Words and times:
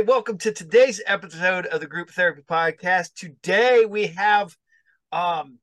everybody. 0.00 0.16
Welcome 0.16 0.38
to 0.38 0.52
today's 0.52 1.02
episode 1.06 1.66
of 1.66 1.80
the 1.80 1.86
Group 1.86 2.10
Therapy 2.10 2.40
Podcast. 2.48 3.12
Today 3.14 3.84
we 3.84 4.06
have 4.06 4.56
um, 5.12 5.58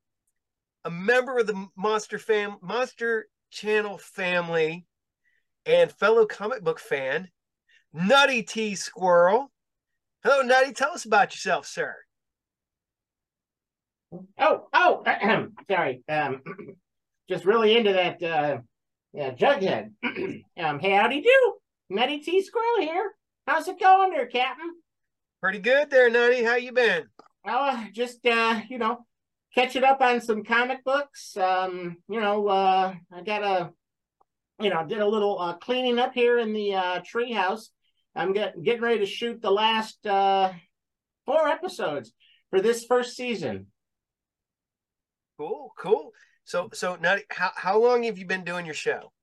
a 0.86 0.92
member 0.92 1.40
of 1.40 1.48
the 1.48 1.68
Monster 1.76 2.20
Fam 2.20 2.58
Monster 2.62 3.28
Channel 3.50 3.98
family 3.98 4.86
and 5.66 5.92
fellow 5.92 6.28
comic 6.28 6.64
book 6.64 6.80
fan, 6.80 7.30
Nutty 7.94 8.44
T 8.44 8.76
Squirrel. 8.76 9.52
Hello, 10.24 10.44
Nutty. 10.44 10.74
Tell 10.74 10.92
us 10.92 11.06
about 11.06 11.34
yourself, 11.34 11.66
sir. 11.66 11.96
Oh, 14.38 14.68
oh, 14.72 15.47
sorry. 15.72 16.04
Um, 16.08 16.42
just 17.30 17.46
really 17.46 17.75
into 17.75 17.94
that 17.94 18.22
uh, 18.22 18.58
yeah, 19.14 19.32
Jughead. 19.32 19.94
um, 20.60 20.80
howdy 20.80 21.22
do? 21.22 21.54
Nutty 21.89 22.19
T 22.19 22.44
Squirrel 22.44 22.82
here. 22.82 23.17
How's 23.47 23.69
it 23.69 23.79
going 23.79 24.11
there, 24.11 24.25
Captain? 24.25 24.74
Pretty 25.42 25.60
good 25.60 25.89
there, 25.89 26.10
Nutty. 26.10 26.43
How 26.43 26.55
you 26.55 26.74
been? 26.74 27.05
Oh, 27.47 27.86
just 27.93 28.25
uh, 28.25 28.60
you 28.69 28.78
know, 28.78 29.05
catching 29.55 29.86
up 29.86 30.01
on 30.01 30.19
some 30.19 30.43
comic 30.43 30.83
books. 30.83 31.38
Um, 31.38 31.96
you 32.09 32.19
know, 32.19 32.50
uh, 32.50 32.94
I 33.14 33.22
got 33.22 33.44
a, 33.44 33.72
you 34.61 34.69
know, 34.69 34.86
did 34.86 35.00
a 35.00 35.08
little 35.08 35.39
uh, 35.39 35.53
cleaning 35.53 35.97
up 35.97 36.14
here 36.14 36.38
in 36.39 36.52
the 36.52 36.75
uh, 36.75 37.00
treehouse. 37.02 37.67
I'm 38.14 38.33
get, 38.33 38.61
getting 38.61 38.81
ready 38.81 39.00
to 39.00 39.05
shoot 39.05 39.41
the 39.41 39.52
last 39.52 40.05
uh, 40.05 40.52
four 41.25 41.47
episodes 41.47 42.11
for 42.50 42.59
this 42.59 42.83
first 42.83 43.16
season. 43.16 43.67
Cool, 45.39 45.72
cool. 45.79 46.11
So, 46.44 46.69
so 46.73 46.97
Nutty, 46.97 47.23
how 47.29 47.52
how 47.55 47.79
long 47.79 48.03
have 48.03 48.17
you 48.17 48.25
been 48.25 48.44
doing 48.44 48.66
your 48.66 48.75
show? 48.75 49.13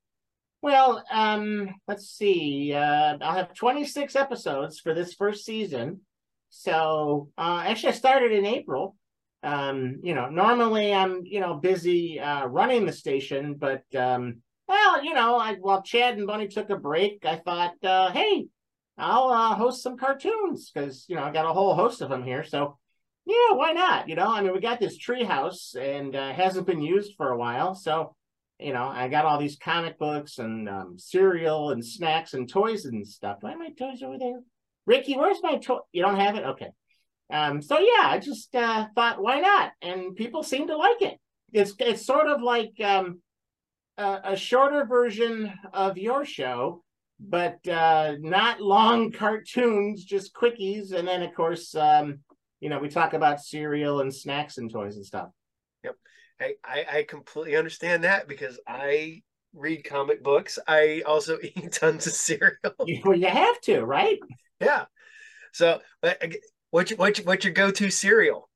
Well, 0.65 1.05
um, 1.13 1.75
let's 1.87 2.09
see. 2.09 2.73
Uh, 2.73 3.19
I'll 3.21 3.37
have 3.37 3.53
26 3.53 4.17
episodes 4.17 4.81
for 4.81 4.95
this 4.95 5.13
first 5.13 5.45
season. 5.45 6.01
So, 6.49 7.29
uh, 7.37 7.65
actually, 7.67 7.91
I 7.91 7.97
started 7.97 8.33
in 8.33 8.47
April. 8.47 8.97
Um, 9.43 10.01
you 10.03 10.15
know, 10.15 10.31
normally 10.31 10.95
I'm, 10.95 11.21
you 11.27 11.41
know, 11.41 11.53
busy 11.53 12.19
uh, 12.19 12.47
running 12.47 12.87
the 12.87 12.95
station, 12.95 13.57
but 13.59 13.83
um, 13.95 14.41
well, 14.67 15.05
you 15.05 15.13
know, 15.13 15.37
I, 15.37 15.57
while 15.57 15.83
Chad 15.83 16.17
and 16.17 16.27
Bunny 16.27 16.49
took 16.49 16.71
a 16.71 16.77
break, 16.77 17.27
I 17.27 17.37
thought, 17.37 17.75
uh, 17.85 18.11
hey, 18.13 18.47
I'll 18.97 19.29
uh, 19.29 19.55
host 19.57 19.83
some 19.83 19.99
cartoons 19.99 20.71
because 20.71 21.05
you 21.09 21.17
know 21.17 21.25
I 21.25 21.31
got 21.31 21.45
a 21.45 21.53
whole 21.53 21.75
host 21.75 22.01
of 22.01 22.09
them 22.09 22.25
here. 22.25 22.43
So, 22.43 22.79
yeah, 23.27 23.53
why 23.53 23.73
not? 23.73 24.09
You 24.09 24.15
know, 24.15 24.33
I 24.33 24.41
mean, 24.41 24.55
we 24.55 24.61
got 24.61 24.81
this 24.81 24.99
treehouse 24.99 25.77
and 25.77 26.17
uh, 26.17 26.33
hasn't 26.33 26.67
been 26.67 26.81
used 26.81 27.17
for 27.19 27.33
a 27.33 27.37
while, 27.37 27.75
so 27.75 28.17
you 28.59 28.73
know, 28.73 28.85
I 28.85 29.09
got 29.09 29.25
all 29.25 29.39
these 29.39 29.57
comic 29.57 29.99
books 29.99 30.39
and 30.39 30.69
um, 30.69 30.97
cereal 30.99 31.71
and 31.71 31.85
snacks 31.85 32.35
and 32.35 32.49
toys 32.49 32.85
and 32.85 33.07
stuff. 33.07 33.39
Why 33.41 33.53
are 33.53 33.59
my 33.59 33.71
toys 33.71 34.03
over 34.03 34.19
there? 34.19 34.41
Ricky, 34.87 35.17
where's 35.17 35.43
my 35.43 35.57
toy? 35.57 35.79
You 35.93 36.03
don't 36.03 36.21
have 36.21 36.37
it? 36.37 36.45
Okay. 36.45 36.69
Um, 37.33 37.63
so 37.63 37.79
yeah, 37.79 38.07
I 38.09 38.19
just 38.19 38.55
uh, 38.55 38.87
thought, 38.95 39.23
why 39.23 39.41
not? 39.41 39.73
And 39.83 40.15
people 40.15 40.43
seem 40.43 40.69
to 40.69 40.77
like 40.77 41.03
it. 41.03 41.19
It's 41.53 41.75
it's 41.79 42.05
sort 42.05 42.29
of 42.29 42.43
like 42.43 42.75
um, 42.83 43.21
a, 43.97 44.21
a 44.25 44.37
shorter 44.37 44.85
version 44.85 45.53
of 45.73 45.99
your 45.99 46.25
show, 46.25 46.83
but 47.19 47.67
uh, 47.67 48.15
not 48.21 48.61
long 48.61 49.11
cartoons, 49.13 50.05
just 50.05 50.35
quickies. 50.35 50.93
And 50.93 51.09
then 51.09 51.23
of 51.23 51.35
course, 51.35 51.75
um, 51.75 52.21
you 52.61 52.69
know, 52.69 52.79
we 52.79 52.89
talk 52.89 53.15
about 53.15 53.41
cereal 53.41 54.01
and 54.01 54.15
snacks 54.15 54.59
and 54.59 54.71
toys 54.71 54.97
and 54.97 55.05
stuff. 55.05 55.29
I, 56.41 56.55
I, 56.65 56.87
I 56.99 57.03
completely 57.05 57.57
understand 57.57 58.05
that 58.05 58.29
because 58.29 58.59
I 58.67 59.23
read 59.55 59.85
comic 59.85 60.23
books. 60.23 60.59
I 60.67 61.03
also 61.07 61.39
eat 61.43 61.73
tons 61.73 62.07
of 62.07 62.13
cereal. 62.13 62.57
You, 62.85 63.03
well, 63.05 63.19
you 63.19 63.29
have 63.29 63.61
to, 63.63 63.85
right? 63.85 64.19
Yeah. 64.61 64.85
So, 65.53 65.81
what's 66.71 66.91
your, 66.91 66.99
what's 66.99 67.19
your, 67.19 67.27
what's 67.27 67.45
your 67.45 67.55
go-to 67.55 67.91
cereal? 67.91 68.49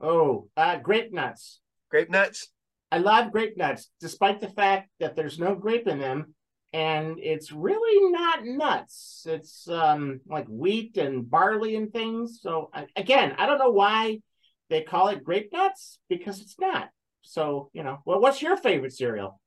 Oh, 0.00 0.48
uh, 0.56 0.76
grape 0.76 1.12
nuts. 1.12 1.60
Grape 1.90 2.10
nuts. 2.10 2.48
I 2.90 2.98
love 2.98 3.32
grape 3.32 3.56
nuts, 3.56 3.90
despite 4.00 4.40
the 4.40 4.48
fact 4.48 4.88
that 5.00 5.16
there's 5.16 5.38
no 5.38 5.54
grape 5.54 5.88
in 5.88 5.98
them, 5.98 6.34
and 6.72 7.18
it's 7.18 7.52
really 7.52 8.12
not 8.12 8.44
nuts. 8.44 9.26
It's 9.28 9.68
um 9.68 10.20
like 10.28 10.46
wheat 10.46 10.96
and 10.96 11.28
barley 11.28 11.76
and 11.76 11.92
things. 11.92 12.40
So 12.40 12.70
again, 12.96 13.34
I 13.38 13.46
don't 13.46 13.58
know 13.58 13.70
why 13.70 14.20
they 14.70 14.82
call 14.82 15.08
it 15.08 15.24
grape 15.24 15.52
nuts 15.52 15.98
because 16.08 16.40
it's 16.40 16.58
not. 16.58 16.88
So 17.22 17.70
you 17.72 17.82
know, 17.82 17.98
well, 18.04 18.20
what's 18.20 18.42
your 18.42 18.56
favorite 18.56 18.92
cereal? 18.92 19.40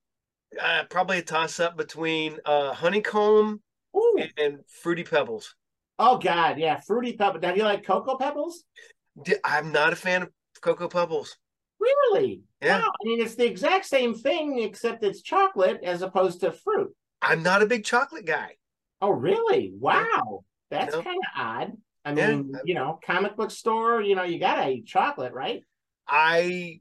Uh, 0.61 0.83
probably 0.89 1.19
a 1.19 1.21
toss 1.21 1.59
up 1.59 1.77
between 1.77 2.37
uh, 2.45 2.73
honeycomb 2.73 3.61
and, 3.93 4.31
and, 4.37 4.59
fruity 4.81 5.03
pebbles. 5.03 5.55
Oh 5.99 6.17
God, 6.17 6.57
yeah, 6.57 6.79
fruity 6.79 7.13
pebbles. 7.13 7.41
Now, 7.41 7.51
do 7.51 7.57
you 7.57 7.63
like 7.65 7.85
cocoa 7.85 8.17
pebbles? 8.17 8.63
I'm 9.43 9.71
not 9.71 9.93
a 9.93 9.95
fan 9.95 10.23
of 10.23 10.29
cocoa 10.61 10.87
pebbles. 10.87 11.35
Really? 11.79 12.41
Yeah. 12.61 12.79
Wow. 12.79 12.91
I 13.01 13.07
mean, 13.07 13.21
it's 13.21 13.35
the 13.35 13.45
exact 13.45 13.85
same 13.85 14.15
thing 14.15 14.59
except 14.59 15.03
it's 15.03 15.21
chocolate 15.21 15.81
as 15.83 16.01
opposed 16.01 16.41
to 16.41 16.51
fruit. 16.51 16.95
I'm 17.21 17.43
not 17.43 17.61
a 17.61 17.67
big 17.67 17.83
chocolate 17.83 18.25
guy. 18.25 18.55
Oh, 19.01 19.09
really? 19.09 19.71
Wow, 19.77 20.43
that's 20.71 20.95
kind 20.95 21.05
of 21.07 21.13
odd. 21.35 21.71
I 22.07 22.13
mean, 22.13 22.51
yeah. 22.53 22.59
you 22.63 22.73
know, 22.73 22.99
comic 23.05 23.35
book 23.35 23.51
store, 23.51 24.01
you 24.01 24.15
know, 24.15 24.23
you 24.23 24.39
gotta 24.39 24.69
eat 24.69 24.85
chocolate, 24.85 25.33
right? 25.33 25.63
I 26.07 26.79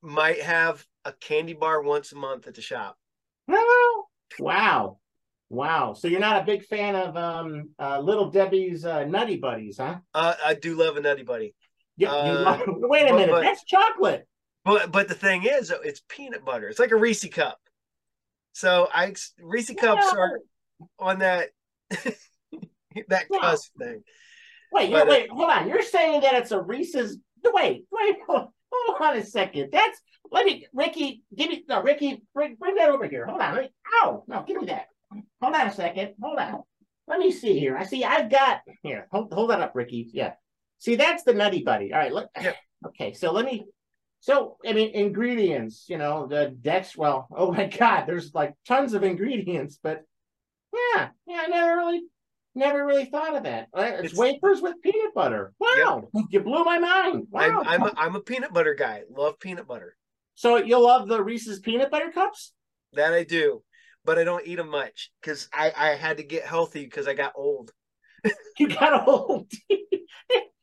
might 0.00 0.40
have 0.42 0.84
a 1.04 1.12
candy 1.12 1.54
bar 1.54 1.82
once 1.82 2.12
a 2.12 2.16
month 2.16 2.46
at 2.46 2.54
the 2.54 2.62
shop. 2.62 2.96
wow. 4.38 4.98
Wow. 5.48 5.94
So 5.94 6.06
you're 6.06 6.20
not 6.20 6.42
a 6.42 6.46
big 6.46 6.64
fan 6.64 6.94
of 6.94 7.16
um 7.16 7.70
uh, 7.78 7.98
Little 7.98 8.30
Debbie's 8.30 8.84
uh, 8.84 9.04
Nutty 9.04 9.38
Buddies, 9.38 9.78
huh? 9.78 9.96
Uh, 10.14 10.34
I 10.44 10.54
do 10.54 10.76
love 10.76 10.96
a 10.96 11.00
Nutty 11.00 11.24
Buddy. 11.24 11.54
Yeah, 11.96 12.12
uh, 12.12 12.42
love, 12.42 12.60
wait 12.66 13.02
a 13.02 13.10
but, 13.10 13.16
minute, 13.16 13.30
but, 13.32 13.42
that's 13.42 13.64
chocolate. 13.64 14.26
But 14.64 14.92
but 14.92 15.08
the 15.08 15.14
thing 15.14 15.44
is, 15.44 15.72
it's 15.84 16.02
peanut 16.08 16.44
butter. 16.44 16.68
It's 16.68 16.78
like 16.78 16.92
a 16.92 16.96
Reese 16.96 17.28
cup. 17.28 17.58
So 18.52 18.88
I 18.92 19.14
Reese 19.42 19.72
cups 19.74 20.06
are 20.12 20.38
on 20.98 21.18
that 21.18 21.48
that 21.90 22.14
yeah. 23.08 23.40
cusp 23.40 23.72
thing. 23.76 24.04
Wait, 24.72 24.92
but, 24.92 25.08
wait, 25.08 25.30
hold 25.30 25.50
on. 25.50 25.68
You're 25.68 25.82
saying 25.82 26.20
that 26.22 26.34
it's 26.34 26.52
a 26.52 26.60
Reese's? 26.60 27.18
Wait, 27.44 27.84
wait, 27.90 28.16
hold, 28.26 28.48
hold 28.72 29.00
on 29.00 29.16
a 29.16 29.24
second. 29.24 29.70
That's 29.72 30.00
let 30.30 30.46
me, 30.46 30.66
Ricky. 30.72 31.22
Give 31.34 31.50
me 31.50 31.64
no, 31.68 31.82
Ricky. 31.82 32.22
Bring, 32.34 32.54
bring 32.54 32.76
that 32.76 32.90
over 32.90 33.06
here. 33.08 33.26
Hold 33.26 33.40
on. 33.40 33.56
Me, 33.56 33.70
ow, 34.02 34.24
no, 34.28 34.44
give 34.46 34.60
me 34.60 34.66
that. 34.66 34.86
Hold 35.40 35.54
on 35.54 35.66
a 35.66 35.72
second. 35.72 36.14
Hold 36.22 36.38
on. 36.38 36.62
Let 37.08 37.18
me 37.18 37.32
see 37.32 37.58
here. 37.58 37.76
I 37.76 37.84
see. 37.84 38.04
I've 38.04 38.30
got 38.30 38.60
here. 38.82 39.08
Hold, 39.10 39.32
hold 39.32 39.50
that 39.50 39.60
up, 39.60 39.72
Ricky. 39.74 40.08
Yeah. 40.12 40.34
See, 40.78 40.94
that's 40.94 41.24
the 41.24 41.34
Nutty 41.34 41.62
Buddy. 41.62 41.92
All 41.92 41.98
right. 41.98 42.12
Look. 42.12 42.28
Yeah. 42.40 42.52
Okay. 42.86 43.12
So 43.12 43.32
let 43.32 43.44
me. 43.44 43.66
So 44.20 44.56
I 44.64 44.72
mean, 44.72 44.90
ingredients. 44.94 45.86
You 45.88 45.98
know, 45.98 46.26
the 46.28 46.54
Dex. 46.60 46.96
Well, 46.96 47.26
oh 47.36 47.50
my 47.52 47.66
God, 47.66 48.04
there's 48.06 48.32
like 48.34 48.54
tons 48.66 48.94
of 48.94 49.02
ingredients, 49.02 49.80
but 49.82 50.04
yeah, 50.72 51.08
yeah, 51.26 51.42
I 51.42 51.46
never 51.48 51.76
really 51.76 52.02
Never 52.54 52.84
really 52.84 53.04
thought 53.04 53.36
of 53.36 53.44
that. 53.44 53.68
It's, 53.76 54.12
it's 54.12 54.16
wafers 54.16 54.60
with 54.60 54.74
peanut 54.82 55.14
butter. 55.14 55.52
Wow, 55.60 56.08
yep. 56.12 56.24
you 56.30 56.40
blew 56.40 56.64
my 56.64 56.78
mind. 56.78 57.28
Wow. 57.30 57.62
I'm, 57.64 57.68
I'm, 57.68 57.82
a, 57.82 57.92
I'm 57.96 58.16
a 58.16 58.20
peanut 58.20 58.52
butter 58.52 58.74
guy. 58.74 59.02
Love 59.08 59.38
peanut 59.38 59.68
butter. 59.68 59.96
So 60.34 60.56
you 60.56 60.78
love 60.78 61.06
the 61.06 61.22
Reese's 61.22 61.60
peanut 61.60 61.90
butter 61.90 62.10
cups? 62.12 62.52
That 62.94 63.12
I 63.12 63.22
do, 63.22 63.62
but 64.04 64.18
I 64.18 64.24
don't 64.24 64.46
eat 64.46 64.56
them 64.56 64.70
much 64.70 65.12
because 65.20 65.48
I, 65.52 65.72
I 65.76 65.88
had 65.90 66.16
to 66.16 66.24
get 66.24 66.44
healthy 66.44 66.84
because 66.84 67.06
I 67.06 67.14
got 67.14 67.34
old. 67.36 67.70
you 68.58 68.68
got 68.68 69.06
old. 69.06 69.50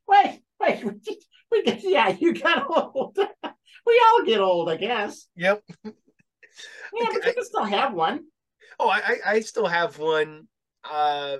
wait, 0.08 0.42
wait. 0.60 0.84
We 1.50 1.64
get, 1.64 1.84
yeah, 1.84 2.10
you 2.20 2.34
got 2.34 2.70
old. 2.70 3.18
we 3.86 4.02
all 4.06 4.26
get 4.26 4.42
old, 4.42 4.70
I 4.70 4.76
guess. 4.76 5.28
Yep. 5.38 5.64
Yeah, 5.86 5.92
but 7.14 7.26
you 7.26 7.34
can 7.34 7.46
still 7.46 7.64
have 7.64 7.94
one. 7.94 8.26
Oh, 8.80 8.90
I, 8.90 9.18
I 9.26 9.40
still 9.40 9.68
have 9.68 9.98
one. 9.98 10.48
Uh, 10.84 11.38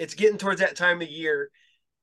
it's 0.00 0.14
getting 0.14 0.38
towards 0.38 0.60
that 0.60 0.76
time 0.76 1.02
of 1.02 1.08
year 1.08 1.50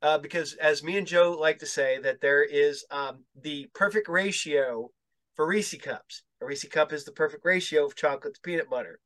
uh, 0.04 0.20
because, 0.20 0.54
as 0.54 0.84
me 0.84 0.98
and 0.98 1.08
Joe 1.08 1.36
like 1.38 1.58
to 1.60 1.66
say, 1.66 1.98
that 2.04 2.22
there 2.22 2.44
is 2.44 2.86
um, 2.92 3.24
the 3.42 3.68
perfect 3.74 4.08
ratio 4.08 4.92
for 5.36 5.48
Reese 5.48 5.76
cups. 5.82 6.22
A 6.40 6.46
Reese 6.46 6.66
cup 6.66 6.94
is 6.94 7.06
the 7.06 7.12
perfect 7.12 7.44
ratio 7.44 7.86
of 7.86 7.96
chocolate 7.96 8.36
to 8.36 8.42
peanut 8.42 8.70
butter. 8.70 9.00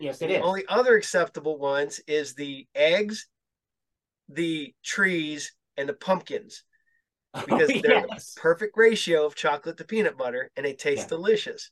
Yes, 0.00 0.22
it 0.22 0.28
the 0.28 0.36
is. 0.36 0.42
Only 0.42 0.64
other 0.66 0.96
acceptable 0.96 1.58
ones 1.58 2.00
is 2.06 2.34
the 2.34 2.66
eggs, 2.74 3.28
the 4.30 4.72
trees, 4.82 5.52
and 5.76 5.86
the 5.86 5.92
pumpkins 5.94 6.64
oh, 7.34 7.44
because 7.44 7.70
oh, 7.70 7.80
they're 7.82 8.06
yes. 8.08 8.32
the 8.32 8.40
perfect 8.40 8.78
ratio 8.78 9.26
of 9.26 9.34
chocolate 9.34 9.76
to 9.76 9.84
peanut 9.84 10.16
butter, 10.16 10.50
and 10.56 10.64
they 10.64 10.72
taste 10.72 11.02
yeah. 11.02 11.08
delicious. 11.08 11.70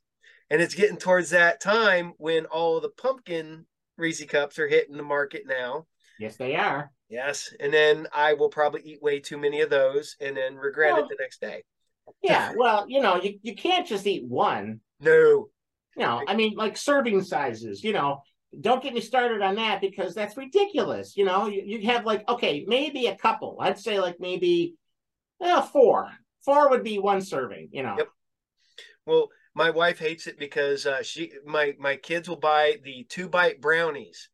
And 0.50 0.60
it's 0.60 0.74
getting 0.74 0.98
towards 0.98 1.30
that 1.30 1.62
time 1.62 2.12
when 2.18 2.44
all 2.44 2.80
the 2.80 2.90
pumpkin 2.90 3.64
Reese 3.96 4.22
cups 4.26 4.58
are 4.58 4.68
hitting 4.68 4.98
the 4.98 5.02
market 5.02 5.44
now. 5.46 5.86
Yes, 6.18 6.36
they 6.36 6.56
are. 6.56 6.90
Yes, 7.08 7.54
and 7.60 7.72
then 7.72 8.06
I 8.12 8.34
will 8.34 8.48
probably 8.48 8.82
eat 8.82 9.02
way 9.02 9.20
too 9.20 9.38
many 9.38 9.60
of 9.60 9.70
those 9.70 10.16
and 10.20 10.36
then 10.36 10.56
regret 10.56 10.94
well, 10.94 11.04
it 11.04 11.08
the 11.08 11.16
next 11.20 11.40
day. 11.40 11.62
Yeah, 12.22 12.52
well, 12.56 12.86
you 12.88 13.00
know, 13.00 13.20
you, 13.22 13.38
you 13.42 13.54
can't 13.54 13.86
just 13.86 14.06
eat 14.06 14.24
one. 14.24 14.80
No. 15.00 15.48
You 15.96 16.02
know, 16.02 16.22
I 16.26 16.34
mean, 16.34 16.54
like 16.56 16.76
serving 16.76 17.22
sizes. 17.22 17.82
You 17.82 17.92
know, 17.92 18.22
don't 18.60 18.82
get 18.82 18.94
me 18.94 19.00
started 19.00 19.42
on 19.42 19.54
that 19.56 19.80
because 19.80 20.14
that's 20.14 20.36
ridiculous. 20.36 21.16
You 21.16 21.24
know, 21.24 21.46
you, 21.46 21.62
you 21.64 21.86
have 21.86 22.04
like, 22.04 22.28
okay, 22.28 22.64
maybe 22.66 23.06
a 23.06 23.16
couple. 23.16 23.58
I'd 23.60 23.78
say 23.78 23.98
like 24.00 24.16
maybe 24.20 24.74
uh, 25.40 25.62
four. 25.62 26.10
Four 26.44 26.70
would 26.70 26.84
be 26.84 26.98
one 26.98 27.20
serving, 27.20 27.70
you 27.72 27.82
know. 27.82 27.96
Yep. 27.98 28.08
Well, 29.06 29.28
my 29.54 29.70
wife 29.70 29.98
hates 29.98 30.26
it 30.26 30.38
because 30.38 30.86
uh, 30.86 31.02
she 31.02 31.32
my 31.44 31.74
my 31.78 31.96
kids 31.96 32.28
will 32.28 32.36
buy 32.36 32.76
the 32.84 33.06
two 33.08 33.28
bite 33.28 33.60
brownies. 33.60 34.28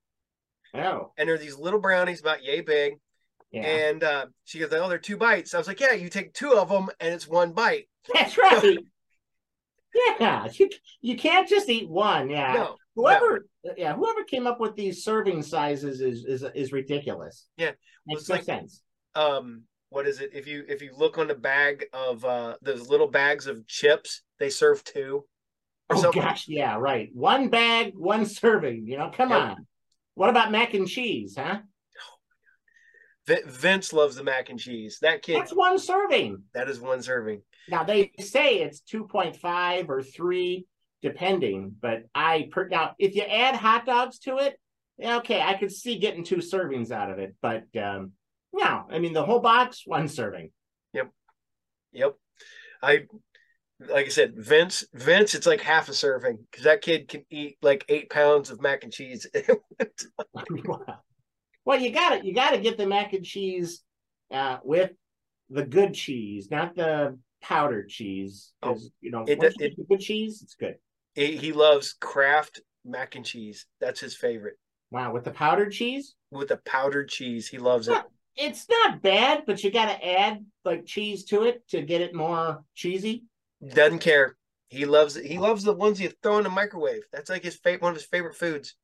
Oh. 0.75 1.13
And 1.19 1.29
they're 1.29 1.39
these 1.39 1.59
little 1.59 1.81
brownies 1.81 2.21
about 2.21 2.45
yay 2.45 2.61
big. 2.61 2.95
Yeah. 3.51 3.63
And 3.63 4.03
uh, 4.03 4.27
she 4.45 4.59
goes, 4.59 4.73
"Oh, 4.73 4.89
they're 4.89 4.99
two 4.99 5.19
bites." 5.19 5.53
I 5.53 5.59
was 5.59 5.69
like, 5.69 5.81
"Yeah, 5.81 5.93
you 5.93 6.09
take 6.09 6.33
two 6.33 6.55
of 6.55 6.71
them, 6.71 6.89
and 7.01 7.13
it's 7.13 7.29
one 7.29 7.53
bite." 7.53 7.89
That's 8.15 8.39
right. 8.39 8.79
yeah, 10.19 10.49
you 10.55 10.71
you 11.03 11.17
can't 11.17 11.47
just 11.47 11.69
eat 11.69 11.89
one. 11.89 12.31
Yeah. 12.31 12.55
No, 12.55 12.77
whoever, 12.97 13.47
no. 13.63 13.73
yeah, 13.77 13.95
whoever 13.95 14.25
came 14.25 14.47
up 14.47 14.59
with 14.59 14.75
these 14.75 15.05
serving 15.05 15.43
sizes 15.43 16.01
is 16.01 16.25
is 16.25 16.45
is 16.55 16.73
ridiculous. 16.73 17.47
Yeah, 17.59 17.73
makes 18.07 18.29
no 18.29 18.37
like, 18.37 18.45
sense. 18.45 18.83
Um, 19.15 19.65
what 19.91 20.07
is 20.07 20.21
it? 20.21 20.31
If 20.33 20.47
you 20.47 20.65
if 20.67 20.81
you 20.81 20.93
look 20.97 21.19
on 21.19 21.29
the 21.29 21.35
bag 21.35 21.85
of 21.93 22.25
uh 22.25 22.57
those 22.63 22.89
little 22.89 23.09
bags 23.09 23.47
of 23.47 23.67
chips, 23.67 24.23
they 24.39 24.49
serve 24.49 24.83
two. 24.85 25.27
Oh 25.91 26.01
something. 26.01 26.23
gosh, 26.23 26.49
yeah, 26.49 26.77
right. 26.77 27.11
One 27.13 27.51
bag, 27.51 27.93
one 27.95 28.25
serving. 28.25 28.87
You 28.87 28.97
know, 28.97 29.11
come 29.15 29.31
yep. 29.31 29.41
on. 29.41 29.67
What 30.14 30.31
about 30.31 30.53
mac 30.53 30.75
and 30.75 30.88
cheese, 30.88 31.37
huh? 31.38 31.61
Vince 33.26 33.93
loves 33.93 34.17
the 34.17 34.25
mac 34.25 34.50
and 34.50 34.59
cheese. 34.59 34.99
That 35.00 35.23
kid. 35.23 35.41
That's 35.41 35.55
one 35.55 35.79
serving. 35.79 36.43
That 36.55 36.69
is 36.69 36.81
one 36.81 37.03
serving. 37.03 37.43
Now 37.69 37.85
they 37.85 38.11
say 38.19 38.56
it's 38.56 38.81
two 38.81 39.05
point 39.05 39.37
five 39.37 39.88
or 39.88 40.03
three, 40.03 40.67
depending. 41.03 41.76
But 41.81 42.05
I 42.14 42.49
per 42.50 42.69
now 42.69 42.94
if 42.99 43.14
you 43.14 43.23
add 43.23 43.55
hot 43.55 43.87
dogs 43.87 44.19
to 44.20 44.38
it, 44.38 44.59
okay, 45.03 45.41
I 45.41 45.55
could 45.55 45.70
see 45.70 45.99
getting 45.99 46.25
two 46.25 46.38
servings 46.38 46.91
out 46.91 47.11
of 47.11 47.19
it. 47.20 47.37
But 47.41 47.64
um, 47.81 48.12
no, 48.53 48.87
I 48.91 48.99
mean 48.99 49.12
the 49.12 49.25
whole 49.25 49.41
box, 49.41 49.82
one 49.87 50.09
serving. 50.09 50.50
Yep, 50.93 51.11
yep. 51.93 52.17
I 52.82 53.06
like 53.88 54.06
I 54.06 54.11
said, 54.11 54.34
Vince. 54.37 54.84
Vince, 54.94 55.34
it's 55.34 55.46
like 55.46 55.61
half 55.61 55.88
a 55.88 55.94
serving 55.94 56.38
because 56.50 56.64
that 56.64 56.82
kid 56.82 57.08
can 57.08 57.25
eat 57.31 57.58
like 57.62 57.84
eight 57.88 58.11
pounds 58.11 58.50
of 58.50 58.61
mac 58.61 58.84
and 58.84 58.93
cheese. 58.93 59.26
Well, 61.64 61.81
you 61.81 61.90
got 61.90 62.12
it. 62.12 62.25
You 62.25 62.34
got 62.34 62.50
to 62.50 62.58
get 62.58 62.76
the 62.76 62.87
mac 62.87 63.12
and 63.12 63.25
cheese 63.25 63.82
uh, 64.32 64.58
with 64.64 64.90
the 65.49 65.64
good 65.64 65.94
cheese, 65.94 66.49
not 66.50 66.75
the 66.75 67.19
powdered 67.40 67.88
cheese. 67.88 68.52
Because 68.61 68.87
oh, 68.87 68.94
you 69.00 69.11
know, 69.11 69.25
it, 69.26 69.38
it, 69.43 69.75
you 69.76 69.87
good 69.88 70.00
cheese, 70.00 70.40
it's 70.43 70.55
good. 70.55 70.76
It, 71.14 71.35
he 71.35 71.52
loves 71.52 71.94
Kraft 72.00 72.61
mac 72.85 73.14
and 73.14 73.25
cheese. 73.25 73.67
That's 73.81 74.00
his 74.00 74.17
favorite. 74.17 74.56
Wow, 74.90 75.12
with 75.12 75.25
the 75.25 75.31
powdered 75.31 75.73
cheese. 75.73 76.14
With 76.31 76.49
the 76.49 76.58
powdered 76.64 77.08
cheese, 77.08 77.49
he 77.49 77.58
loves 77.58 77.88
it. 77.88 78.02
It's 78.35 78.67
not 78.69 79.02
bad, 79.02 79.44
but 79.46 79.62
you 79.62 79.70
got 79.70 79.87
to 79.87 80.19
add 80.19 80.44
like 80.64 80.87
cheese 80.87 81.25
to 81.26 81.44
it 81.44 81.67
to 81.69 81.82
get 81.82 82.00
it 82.00 82.14
more 82.14 82.64
cheesy. 82.75 83.25
Doesn't 83.67 84.00
care. 84.00 84.37
He 84.69 84.87
loves. 84.87 85.14
He 85.14 85.38
loves 85.38 85.64
the 85.64 85.75
ones 85.75 86.00
you 86.00 86.11
throw 86.23 86.38
in 86.38 86.44
the 86.44 86.50
microwave. 86.50 87.03
That's 87.12 87.31
like 87.31 87.44
his 87.44 87.56
favorite, 87.56 87.82
one 87.82 87.91
of 87.93 87.97
his 87.97 88.06
favorite 88.06 88.35
foods. 88.35 88.75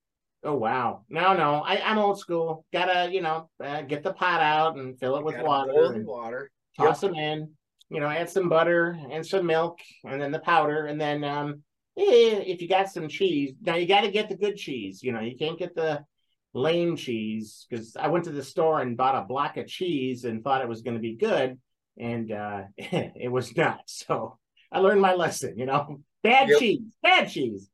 Oh 0.45 0.55
wow! 0.55 1.05
No, 1.09 1.35
no, 1.35 1.63
I, 1.65 1.81
I'm 1.83 1.99
old 1.99 2.19
school. 2.19 2.65
Gotta, 2.73 3.11
you 3.13 3.23
know, 3.23 3.49
uh, 3.63 3.83
get 3.83 4.03
the 4.03 4.13
pot 4.13 4.41
out 4.41 4.77
and 4.77 4.99
fill 4.99 5.17
it 5.17 5.25
with 5.25 5.41
water. 5.41 5.73
Boil 5.73 6.03
water. 6.05 6.51
Toss 6.77 7.03
yep. 7.03 7.13
them 7.13 7.19
in. 7.19 7.51
You 7.91 8.01
know, 8.01 8.09
add 8.09 8.29
some 8.29 8.51
butter 8.51 8.99
and 9.11 9.27
some 9.27 9.47
milk, 9.47 9.79
and 10.05 10.21
then 10.21 10.31
the 10.31 10.39
powder, 10.41 10.87
and 10.87 11.01
then 11.01 11.25
um, 11.25 11.63
eh, 11.99 12.45
if 12.47 12.61
you 12.61 12.69
got 12.69 12.91
some 12.91 13.09
cheese, 13.09 13.55
now 13.63 13.77
you 13.77 13.87
got 13.87 14.03
to 14.03 14.11
get 14.11 14.29
the 14.29 14.37
good 14.37 14.57
cheese. 14.57 15.03
You 15.03 15.13
know, 15.13 15.21
you 15.21 15.37
can't 15.39 15.59
get 15.59 15.75
the 15.75 16.05
lame 16.53 16.97
cheese 16.97 17.67
because 17.69 17.97
I 17.97 18.09
went 18.09 18.27
to 18.27 18.31
the 18.31 18.45
store 18.45 18.81
and 18.83 18.97
bought 18.97 19.23
a 19.23 19.27
block 19.27 19.57
of 19.57 19.67
cheese 19.67 20.25
and 20.25 20.45
thought 20.45 20.61
it 20.61 20.69
was 20.69 20.83
going 20.83 20.97
to 20.97 21.03
be 21.03 21.17
good, 21.17 21.59
and 21.99 22.31
uh, 22.31 22.63
it 22.77 23.33
was 23.33 23.57
not. 23.57 23.81
So 23.87 24.39
I 24.71 24.81
learned 24.81 25.01
my 25.01 25.15
lesson. 25.15 25.59
You 25.59 25.67
know, 25.67 26.01
bad 26.23 26.49
yep. 26.49 26.59
cheese, 26.59 26.97
bad 27.03 27.29
cheese. 27.29 27.69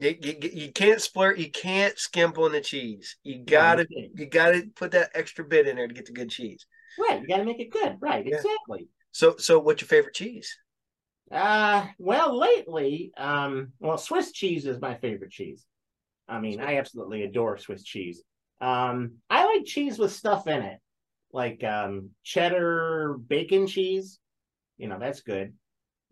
You, 0.00 0.16
you, 0.20 0.50
you 0.52 0.72
can't 0.72 1.00
splurt. 1.00 1.38
You 1.38 1.50
can't 1.50 1.98
skimp 1.98 2.38
on 2.38 2.52
the 2.52 2.60
cheese. 2.60 3.16
You 3.24 3.44
gotta 3.44 3.86
you 3.90 4.26
gotta 4.26 4.68
put 4.76 4.92
that 4.92 5.10
extra 5.14 5.44
bit 5.44 5.66
in 5.66 5.76
there 5.76 5.88
to 5.88 5.94
get 5.94 6.06
the 6.06 6.12
good 6.12 6.30
cheese. 6.30 6.66
Right. 6.98 7.20
You 7.20 7.28
gotta 7.28 7.44
make 7.44 7.60
it 7.60 7.70
good. 7.70 7.96
Right. 8.00 8.24
Yeah. 8.24 8.36
Exactly. 8.36 8.88
So 9.12 9.36
so 9.38 9.58
what's 9.58 9.82
your 9.82 9.88
favorite 9.88 10.14
cheese? 10.14 10.56
Uh 11.30 11.86
well 11.98 12.38
lately, 12.38 13.12
um, 13.16 13.72
well 13.80 13.98
Swiss 13.98 14.32
cheese 14.32 14.66
is 14.66 14.80
my 14.80 14.94
favorite 14.94 15.32
cheese. 15.32 15.66
I 16.28 16.40
mean, 16.40 16.60
I 16.60 16.76
absolutely 16.76 17.24
adore 17.24 17.58
Swiss 17.58 17.82
cheese. 17.82 18.22
Um, 18.60 19.14
I 19.30 19.46
like 19.46 19.64
cheese 19.64 19.98
with 19.98 20.12
stuff 20.12 20.46
in 20.46 20.62
it, 20.62 20.78
like 21.32 21.64
um 21.64 22.10
cheddar 22.22 23.16
bacon 23.26 23.66
cheese. 23.66 24.18
You 24.76 24.88
know, 24.88 24.98
that's 24.98 25.22
good. 25.22 25.54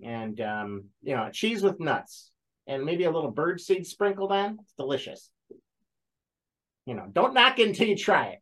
And 0.03 0.41
um, 0.41 0.85
you 1.03 1.17
know, 1.17 1.31
cheese 1.33 1.63
with 1.63 1.81
nuts 1.81 2.31
and 2.67 2.85
maybe 2.85 3.05
a 3.05 3.11
little 3.11 3.31
bird 3.31 3.61
seed 3.61 3.87
sprinkled 3.87 4.33
on. 4.33 4.59
It's 4.61 4.75
delicious. 4.75 5.31
You 6.85 6.95
know, 6.95 7.07
don't 7.11 7.35
knock 7.35 7.59
it 7.59 7.69
until 7.69 7.89
you 7.89 7.97
try 7.97 8.27
it. 8.27 8.39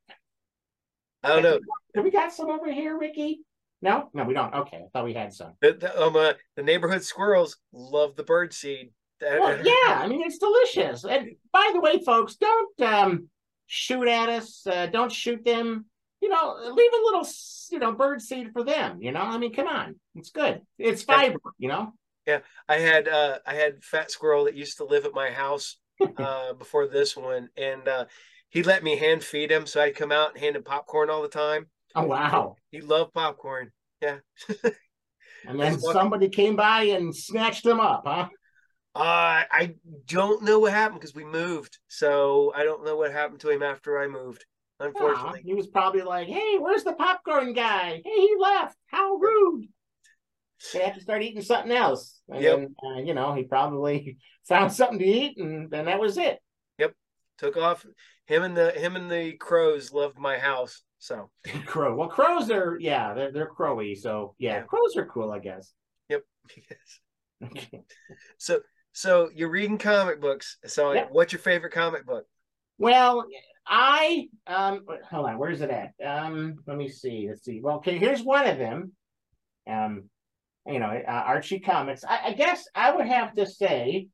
I 1.23 1.29
don't 1.29 1.43
know. 1.43 1.59
Have 1.95 2.05
we 2.05 2.11
got 2.11 2.33
some 2.33 2.51
over 2.51 2.71
here, 2.71 2.99
Ricky? 2.99 3.41
No, 3.81 4.11
no, 4.12 4.25
we 4.25 4.35
don't. 4.35 4.55
Okay, 4.55 4.79
I 4.79 4.89
thought 4.93 5.05
we 5.05 5.15
had 5.15 5.33
some. 5.33 5.53
The, 5.61 5.75
the, 5.75 6.03
um, 6.03 6.17
uh, 6.17 6.33
the 6.56 6.62
neighborhood 6.62 7.03
squirrels 7.03 7.59
love 7.73 8.17
the 8.17 8.23
bird 8.23 8.53
seed. 8.53 8.91
Well, 9.21 9.59
yeah, 9.65 9.99
I 10.01 10.06
mean 10.06 10.23
it's 10.23 10.39
delicious. 10.39 11.05
And 11.05 11.31
by 11.53 11.71
the 11.73 11.81
way, 11.81 12.03
folks, 12.05 12.37
don't 12.37 12.81
um, 12.83 13.29
shoot 13.67 14.09
at 14.09 14.29
us. 14.29 14.67
Uh, 14.67 14.87
don't 14.87 15.12
shoot 15.12 15.45
them. 15.45 15.87
You 16.25 16.31
know, 16.31 16.56
leave 16.73 16.91
a 16.91 17.05
little, 17.05 17.29
you 17.71 17.79
know, 17.79 17.93
bird 17.93 18.23
seed 18.23 18.53
for 18.55 18.65
them. 18.65 19.03
You 19.03 19.12
know, 19.12 19.21
I 19.21 19.37
mean, 19.37 19.53
come 19.53 19.69
on, 19.69 19.97
it's 20.15 20.31
good. 20.31 20.62
It's 20.79 21.03
fiber. 21.03 21.37
You 21.59 21.69
know. 21.69 21.93
Yeah, 22.26 22.38
I 22.67 22.76
had 22.76 23.09
uh, 23.09 23.41
I 23.47 23.53
had 23.53 23.85
fat 23.85 24.11
squirrel 24.11 24.47
that 24.47 24.55
used 24.55 24.79
to 24.79 24.87
live 24.87 25.05
at 25.05 25.12
my 25.12 25.29
house 25.29 25.76
uh, 26.17 26.55
before 26.59 26.87
this 26.87 27.15
one, 27.15 27.50
and 27.59 27.87
uh, 27.87 28.06
he 28.49 28.62
let 28.62 28.82
me 28.82 28.97
hand 28.97 29.23
feed 29.23 29.53
him, 29.53 29.67
so 29.67 29.82
I'd 29.82 29.97
come 29.97 30.12
out 30.12 30.31
and 30.31 30.43
hand 30.43 30.56
him 30.56 30.62
popcorn 30.62 31.11
all 31.11 31.21
the 31.21 31.29
time. 31.29 31.67
Oh 31.94 32.05
wow! 32.05 32.56
He 32.70 32.81
loved 32.81 33.12
popcorn. 33.12 33.70
Yeah. 34.00 34.20
and 35.46 35.60
then 35.60 35.79
somebody 35.79 36.31
came 36.31 36.56
by 36.56 36.84
and 36.84 37.15
snatched 37.15 37.67
him 37.67 37.81
up, 37.81 38.05
huh? 38.06 38.29
Uh, 38.94 39.44
I 39.51 39.75
don't 40.06 40.43
know 40.43 40.58
what 40.58 40.72
happened 40.72 41.01
because 41.01 41.15
we 41.15 41.27
moved, 41.27 41.81
so 41.89 42.51
I 42.56 42.65
don't 42.65 42.82
know 42.82 42.96
what 42.96 43.13
happened 43.13 43.41
to 43.41 43.51
him 43.51 43.63
after 43.63 43.99
I 43.99 44.08
moved. 44.08 44.46
Unfortunately, 44.81 45.43
he 45.45 45.55
was 45.55 45.69
probably 45.69 46.03
like, 46.03 46.27
"Hey, 46.27 46.59
where's 46.59 46.85
the 46.85 46.95
popcorn 46.95 47.53
guy? 47.53 48.03
Hey, 48.05 48.17
he 48.17 48.35
left. 48.39 48.77
How 48.87 49.15
rude!" 49.15 49.69
they 50.73 50.81
have 50.81 50.95
to 50.95 51.01
start 51.01 51.23
eating 51.23 51.43
something 51.43 51.73
else. 51.73 52.21
And 52.29 52.43
yep. 52.43 52.57
then, 52.57 52.75
uh, 52.85 53.01
you 53.01 53.15
know, 53.15 53.35
he 53.35 53.45
probably 53.45 54.19
found 54.49 54.73
something 54.73 54.99
to 54.99 55.05
eat, 55.05 55.39
and 55.39 55.71
then 55.71 55.87
that 55.87 56.01
was 56.01 56.17
it. 56.17 56.39
Yep, 56.79 56.95
took 57.39 57.57
off. 57.57 57.85
Him 58.27 58.43
and 58.43 58.57
the 58.57 58.71
him 58.71 58.97
and 58.97 59.11
the 59.11 59.33
crows 59.33 59.93
loved 59.93 60.19
my 60.19 60.39
house. 60.39 60.83
So 60.99 61.31
crow. 61.67 61.95
Well, 61.95 62.09
crows 62.09 62.51
are 62.51 62.79
yeah, 62.81 63.15
they're 63.15 63.33
they're 63.33 63.51
crowy. 63.51 63.97
So 63.97 64.35
yeah, 64.39 64.55
yeah. 64.55 64.63
crows 64.63 64.97
are 64.97 65.07
cool, 65.07 65.31
I 65.31 65.39
guess. 65.39 65.73
Yep. 66.09 66.23
Yes. 66.57 67.83
So 68.39 68.61
so 68.93 69.29
you're 69.35 69.51
reading 69.51 69.77
comic 69.77 70.21
books. 70.21 70.57
So 70.65 70.93
yep. 70.93 71.09
what's 71.11 71.33
your 71.33 71.41
favorite 71.41 71.73
comic 71.73 72.07
book? 72.07 72.25
Well, 72.79 73.27
I 73.67 74.29
um 74.47 74.85
hold 75.11 75.27
on, 75.27 75.39
where's 75.39 75.61
it 75.61 75.71
at? 75.71 75.93
Um, 76.05 76.56
let 76.67 76.77
me 76.77 76.89
see. 76.89 77.27
Let's 77.29 77.44
see. 77.44 77.61
Well, 77.63 77.77
okay, 77.77 77.99
here's 77.99 78.23
one 78.23 78.47
of 78.47 78.59
them. 78.59 78.93
Um, 79.67 80.05
you 80.67 80.79
know, 80.79 80.89
uh, 81.06 81.11
Archie 81.11 81.61
Comics. 81.61 82.05
I, 82.05 82.29
I, 82.29 82.33
guess 82.33 82.67
I 82.75 82.94
would 82.94 83.06
have 83.06 83.35
to 83.35 83.47
say, 83.47 84.09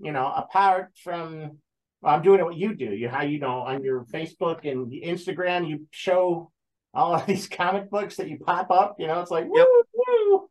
you 0.00 0.12
know, 0.12 0.26
apart 0.26 0.90
from, 1.02 1.58
well, 2.00 2.14
I'm 2.14 2.22
doing 2.22 2.40
it 2.40 2.44
what 2.44 2.56
you 2.56 2.74
do. 2.74 2.86
You 2.86 3.08
how 3.08 3.22
you 3.22 3.38
know 3.38 3.60
on 3.60 3.84
your 3.84 4.04
Facebook 4.04 4.70
and 4.70 4.92
Instagram, 4.92 5.68
you 5.68 5.86
show 5.90 6.50
all 6.94 7.14
of 7.14 7.26
these 7.26 7.48
comic 7.50 7.90
books 7.90 8.16
that 8.16 8.28
you 8.28 8.38
pop 8.38 8.70
up. 8.70 8.96
You 8.98 9.06
know, 9.06 9.20
it's 9.20 9.30
like 9.30 9.46
woo 9.48 9.82
woo. 9.94 10.48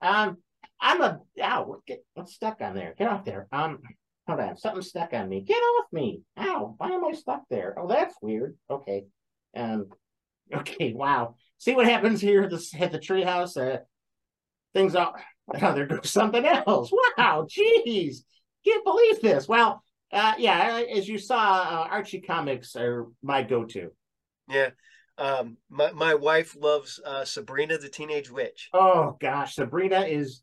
Um, 0.00 0.38
I'm 0.80 1.00
a 1.00 1.20
ow. 1.42 1.76
Get 1.86 2.04
what's 2.14 2.34
stuck 2.34 2.60
on 2.60 2.74
there? 2.74 2.94
Get 2.96 3.08
off 3.08 3.24
there. 3.24 3.48
Um, 3.52 3.80
hold 4.26 4.40
on. 4.40 4.56
Something's 4.56 4.88
stuck 4.88 5.12
on 5.12 5.28
me. 5.28 5.40
Get 5.40 5.56
off 5.56 5.86
me. 5.92 6.22
Ow. 6.38 6.74
Why 6.78 6.90
am 6.90 7.04
I 7.04 7.12
stuck 7.12 7.42
there? 7.50 7.74
Oh, 7.78 7.88
that's 7.88 8.14
weird. 8.22 8.56
Okay. 8.70 9.04
Um. 9.56 9.86
Okay. 10.54 10.92
Wow. 10.92 11.36
See 11.56 11.74
what 11.74 11.86
happens 11.86 12.20
here 12.20 12.42
at 12.42 12.50
the 12.50 12.62
at 12.78 12.92
the 12.92 12.98
treehouse. 12.98 13.56
Uh, 13.56 13.78
things 14.74 14.94
out. 14.94 15.14
Oh, 15.62 15.74
there 15.74 15.86
goes 15.86 16.10
something 16.10 16.44
else. 16.44 16.90
Wow, 17.16 17.46
jeez, 17.48 18.18
can't 18.64 18.84
believe 18.84 19.20
this. 19.20 19.48
Well, 19.48 19.82
uh, 20.12 20.34
yeah, 20.38 20.82
as 20.94 21.08
you 21.08 21.18
saw, 21.18 21.36
uh, 21.36 21.88
Archie 21.90 22.20
comics 22.20 22.76
are 22.76 23.06
my 23.22 23.42
go-to. 23.42 23.90
Yeah, 24.48 24.70
um, 25.18 25.56
my 25.70 25.92
my 25.92 26.14
wife 26.14 26.56
loves 26.58 27.00
uh, 27.04 27.24
Sabrina 27.24 27.78
the 27.78 27.88
Teenage 27.88 28.30
Witch. 28.30 28.70
Oh 28.72 29.16
gosh, 29.20 29.54
Sabrina 29.54 30.02
is 30.02 30.42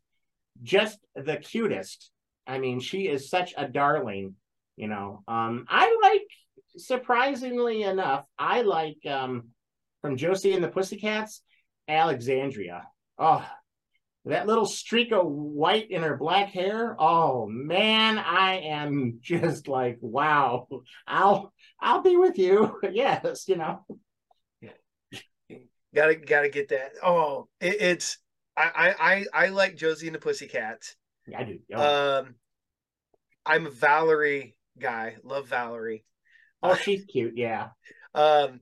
just 0.62 0.98
the 1.14 1.36
cutest. 1.36 2.10
I 2.46 2.58
mean, 2.58 2.80
she 2.80 3.08
is 3.08 3.30
such 3.30 3.54
a 3.56 3.68
darling. 3.68 4.34
You 4.76 4.88
know, 4.88 5.22
um, 5.28 5.66
I 5.68 5.96
like 6.02 6.26
surprisingly 6.76 7.82
enough, 7.82 8.24
I 8.38 8.62
like 8.62 9.04
um 9.06 9.48
from 10.00 10.16
Josie 10.16 10.52
and 10.52 10.64
the 10.64 10.68
Pussycats, 10.68 11.42
Alexandria. 11.88 12.84
Oh, 13.18 13.46
that 14.24 14.46
little 14.46 14.66
streak 14.66 15.12
of 15.12 15.26
white 15.26 15.90
in 15.90 16.02
her 16.02 16.16
black 16.16 16.48
hair. 16.50 16.96
Oh 16.98 17.46
man, 17.46 18.18
I 18.18 18.60
am 18.60 19.18
just 19.22 19.68
like, 19.68 19.98
wow. 20.00 20.68
I'll 21.06 21.52
I'll 21.80 22.02
be 22.02 22.16
with 22.16 22.38
you. 22.38 22.78
yes, 22.92 23.48
you 23.48 23.56
know. 23.56 23.84
Gotta 25.94 26.16
gotta 26.16 26.48
get 26.48 26.68
that. 26.68 26.92
Oh, 27.02 27.48
it, 27.60 27.76
it's 27.80 28.18
I 28.56 29.24
I 29.34 29.46
I 29.46 29.48
like 29.48 29.76
Josie 29.76 30.06
and 30.06 30.14
the 30.14 30.20
Pussycats. 30.20 30.96
Yeah, 31.32 31.40
I 31.40 31.44
do. 31.44 31.58
Oh. 31.74 32.18
Um, 32.18 32.34
I'm 33.44 33.66
a 33.66 33.70
Valerie 33.70 34.54
guy. 34.78 35.16
Love 35.24 35.48
Valerie. 35.48 36.04
Oh, 36.62 36.74
she's 36.74 37.04
cute. 37.06 37.32
Yeah. 37.36 37.68
Um, 38.14 38.60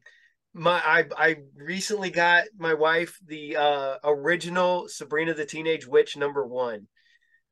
my 0.54 0.80
I 0.84 1.04
I 1.16 1.36
recently 1.54 2.10
got 2.10 2.44
my 2.56 2.74
wife 2.74 3.18
the 3.26 3.56
uh 3.56 3.96
original 4.04 4.88
Sabrina 4.88 5.34
the 5.34 5.44
Teenage 5.44 5.86
Witch 5.86 6.16
number 6.16 6.46
one. 6.46 6.86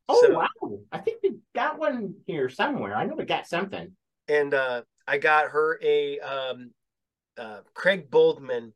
Oh 0.09 0.23
so, 0.23 0.35
wow! 0.35 0.79
I 0.91 0.99
think 0.99 1.19
we 1.23 1.37
got 1.55 1.79
one 1.79 2.15
here 2.27 2.49
somewhere. 2.49 2.97
I 2.97 3.05
know 3.05 3.15
we 3.15 3.25
got 3.25 3.47
something. 3.47 3.93
And 4.27 4.55
uh 4.55 4.83
I 5.07 5.19
got 5.19 5.51
her 5.51 5.79
a 5.83 6.19
um 6.21 6.71
uh 7.37 7.61
Craig 7.75 8.11
Boldman 8.11 8.73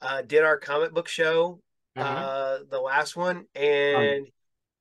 uh 0.00 0.22
did 0.22 0.44
our 0.44 0.58
comic 0.58 0.94
book 0.94 1.08
show 1.08 1.60
uh-huh. 1.96 2.08
uh 2.08 2.58
the 2.70 2.80
last 2.80 3.16
one 3.16 3.46
and 3.54 4.20
um, 4.20 4.32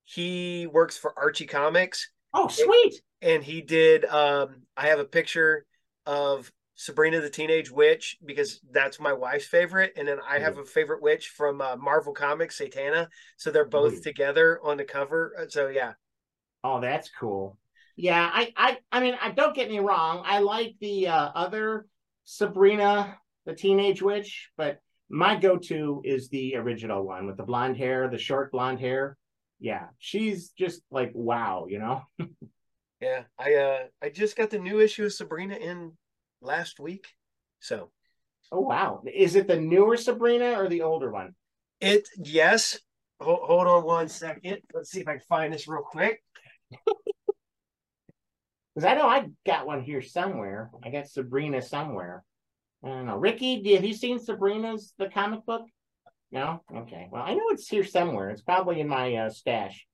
he 0.07 0.67
works 0.67 0.97
for 0.97 1.13
Archie 1.17 1.45
Comics. 1.45 2.09
Oh 2.33 2.47
sweet. 2.47 3.01
And, 3.21 3.33
and 3.33 3.43
he 3.43 3.61
did 3.61 4.05
um 4.05 4.63
I 4.75 4.87
have 4.87 4.99
a 4.99 5.05
picture 5.05 5.65
of 6.05 6.51
Sabrina 6.75 7.19
the 7.19 7.29
Teenage 7.29 7.71
Witch 7.71 8.17
because 8.23 8.61
that's 8.71 8.99
my 8.99 9.11
wife's 9.11 9.47
favorite, 9.47 9.93
and 9.97 10.07
then 10.07 10.19
I 10.27 10.39
have 10.39 10.57
a 10.57 10.63
favorite 10.63 11.01
witch 11.01 11.29
from 11.29 11.59
uh, 11.59 11.75
Marvel 11.75 12.13
Comics, 12.13 12.59
Satana. 12.59 13.07
So 13.35 13.49
they're 13.49 13.65
both 13.65 13.93
Ooh. 13.93 14.01
together 14.01 14.59
on 14.63 14.77
the 14.77 14.83
cover. 14.83 15.33
Uh, 15.37 15.45
so 15.49 15.67
yeah. 15.69 15.93
Oh, 16.63 16.79
that's 16.79 17.09
cool. 17.19 17.57
Yeah, 17.95 18.29
I, 18.31 18.53
I, 18.55 18.77
I 18.91 18.99
mean, 18.99 19.17
I 19.19 19.31
don't 19.31 19.55
get 19.55 19.69
me 19.69 19.79
wrong. 19.79 20.21
I 20.23 20.39
like 20.39 20.75
the 20.79 21.07
uh, 21.07 21.31
other 21.33 21.87
Sabrina 22.25 23.17
the 23.45 23.55
Teenage 23.55 24.03
Witch, 24.03 24.51
but 24.55 24.79
my 25.09 25.35
go-to 25.35 26.01
is 26.05 26.29
the 26.29 26.57
original 26.57 27.01
one 27.03 27.25
with 27.25 27.37
the 27.37 27.43
blonde 27.43 27.77
hair, 27.77 28.07
the 28.07 28.19
short 28.19 28.51
blonde 28.51 28.79
hair. 28.79 29.17
Yeah, 29.59 29.87
she's 29.97 30.49
just 30.49 30.81
like 30.91 31.11
wow, 31.13 31.65
you 31.69 31.79
know. 31.79 32.03
yeah, 33.01 33.23
I 33.37 33.55
uh 33.55 33.79
I 34.01 34.09
just 34.09 34.35
got 34.35 34.49
the 34.49 34.59
new 34.59 34.79
issue 34.79 35.05
of 35.05 35.13
Sabrina 35.13 35.55
in 35.55 35.93
last 36.41 36.79
week. 36.79 37.07
So, 37.59 37.91
oh 38.51 38.61
wow, 38.61 39.01
is 39.11 39.35
it 39.35 39.47
the 39.47 39.59
newer 39.59 39.97
Sabrina 39.97 40.53
or 40.59 40.69
the 40.69 40.83
older 40.83 41.11
one? 41.11 41.33
It 41.81 42.07
yes. 42.17 42.79
Hold, 43.19 43.39
hold 43.43 43.67
on 43.67 43.83
one 43.83 44.09
second. 44.09 44.59
Let's 44.73 44.91
see 44.91 45.01
if 45.01 45.07
I 45.07 45.13
can 45.13 45.21
find 45.27 45.51
this 45.53 45.67
real 45.67 45.81
quick. 45.81 46.21
Because 48.77 48.91
I 48.91 48.93
know 48.93 49.07
I 49.07 49.25
got 49.43 49.65
one 49.65 49.81
here 49.81 50.03
somewhere. 50.03 50.69
I 50.83 50.91
got 50.91 51.07
Sabrina 51.07 51.63
somewhere. 51.63 52.23
I 52.83 52.89
don't 52.89 53.07
know. 53.07 53.17
Ricky, 53.17 53.73
have 53.73 53.83
you 53.83 53.95
seen 53.95 54.19
Sabrina's 54.19 54.93
the 54.99 55.09
comic 55.09 55.43
book? 55.47 55.63
No. 56.31 56.61
Okay. 56.75 57.07
Well, 57.11 57.23
I 57.23 57.33
know 57.33 57.45
it's 57.49 57.67
here 57.67 57.85
somewhere. 57.85 58.29
It's 58.29 58.41
probably 58.41 58.81
in 58.81 58.87
my 58.87 59.15
uh, 59.15 59.29
stash. 59.29 59.87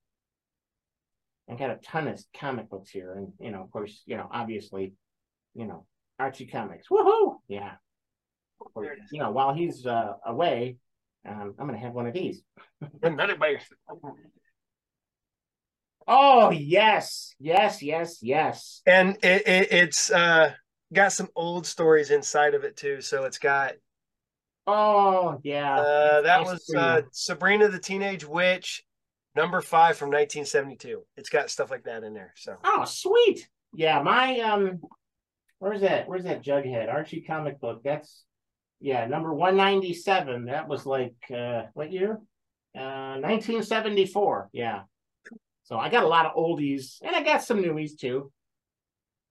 I've 1.49 1.59
got 1.59 1.71
a 1.71 1.79
ton 1.83 2.07
of 2.07 2.23
comic 2.37 2.69
books 2.69 2.89
here, 2.89 3.13
and 3.13 3.33
you 3.39 3.51
know, 3.51 3.61
of 3.61 3.71
course, 3.71 4.01
you 4.05 4.15
know, 4.15 4.29
obviously, 4.31 4.93
you 5.53 5.65
know, 5.65 5.85
Archie 6.17 6.47
Comics. 6.47 6.87
Woohoo! 6.89 7.35
Yeah. 7.47 7.73
you 9.11 9.19
know, 9.19 9.31
while 9.31 9.53
he's 9.53 9.85
uh, 9.85 10.13
away, 10.25 10.77
um, 11.27 11.53
I'm 11.59 11.67
going 11.67 11.77
to 11.77 11.85
have 11.85 11.93
one 11.93 12.07
of 12.07 12.13
these. 12.13 12.41
oh 16.07 16.51
yes, 16.51 17.35
yes, 17.39 17.81
yes, 17.81 18.19
yes. 18.21 18.81
And 18.85 19.17
it, 19.21 19.47
it, 19.47 19.71
it's 19.71 20.11
uh, 20.11 20.53
got 20.93 21.13
some 21.13 21.29
old 21.35 21.67
stories 21.67 22.09
inside 22.09 22.53
of 22.53 22.63
it 22.63 22.77
too. 22.77 23.01
So 23.01 23.25
it's 23.25 23.37
got. 23.37 23.73
Oh 24.65 25.39
yeah. 25.43 25.79
Uh, 25.79 26.21
that 26.21 26.43
was 26.43 26.69
uh, 26.75 27.01
Sabrina 27.11 27.69
the 27.69 27.79
Teenage 27.79 28.25
Witch, 28.25 28.83
number 29.35 29.61
five 29.61 29.97
from 29.97 30.07
1972. 30.07 31.03
It's 31.17 31.29
got 31.29 31.49
stuff 31.49 31.71
like 31.71 31.83
that 31.83 32.03
in 32.03 32.13
there. 32.13 32.33
So. 32.35 32.55
Oh 32.63 32.85
sweet. 32.85 33.47
Yeah, 33.75 34.01
my 34.01 34.39
um 34.39 34.81
Where's 35.63 35.79
that? 35.79 36.09
Where's 36.09 36.25
that 36.25 36.43
Jughead 36.43 36.93
Archie 36.93 37.21
comic 37.21 37.61
book? 37.61 37.83
That's 37.85 38.25
yeah, 38.81 39.05
number 39.05 39.33
one 39.33 39.55
ninety 39.55 39.93
seven. 39.93 40.43
That 40.47 40.67
was 40.67 40.85
like 40.85 41.15
uh, 41.33 41.63
what 41.73 41.89
year? 41.89 42.19
Uh, 42.77 43.15
nineteen 43.21 43.63
seventy 43.63 44.05
four. 44.05 44.49
Yeah. 44.51 44.81
So 45.63 45.77
I 45.77 45.87
got 45.87 46.03
a 46.03 46.07
lot 46.07 46.25
of 46.25 46.35
oldies, 46.35 46.97
and 47.01 47.15
I 47.15 47.23
got 47.23 47.43
some 47.43 47.63
newies 47.63 47.97
too. 47.97 48.29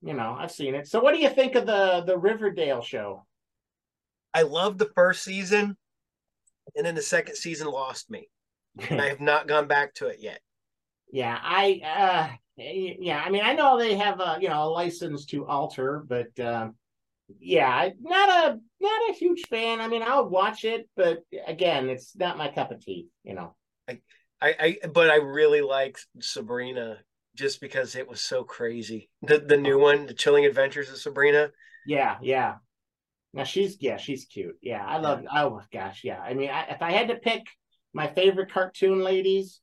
You 0.00 0.14
know, 0.14 0.34
I've 0.38 0.50
seen 0.50 0.74
it. 0.74 0.88
So 0.88 1.02
what 1.02 1.12
do 1.12 1.20
you 1.20 1.28
think 1.28 1.54
of 1.54 1.66
the 1.66 2.02
the 2.06 2.16
Riverdale 2.16 2.80
show? 2.80 3.26
I 4.34 4.42
loved 4.42 4.78
the 4.78 4.90
first 4.94 5.22
season, 5.22 5.76
and 6.76 6.86
then 6.86 6.94
the 6.94 7.02
second 7.02 7.36
season 7.36 7.68
lost 7.68 8.10
me. 8.10 8.28
and 8.88 9.00
I 9.00 9.08
have 9.10 9.20
not 9.20 9.48
gone 9.48 9.66
back 9.66 9.94
to 9.94 10.06
it 10.06 10.18
yet. 10.20 10.40
Yeah, 11.10 11.38
I 11.40 11.80
uh 11.84 12.36
yeah, 12.56 13.22
I 13.24 13.30
mean, 13.30 13.42
I 13.44 13.54
know 13.54 13.78
they 13.78 13.96
have 13.96 14.20
a 14.20 14.38
you 14.40 14.48
know 14.48 14.64
a 14.64 14.70
license 14.70 15.24
to 15.26 15.46
alter, 15.46 16.04
but 16.06 16.38
um, 16.40 16.74
yeah, 17.40 17.88
not 18.00 18.28
a 18.28 18.58
not 18.80 19.10
a 19.10 19.14
huge 19.14 19.42
fan. 19.48 19.80
I 19.80 19.88
mean, 19.88 20.02
I'll 20.02 20.28
watch 20.28 20.64
it, 20.64 20.88
but 20.96 21.20
again, 21.46 21.88
it's 21.88 22.16
not 22.16 22.38
my 22.38 22.48
cup 22.48 22.70
of 22.70 22.80
tea. 22.84 23.08
You 23.24 23.34
know, 23.34 23.54
I 23.88 24.00
I, 24.40 24.54
I 24.82 24.86
but 24.88 25.10
I 25.10 25.16
really 25.16 25.62
like 25.62 25.98
Sabrina 26.20 26.98
just 27.34 27.60
because 27.60 27.96
it 27.96 28.08
was 28.08 28.20
so 28.20 28.44
crazy. 28.44 29.08
The 29.22 29.38
the 29.38 29.56
new 29.56 29.78
one, 29.78 30.06
The 30.06 30.14
Chilling 30.14 30.44
Adventures 30.44 30.90
of 30.90 30.98
Sabrina. 30.98 31.50
Yeah, 31.86 32.18
yeah. 32.22 32.56
Now 33.34 33.44
she's 33.44 33.78
yeah, 33.80 33.96
she's 33.96 34.26
cute. 34.26 34.56
Yeah, 34.60 34.84
I 34.84 34.98
love. 34.98 35.22
Yeah. 35.22 35.44
Oh 35.44 35.60
gosh, 35.72 36.02
yeah. 36.04 36.20
I 36.20 36.34
mean, 36.34 36.50
I, 36.50 36.64
if 36.64 36.82
I 36.82 36.92
had 36.92 37.08
to 37.08 37.16
pick 37.16 37.46
my 37.94 38.06
favorite 38.06 38.52
cartoon 38.52 39.02
ladies, 39.02 39.60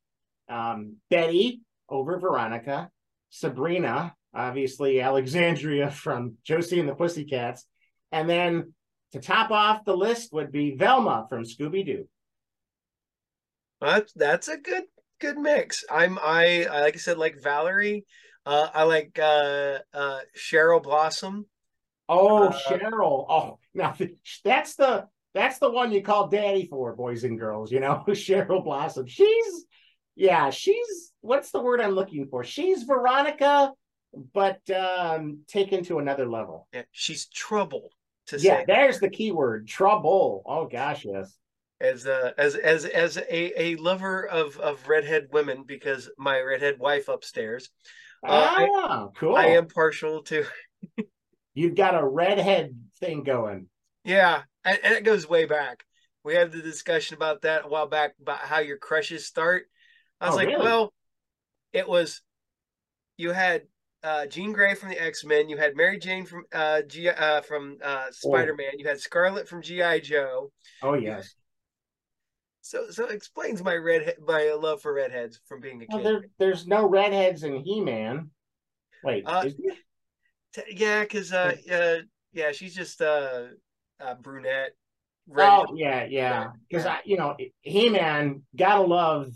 um, 0.50 0.96
Betty 1.10 1.62
over 1.88 2.18
Veronica, 2.20 2.90
Sabrina, 3.30 4.16
obviously 4.34 5.02
Alexandria 5.02 5.92
from 6.06 6.36
Josie 6.44 6.80
and 6.80 6.90
the 6.90 6.96
Pussycats, 6.96 7.66
and 8.12 8.30
then 8.30 8.74
to 9.12 9.20
top 9.20 9.52
off 9.52 9.86
the 9.86 9.96
list 9.96 10.34
would 10.34 10.52
be 10.52 10.76
Velma 10.76 11.26
from 11.30 11.44
Scooby 11.44 11.86
Doo. 11.86 12.08
That's 13.82 14.12
that's 14.14 14.48
a 14.48 14.58
good 14.58 14.84
good 15.20 15.38
mix. 15.38 15.84
I'm 15.90 16.18
I, 16.20 16.66
I 16.66 16.82
like 16.82 16.96
I 16.96 17.00
said 17.00 17.18
like 17.18 17.42
Valerie. 17.42 18.06
Uh, 18.46 18.68
I 18.74 18.84
like 18.84 19.20
uh, 19.22 19.80
uh, 19.94 20.20
Cheryl 20.38 20.82
Blossom. 20.82 21.46
Oh, 22.10 22.46
uh, 22.46 22.60
Cheryl. 22.68 23.26
Oh, 23.30 23.60
now 23.74 23.96
that's 24.44 24.76
the 24.76 25.06
that's 25.36 25.60
the 25.60 25.70
one 25.70 25.92
you 25.92 26.02
call 26.02 26.28
daddy 26.28 26.66
for, 26.66 26.96
boys 26.96 27.24
and 27.24 27.40
girls. 27.40 27.72
You 27.72 27.80
know, 27.80 28.04
Cheryl 28.10 28.64
Blossom. 28.64 29.06
She's 29.06 29.66
yeah, 30.16 30.50
she's 30.50 31.14
what's 31.22 31.52
the 31.52 31.62
word 31.62 31.80
I'm 31.80 31.92
looking 31.92 32.28
for? 32.28 32.44
She's 32.44 32.84
Veronica, 32.84 33.72
but 34.34 34.60
um 34.72 35.42
taken 35.48 35.84
to 35.86 36.00
another 36.00 36.28
level. 36.28 36.68
Yeah, 36.74 36.82
she's 36.92 37.28
trouble 37.28 37.92
to 38.28 38.40
yeah, 38.40 38.58
say. 38.58 38.66
there's 38.68 39.00
the 39.00 39.10
key 39.10 39.32
word, 39.32 39.68
trouble. 39.68 40.42
Oh 40.46 40.68
gosh, 40.68 41.06
yes. 41.06 41.38
As 41.80 42.08
a 42.08 42.34
as 42.38 42.56
as 42.56 42.86
as 42.86 43.18
a, 43.18 43.62
a 43.62 43.76
lover 43.76 44.28
of 44.28 44.58
of 44.58 44.86
redhead 44.88 45.28
women, 45.32 45.64
because 45.66 46.10
my 46.18 46.40
redhead 46.42 46.80
wife 46.80 47.08
upstairs. 47.08 47.70
Uh, 48.22 48.28
ah, 48.28 49.06
I, 49.06 49.08
cool. 49.18 49.36
I 49.36 49.46
am 49.46 49.68
partial 49.68 50.24
to. 50.24 50.44
You've 51.60 51.76
got 51.76 51.96
a 51.96 52.06
redhead 52.06 52.76
thing 53.00 53.24
going. 53.24 53.68
Yeah, 54.04 54.44
and, 54.64 54.80
and 54.84 54.94
it 54.94 55.04
goes 55.04 55.28
way 55.28 55.46
back. 55.46 55.84
We 56.24 56.36
had 56.36 56.52
the 56.52 56.62
discussion 56.62 57.16
about 57.16 57.42
that 57.42 57.66
a 57.66 57.68
while 57.68 57.88
back 57.88 58.14
about 58.22 58.40
how 58.40 58.60
your 58.60 58.78
crushes 58.78 59.26
start 59.26 59.66
I 60.22 60.28
was 60.28 60.34
oh, 60.34 60.38
like, 60.38 60.48
really? 60.48 60.64
well, 60.64 60.94
it 61.72 61.88
was 61.88 62.22
you 63.18 63.32
had 63.32 63.64
uh, 64.04 64.26
Jean 64.26 64.54
Grey 64.54 64.76
from 64.76 64.90
the 64.90 65.02
X 65.02 65.24
Men, 65.24 65.50
you 65.50 65.58
had 65.58 65.76
Mary 65.76 66.00
Jane 66.00 66.26
from 66.26 66.44
uh, 66.54 66.82
G 66.82 67.10
uh, 67.10 67.42
from 67.42 67.78
uh, 67.84 68.08
Spider 68.12 68.56
Man, 68.56 68.72
oh. 68.74 68.78
you 68.78 68.88
had 68.88 69.00
Scarlet 69.00 69.48
from 69.48 69.62
GI 69.62 70.02
Joe. 70.02 70.52
Oh 70.82 70.94
yes. 70.94 71.36
So 72.62 72.90
so 72.90 73.06
it 73.06 73.14
explains 73.14 73.64
my 73.64 73.76
red 73.76 74.16
my 74.26 74.56
love 74.60 74.82
for 74.82 74.94
redheads 74.94 75.40
from 75.46 75.62
being 75.62 75.82
a 75.82 75.86
well, 75.90 75.98
kid. 75.98 76.06
There, 76.06 76.26
there's 76.38 76.68
no 76.68 76.88
redheads 76.88 77.44
in 77.44 77.56
He 77.56 77.82
Man. 77.82 78.32
Wait, 79.04 79.24
uh, 79.26 79.46
yeah, 80.70 81.02
because 81.02 81.32
uh, 81.34 81.56
uh, 81.72 81.96
yeah, 82.34 82.52
she's 82.52 82.76
just 82.76 83.02
uh, 83.02 83.48
uh 84.00 84.16
brunette. 84.16 84.72
Oh 85.38 85.68
yeah, 85.76 86.06
yeah. 86.06 86.48
Because 86.70 86.86
I, 86.86 87.00
you 87.06 87.18
know, 87.18 87.36
He 87.62 87.90
Man 87.90 88.44
gotta 88.56 88.82
love 88.82 89.32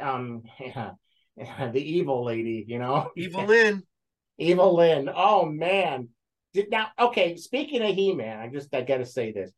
um 0.00 0.42
yeah, 0.60 1.70
the 1.70 1.80
evil 1.80 2.24
lady, 2.24 2.64
you 2.66 2.78
know. 2.78 3.10
Evil-Lyn. 3.16 3.82
Evil-Lyn. 4.38 5.10
Oh 5.14 5.46
man. 5.46 6.08
Did 6.52 6.70
now 6.70 6.88
okay, 6.98 7.36
speaking 7.36 7.82
of 7.82 7.94
He-Man, 7.94 8.38
I 8.38 8.48
just 8.48 8.74
I 8.74 8.82
gotta 8.82 9.06
say 9.06 9.32
this. 9.32 9.50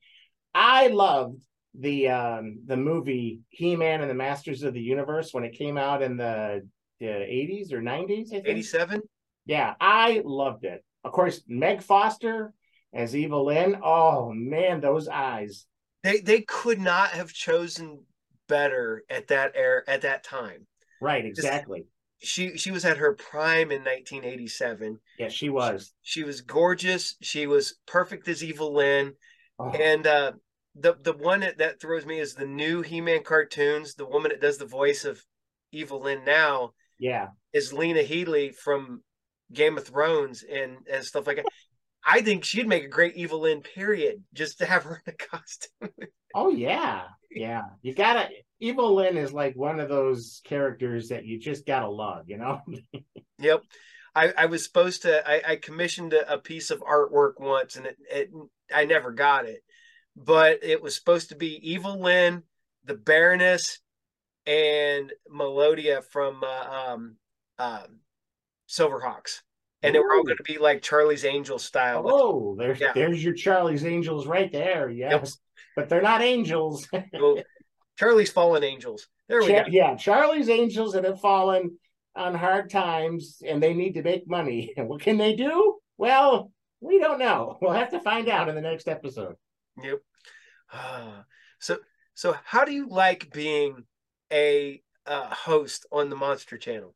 I 0.54 0.88
loved 0.88 1.40
the 1.76 2.08
um 2.08 2.60
the 2.66 2.76
movie 2.76 3.40
He-Man 3.48 4.00
and 4.00 4.08
the 4.08 4.14
Masters 4.14 4.62
of 4.62 4.74
the 4.74 4.80
Universe 4.80 5.34
when 5.34 5.44
it 5.44 5.58
came 5.58 5.76
out 5.76 6.02
in 6.02 6.16
the, 6.16 6.66
the 7.00 7.06
80s 7.06 7.72
or 7.72 7.82
90s, 7.82 8.28
I 8.28 8.36
think. 8.36 8.46
87? 8.46 9.02
Yeah, 9.46 9.74
I 9.80 10.22
loved 10.24 10.64
it. 10.64 10.84
Of 11.04 11.12
course, 11.12 11.42
Meg 11.46 11.82
Foster 11.82 12.52
as 12.94 13.14
Evil-Lyn. 13.14 13.76
Oh 13.82 14.32
man, 14.32 14.80
those 14.80 15.08
eyes. 15.08 15.66
They 16.02 16.20
they 16.20 16.42
could 16.42 16.80
not 16.80 17.10
have 17.10 17.32
chosen 17.32 18.04
better 18.48 19.04
at 19.10 19.28
that 19.28 19.52
era 19.54 19.82
at 19.86 20.02
that 20.02 20.24
time. 20.24 20.66
Right, 21.00 21.24
exactly. 21.24 21.86
She 22.18 22.56
she 22.56 22.70
was 22.70 22.84
at 22.84 22.96
her 22.96 23.14
prime 23.14 23.70
in 23.70 23.80
1987. 23.80 24.98
Yeah, 25.18 25.28
she 25.28 25.50
was. 25.50 25.92
She, 26.02 26.20
she 26.20 26.24
was 26.24 26.40
gorgeous. 26.40 27.16
She 27.20 27.46
was 27.46 27.78
perfect 27.86 28.28
as 28.28 28.42
Evil-Lyn. 28.42 29.12
Oh, 29.58 29.70
And 29.70 30.06
uh 30.06 30.32
the 30.74 30.96
the 31.02 31.12
one 31.12 31.40
that, 31.40 31.58
that 31.58 31.80
throws 31.80 32.06
me 32.06 32.18
is 32.18 32.34
the 32.34 32.46
new 32.46 32.82
He-Man 32.82 33.22
cartoons. 33.22 33.94
The 33.94 34.06
woman 34.06 34.30
that 34.30 34.40
does 34.40 34.58
the 34.58 34.66
voice 34.66 35.04
of 35.04 35.22
Evil-Lyn 35.72 36.24
now 36.24 36.72
yeah. 36.98 37.28
is 37.52 37.72
Lena 37.72 38.02
Headey 38.02 38.54
from 38.54 39.02
Game 39.52 39.76
of 39.78 39.86
Thrones 39.86 40.42
and, 40.42 40.78
and 40.90 41.04
stuff 41.04 41.26
like 41.26 41.36
that. 41.36 41.46
I 42.04 42.20
think 42.20 42.44
she'd 42.44 42.68
make 42.68 42.84
a 42.84 42.88
great 42.88 43.16
Evil-Lyn, 43.16 43.62
period, 43.62 44.22
just 44.34 44.58
to 44.58 44.66
have 44.66 44.84
her 44.84 45.02
in 45.06 45.14
a 45.14 45.16
costume. 45.30 46.08
Oh 46.34 46.50
yeah. 46.50 47.04
Yeah. 47.30 47.62
You 47.82 47.94
gotta 47.94 48.28
Evil-Lyn 48.60 49.16
is 49.16 49.32
like 49.32 49.56
one 49.56 49.80
of 49.80 49.88
those 49.88 50.40
characters 50.44 51.08
that 51.08 51.24
you 51.24 51.38
just 51.38 51.66
gotta 51.66 51.88
love, 51.88 52.24
you 52.28 52.38
know? 52.38 52.60
Yep. 53.40 53.62
I, 54.14 54.32
I 54.38 54.46
was 54.46 54.64
supposed 54.64 55.02
to 55.02 55.28
I, 55.28 55.52
I 55.52 55.56
commissioned 55.56 56.12
a, 56.12 56.34
a 56.34 56.38
piece 56.38 56.70
of 56.70 56.80
artwork 56.80 57.40
once 57.40 57.74
and 57.74 57.86
it, 57.86 57.96
it 58.08 58.30
I 58.72 58.84
never 58.84 59.10
got 59.10 59.44
it. 59.44 59.62
But 60.16 60.60
it 60.62 60.80
was 60.80 60.94
supposed 60.94 61.30
to 61.30 61.36
be 61.36 61.72
Evil-Lyn, 61.72 62.44
the 62.84 62.94
Baroness, 62.94 63.80
and 64.46 65.12
Melodia 65.28 66.02
from 66.02 66.44
uh, 66.44 66.92
um, 66.92 67.16
um, 67.58 67.98
Silverhawks. 68.78 69.40
And 69.82 69.94
they 69.94 69.98
were 69.98 70.14
all 70.14 70.22
going 70.22 70.38
to 70.38 70.42
be 70.42 70.56
like 70.58 70.80
Charlie's 70.80 71.24
Angel 71.26 71.58
style. 71.58 72.04
Oh, 72.06 72.56
there's 72.58 72.80
Yeah. 72.80 72.92
there's 72.94 73.22
your 73.22 73.34
Charlie's 73.34 73.84
Angels 73.84 74.26
right 74.26 74.50
there. 74.50 74.88
Yes. 74.88 75.36
But 75.76 75.88
they're 75.88 76.00
not 76.02 76.22
angels. 76.22 76.88
Well, 77.12 77.42
Charlie's 77.98 78.30
Fallen 78.30 78.64
Angels. 78.64 79.08
There 79.28 79.40
we 79.40 79.48
Cha- 79.48 79.64
go. 79.64 79.68
yeah, 79.70 79.94
Charlie's 79.96 80.48
Angels 80.48 80.94
that 80.94 81.04
have 81.04 81.20
fallen 81.20 81.78
on 82.16 82.34
hard 82.34 82.70
times 82.70 83.42
and 83.46 83.62
they 83.62 83.74
need 83.74 83.92
to 83.94 84.02
make 84.02 84.26
money. 84.28 84.72
And 84.76 84.88
what 84.88 85.00
can 85.02 85.18
they 85.18 85.36
do? 85.36 85.76
Well, 85.98 86.50
we 86.80 86.98
don't 86.98 87.18
know. 87.18 87.58
We'll 87.60 87.72
have 87.72 87.90
to 87.90 88.00
find 88.00 88.28
out 88.28 88.48
in 88.48 88.54
the 88.54 88.60
next 88.60 88.88
episode. 88.88 89.36
Yep. 89.82 89.98
So 91.60 91.78
so 92.14 92.36
how 92.44 92.64
do 92.64 92.72
you 92.72 92.88
like 92.88 93.32
being 93.32 93.84
a 94.32 94.82
uh, 95.06 95.28
host 95.34 95.86
on 95.90 96.10
the 96.10 96.16
Monster 96.16 96.58
Channel? 96.58 96.94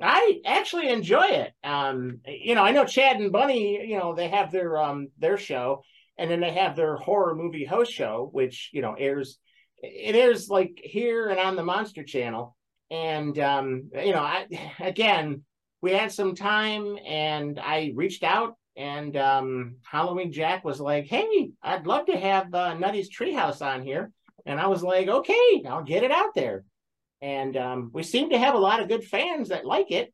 I 0.00 0.40
actually 0.44 0.88
enjoy 0.88 1.24
it. 1.24 1.52
Um, 1.64 2.20
you 2.26 2.54
know, 2.54 2.62
I 2.62 2.72
know 2.72 2.84
Chad 2.84 3.16
and 3.16 3.32
Bunny, 3.32 3.86
you 3.86 3.98
know, 3.98 4.14
they 4.14 4.28
have 4.28 4.52
their 4.52 4.76
um 4.78 5.08
their 5.18 5.38
show 5.38 5.82
and 6.18 6.30
then 6.30 6.40
they 6.40 6.52
have 6.52 6.76
their 6.76 6.96
horror 6.96 7.34
movie 7.34 7.64
host 7.64 7.92
show, 7.92 8.28
which, 8.32 8.70
you 8.72 8.82
know, 8.82 8.94
airs 8.94 9.38
it 9.82 10.14
airs 10.14 10.48
like 10.48 10.80
here 10.82 11.28
and 11.28 11.38
on 11.38 11.56
the 11.56 11.64
Monster 11.64 12.02
Channel. 12.02 12.56
And 12.90 13.38
um, 13.38 13.90
you 13.94 14.12
know, 14.12 14.20
I 14.20 14.46
again, 14.80 15.44
we 15.80 15.92
had 15.92 16.12
some 16.12 16.34
time 16.34 16.98
and 17.06 17.58
I 17.58 17.92
reached 17.94 18.22
out 18.22 18.56
and 18.76 19.16
um 19.16 19.76
Halloween 19.82 20.30
Jack 20.30 20.64
was 20.64 20.80
like, 20.80 21.06
Hey, 21.06 21.50
I'd 21.62 21.86
love 21.86 22.06
to 22.06 22.18
have 22.18 22.52
uh, 22.54 22.74
Nutty's 22.74 23.10
Treehouse 23.10 23.64
on 23.64 23.82
here. 23.82 24.12
And 24.46 24.60
I 24.60 24.68
was 24.68 24.82
like, 24.82 25.08
okay, 25.08 25.62
I'll 25.68 25.82
get 25.82 26.04
it 26.04 26.12
out 26.12 26.34
there. 26.34 26.64
And 27.22 27.56
um, 27.56 27.90
we 27.92 28.02
seem 28.02 28.30
to 28.30 28.38
have 28.38 28.54
a 28.54 28.58
lot 28.58 28.80
of 28.80 28.88
good 28.88 29.04
fans 29.04 29.48
that 29.48 29.64
like 29.64 29.90
it. 29.90 30.12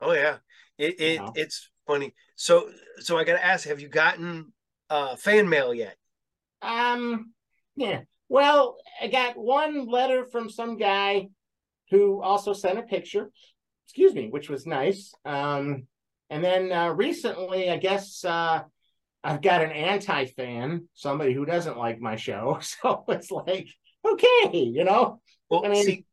Oh 0.00 0.12
yeah, 0.12 0.38
it, 0.78 1.00
it 1.00 1.20
Wow. 1.20 1.32
it's 1.34 1.70
funny. 1.86 2.14
So 2.36 2.70
so 2.98 3.18
I 3.18 3.24
got 3.24 3.34
to 3.34 3.44
ask, 3.44 3.66
have 3.68 3.80
you 3.80 3.88
gotten 3.88 4.52
uh, 4.90 5.16
fan 5.16 5.48
mail 5.48 5.72
yet? 5.74 5.96
Um, 6.62 7.32
yeah. 7.76 8.02
Well, 8.28 8.76
I 9.00 9.08
got 9.08 9.36
one 9.36 9.86
letter 9.86 10.24
from 10.24 10.48
some 10.48 10.78
guy 10.78 11.28
who 11.90 12.22
also 12.22 12.52
sent 12.52 12.78
a 12.78 12.82
picture, 12.82 13.30
excuse 13.86 14.14
me, 14.14 14.28
which 14.28 14.48
was 14.48 14.66
nice. 14.66 15.12
Um, 15.24 15.86
and 16.30 16.42
then 16.42 16.72
uh, 16.72 16.88
recently, 16.88 17.70
I 17.70 17.76
guess 17.76 18.24
uh, 18.24 18.62
I've 19.22 19.42
got 19.42 19.62
an 19.62 19.70
anti 19.72 20.26
fan, 20.26 20.88
somebody 20.94 21.34
who 21.34 21.44
doesn't 21.44 21.78
like 21.78 22.00
my 22.00 22.16
show. 22.16 22.58
So 22.82 23.04
it's 23.08 23.30
like, 23.30 23.68
okay, 24.04 24.58
you 24.58 24.84
know, 24.84 25.20
Well, 25.50 25.64
I 25.64 25.68
mean- 25.68 25.84
see, 25.84 26.04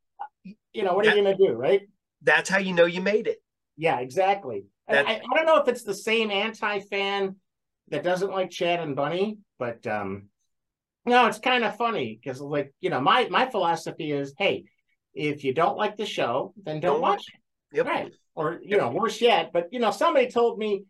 you 0.74 0.84
know, 0.84 0.94
what 0.94 1.06
are 1.06 1.16
you 1.16 1.24
going 1.24 1.38
to 1.38 1.48
do, 1.48 1.54
right? 1.54 1.82
that's 2.24 2.50
how 2.50 2.60
you 2.60 2.74
know 2.74 2.86
you 2.86 3.02
made 3.02 3.26
it. 3.26 3.42
Yeah, 3.78 4.00
exactly. 4.00 4.66
That- 4.88 5.08
I, 5.08 5.14
I 5.16 5.36
don't 5.36 5.46
know 5.46 5.58
if 5.58 5.68
it's 5.68 5.84
the 5.84 5.94
same 5.94 6.30
anti 6.30 6.80
fan 6.82 7.36
that 7.90 8.04
doesn't 8.04 8.32
like 8.32 8.52
Chad 8.52 8.80
and 8.80 8.96
Bunny, 8.96 9.40
but 9.58 9.86
um, 9.88 10.28
no, 11.06 11.26
it's 11.26 11.40
kind 11.40 11.64
of 11.64 11.76
funny 11.78 12.20
because, 12.22 12.40
like, 12.40 12.74
you 12.80 12.90
know, 12.90 13.02
my 13.02 13.28
my 13.30 13.50
philosophy 13.50 14.12
is, 14.12 14.34
hey, 14.38 14.66
if 15.14 15.44
you 15.44 15.54
don't 15.54 15.78
like 15.78 15.98
the 15.98 16.06
show, 16.06 16.54
then 16.64 16.80
don't, 16.80 16.94
Don't 16.94 17.02
watch 17.02 17.26
it, 17.28 17.78
Yep. 17.78 17.86
right? 17.88 18.12
Or 18.36 18.60
you 18.64 18.78
know, 18.78 18.90
worse 18.92 19.20
yet, 19.20 19.52
but 19.52 19.70
you 19.72 19.80
know, 19.80 19.92
somebody 19.92 20.30
told 20.30 20.58
me 20.60 20.86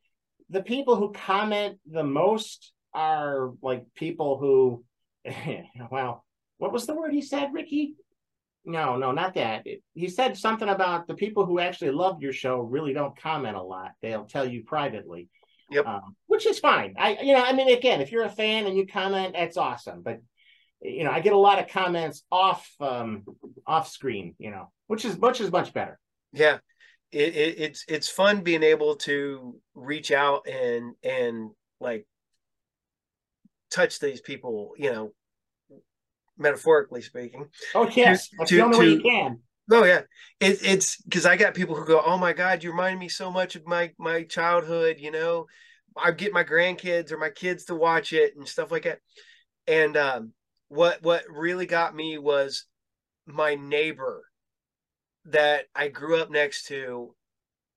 the 0.50 0.62
people 0.62 0.96
who 0.96 1.12
comment 1.14 1.80
the 1.90 2.04
most 2.04 2.74
are 2.94 3.52
like 3.62 3.86
people 3.96 4.38
who, 4.38 4.84
well, 5.92 6.26
what 6.58 6.74
was 6.74 6.86
the 6.86 6.94
word 6.94 7.14
he 7.14 7.22
said, 7.22 7.54
Ricky? 7.54 7.96
No, 8.64 8.96
no, 8.96 9.12
not 9.12 9.34
that. 9.36 9.66
It- 9.66 9.84
he 9.94 10.08
said 10.08 10.38
something 10.38 10.70
about 10.70 11.08
the 11.08 11.16
people 11.16 11.46
who 11.46 11.60
actually 11.60 11.92
love 11.92 12.22
your 12.22 12.34
show 12.34 12.60
really 12.60 12.94
don't 12.94 13.18
comment 13.20 13.58
a 13.58 13.62
lot. 13.62 13.92
They'll 14.02 14.26
tell 14.26 14.46
you 14.46 14.64
privately. 14.64 15.30
Yep. 15.72 15.86
Um, 15.88 16.16
which 16.28 16.46
is 16.46 16.60
fine. 16.60 16.96
I, 16.98 17.18
you 17.22 17.34
know, 17.34 17.42
I 17.44 17.54
mean, 17.54 17.76
again, 17.76 18.02
if 18.02 18.12
you're 18.12 18.26
a 18.26 18.30
fan 18.30 18.68
and 18.68 18.76
you 18.76 18.86
comment, 18.86 19.34
that's 19.38 19.56
awesome. 19.58 20.02
But 20.02 20.20
you 20.82 21.04
know, 21.04 21.12
I 21.12 21.22
get 21.22 21.34
a 21.34 21.38
lot 21.38 21.60
of 21.60 21.68
comments 21.70 22.24
off, 22.32 22.70
um, 22.80 23.24
off 23.66 23.88
screen. 23.88 24.36
You 24.38 24.52
know, 24.52 24.72
which 24.88 25.06
is 25.06 25.18
much 25.18 25.40
is 25.40 25.52
much 25.52 25.74
better. 25.74 25.98
Yeah, 26.34 26.58
it, 27.12 27.36
it, 27.36 27.56
it's 27.60 27.86
it's 27.88 28.10
fun 28.10 28.42
being 28.42 28.64
able 28.64 28.96
to 28.98 29.56
reach 29.74 30.12
out 30.12 30.46
and 30.48 30.94
and 31.04 31.52
like 31.80 32.06
touch 33.70 34.00
these 34.00 34.20
people. 34.22 34.74
You 34.78 34.92
know, 34.92 35.14
metaphorically 36.42 37.02
speaking. 37.02 37.48
Oh 37.76 37.88
yes, 37.90 38.30
To- 38.30 38.36
that's 38.38 38.50
to- 38.50 38.56
the 38.56 38.62
only 38.64 38.80
way 38.80 38.90
you 38.90 39.02
can. 39.02 39.40
Oh 39.72 39.86
yeah, 39.86 40.02
it, 40.40 40.60
it's 40.64 41.02
because 41.02 41.26
I 41.26 41.38
got 41.38 41.54
people 41.54 41.76
who 41.76 41.86
go, 41.86 42.02
"Oh 42.04 42.18
my 42.18 42.34
God, 42.34 42.64
you 42.64 42.72
remind 42.72 43.00
me 43.00 43.08
so 43.08 43.32
much 43.32 43.56
of 43.56 43.66
my 43.66 43.92
my 43.98 44.24
childhood." 44.24 44.98
You 45.00 45.12
know, 45.12 45.46
I 45.96 46.12
get 46.12 46.34
my 46.34 46.44
grandkids 46.44 47.12
or 47.12 47.18
my 47.18 47.30
kids 47.30 47.66
to 47.66 47.76
watch 47.76 48.12
it 48.12 48.36
and 48.36 48.48
stuff 48.48 48.72
like 48.72 48.84
that. 48.84 49.00
And 49.68 49.96
um, 49.96 50.34
what 50.68 51.02
what 51.04 51.24
really 51.30 51.66
got 51.68 51.96
me 51.96 52.18
was 52.18 52.66
my 53.26 53.56
neighbor 53.56 54.24
that 55.26 55.66
I 55.76 55.88
grew 55.88 56.18
up 56.18 56.32
next 56.32 56.66
to. 56.68 57.16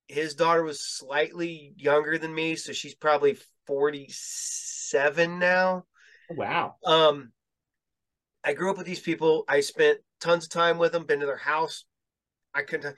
His 0.08 0.34
daughter 0.34 0.62
was 0.62 0.84
slightly 0.84 1.72
younger 1.76 2.18
than 2.18 2.34
me, 2.34 2.56
so 2.56 2.72
she's 2.72 2.94
probably 2.94 3.38
forty 3.66 4.06
seven 4.10 5.38
now. 5.38 5.84
Wow. 6.30 6.76
Um, 6.84 7.32
I 8.44 8.52
grew 8.52 8.70
up 8.70 8.76
with 8.76 8.86
these 8.86 9.00
people. 9.00 9.44
I 9.48 9.60
spent 9.60 9.98
tons 10.20 10.44
of 10.44 10.50
time 10.50 10.78
with 10.78 10.92
them. 10.92 11.04
Been 11.04 11.20
to 11.20 11.26
their 11.26 11.36
house. 11.36 11.84
I 12.54 12.62
couldn't. 12.62 12.96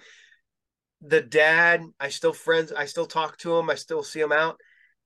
The 1.02 1.20
dad, 1.20 1.82
I 2.00 2.08
still 2.08 2.32
friends. 2.32 2.72
I 2.72 2.86
still 2.86 3.06
talk 3.06 3.38
to 3.38 3.56
them. 3.56 3.70
I 3.70 3.74
still 3.74 4.02
see 4.02 4.20
them 4.20 4.32
out. 4.32 4.58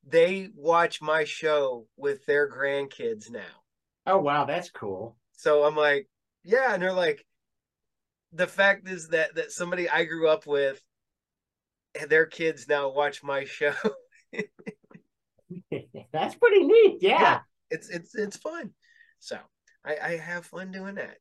They 0.07 0.49
watch 0.55 1.03
my 1.03 1.25
show 1.25 1.87
with 1.97 2.25
their 2.27 2.51
grandkids 2.51 3.31
now. 3.31 3.41
Oh 4.07 4.19
wow, 4.19 4.45
that's 4.45 4.71
cool. 4.71 5.17
So 5.33 5.65
I'm 5.65 5.77
like, 5.77 6.09
yeah, 6.43 6.73
and 6.73 6.83
they're 6.83 6.93
like, 6.93 7.25
the 8.33 8.47
fact 8.47 8.89
is 8.89 9.09
that 9.09 9.35
that 9.35 9.53
somebody 9.53 9.91
I 9.91 10.05
grew 10.05 10.29
up 10.29 10.47
with, 10.47 10.81
their 12.09 12.27
kids 12.27 12.67
now 12.69 12.91
watch 12.91 13.23
my 13.23 13.45
show. 13.45 13.75
that's 16.13 16.35
pretty 16.37 16.65
neat. 16.65 16.99
Yeah. 17.01 17.21
Yeah. 17.21 17.41
It's 17.71 17.89
it's 17.89 18.15
it's 18.15 18.37
fun. 18.37 18.71
So 19.19 19.37
I, 19.85 19.97
I 20.03 20.17
have 20.17 20.47
fun 20.47 20.73
doing 20.73 20.97
that. 20.97 21.17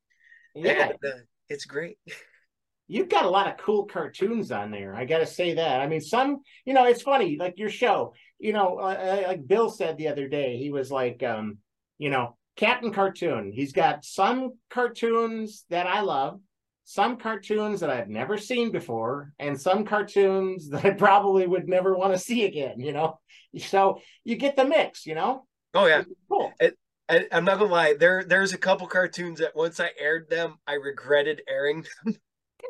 Yeah. 0.56 0.90
And, 0.90 0.94
uh, 1.06 1.18
it's 1.50 1.66
great. 1.66 1.98
You've 2.88 3.10
got 3.10 3.26
a 3.26 3.30
lot 3.30 3.48
of 3.48 3.58
cool 3.58 3.86
cartoons 3.86 4.52
on 4.52 4.72
there. 4.72 4.96
I 4.96 5.06
got 5.06 5.20
to 5.20 5.28
say 5.28 5.54
that. 5.54 5.80
I 5.80 5.88
mean, 5.88 6.02
some, 6.02 6.40
you 6.66 6.74
know, 6.74 6.86
it's 6.86 7.04
funny, 7.04 7.38
like 7.40 7.60
your 7.60 7.70
show, 7.70 8.16
you 8.40 8.52
know, 8.52 8.80
uh, 8.80 9.22
uh, 9.26 9.28
like 9.28 9.48
Bill 9.48 9.70
said 9.70 9.98
the 9.98 10.08
other 10.08 10.28
day, 10.28 10.58
he 10.58 10.72
was 10.72 10.90
like, 10.90 11.22
um, 11.22 11.60
you 12.00 12.10
know, 12.10 12.36
Captain 12.56 12.92
Cartoon. 12.92 13.52
He's 13.54 13.74
got 13.74 14.04
some 14.04 14.54
cartoons 14.72 15.66
that 15.70 15.86
I 15.86 16.02
love, 16.02 16.40
some 16.84 17.18
cartoons 17.18 17.82
that 17.82 17.92
I've 17.92 18.10
never 18.10 18.38
seen 18.38 18.72
before, 18.72 19.34
and 19.38 19.60
some 19.60 19.86
cartoons 19.86 20.70
that 20.72 20.84
I 20.84 20.92
probably 20.92 21.46
would 21.46 21.68
never 21.68 21.96
want 21.96 22.14
to 22.14 22.20
see 22.20 22.46
again. 22.46 22.80
You 22.80 22.94
know, 22.94 23.20
so 23.58 24.02
you 24.24 24.36
get 24.36 24.56
the 24.56 24.66
mix. 24.66 25.06
You 25.06 25.16
know. 25.16 25.46
Oh 25.74 25.86
yeah. 25.86 26.04
Cool. 26.28 26.52
It, 26.60 26.78
I, 27.10 27.28
I'm 27.32 27.44
not 27.44 27.58
gonna 27.60 27.72
lie. 27.72 27.96
There, 28.00 28.24
there's 28.24 28.54
a 28.54 28.58
couple 28.58 28.86
cartoons 28.88 29.40
that 29.40 29.56
once 29.56 29.80
I 29.80 29.90
aired 30.00 30.30
them, 30.30 30.56
I 30.68 30.74
regretted 30.74 31.42
airing 31.50 31.86
them. 32.06 32.16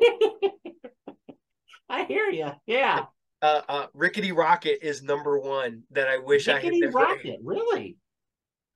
I 1.88 2.04
hear 2.04 2.26
you. 2.30 2.50
Yeah. 2.66 3.06
Uh, 3.42 3.60
uh, 3.68 3.86
Rickety 3.94 4.32
Rocket 4.32 4.78
is 4.86 5.02
number 5.02 5.38
one 5.38 5.82
that 5.90 6.08
I 6.08 6.18
wish 6.18 6.48
I 6.48 6.54
had 6.60 6.64
Rickety. 6.72 6.86
Rocket, 6.86 7.26
aired. 7.26 7.40
really? 7.42 7.96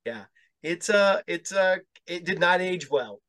Yeah, 0.05 0.25
it's 0.63 0.91
uh, 0.91 1.21
it's 1.27 1.53
uh, 1.53 1.77
it 2.07 2.25
did 2.25 2.41
not 2.41 2.61
age 2.61 2.91
well. 2.91 3.21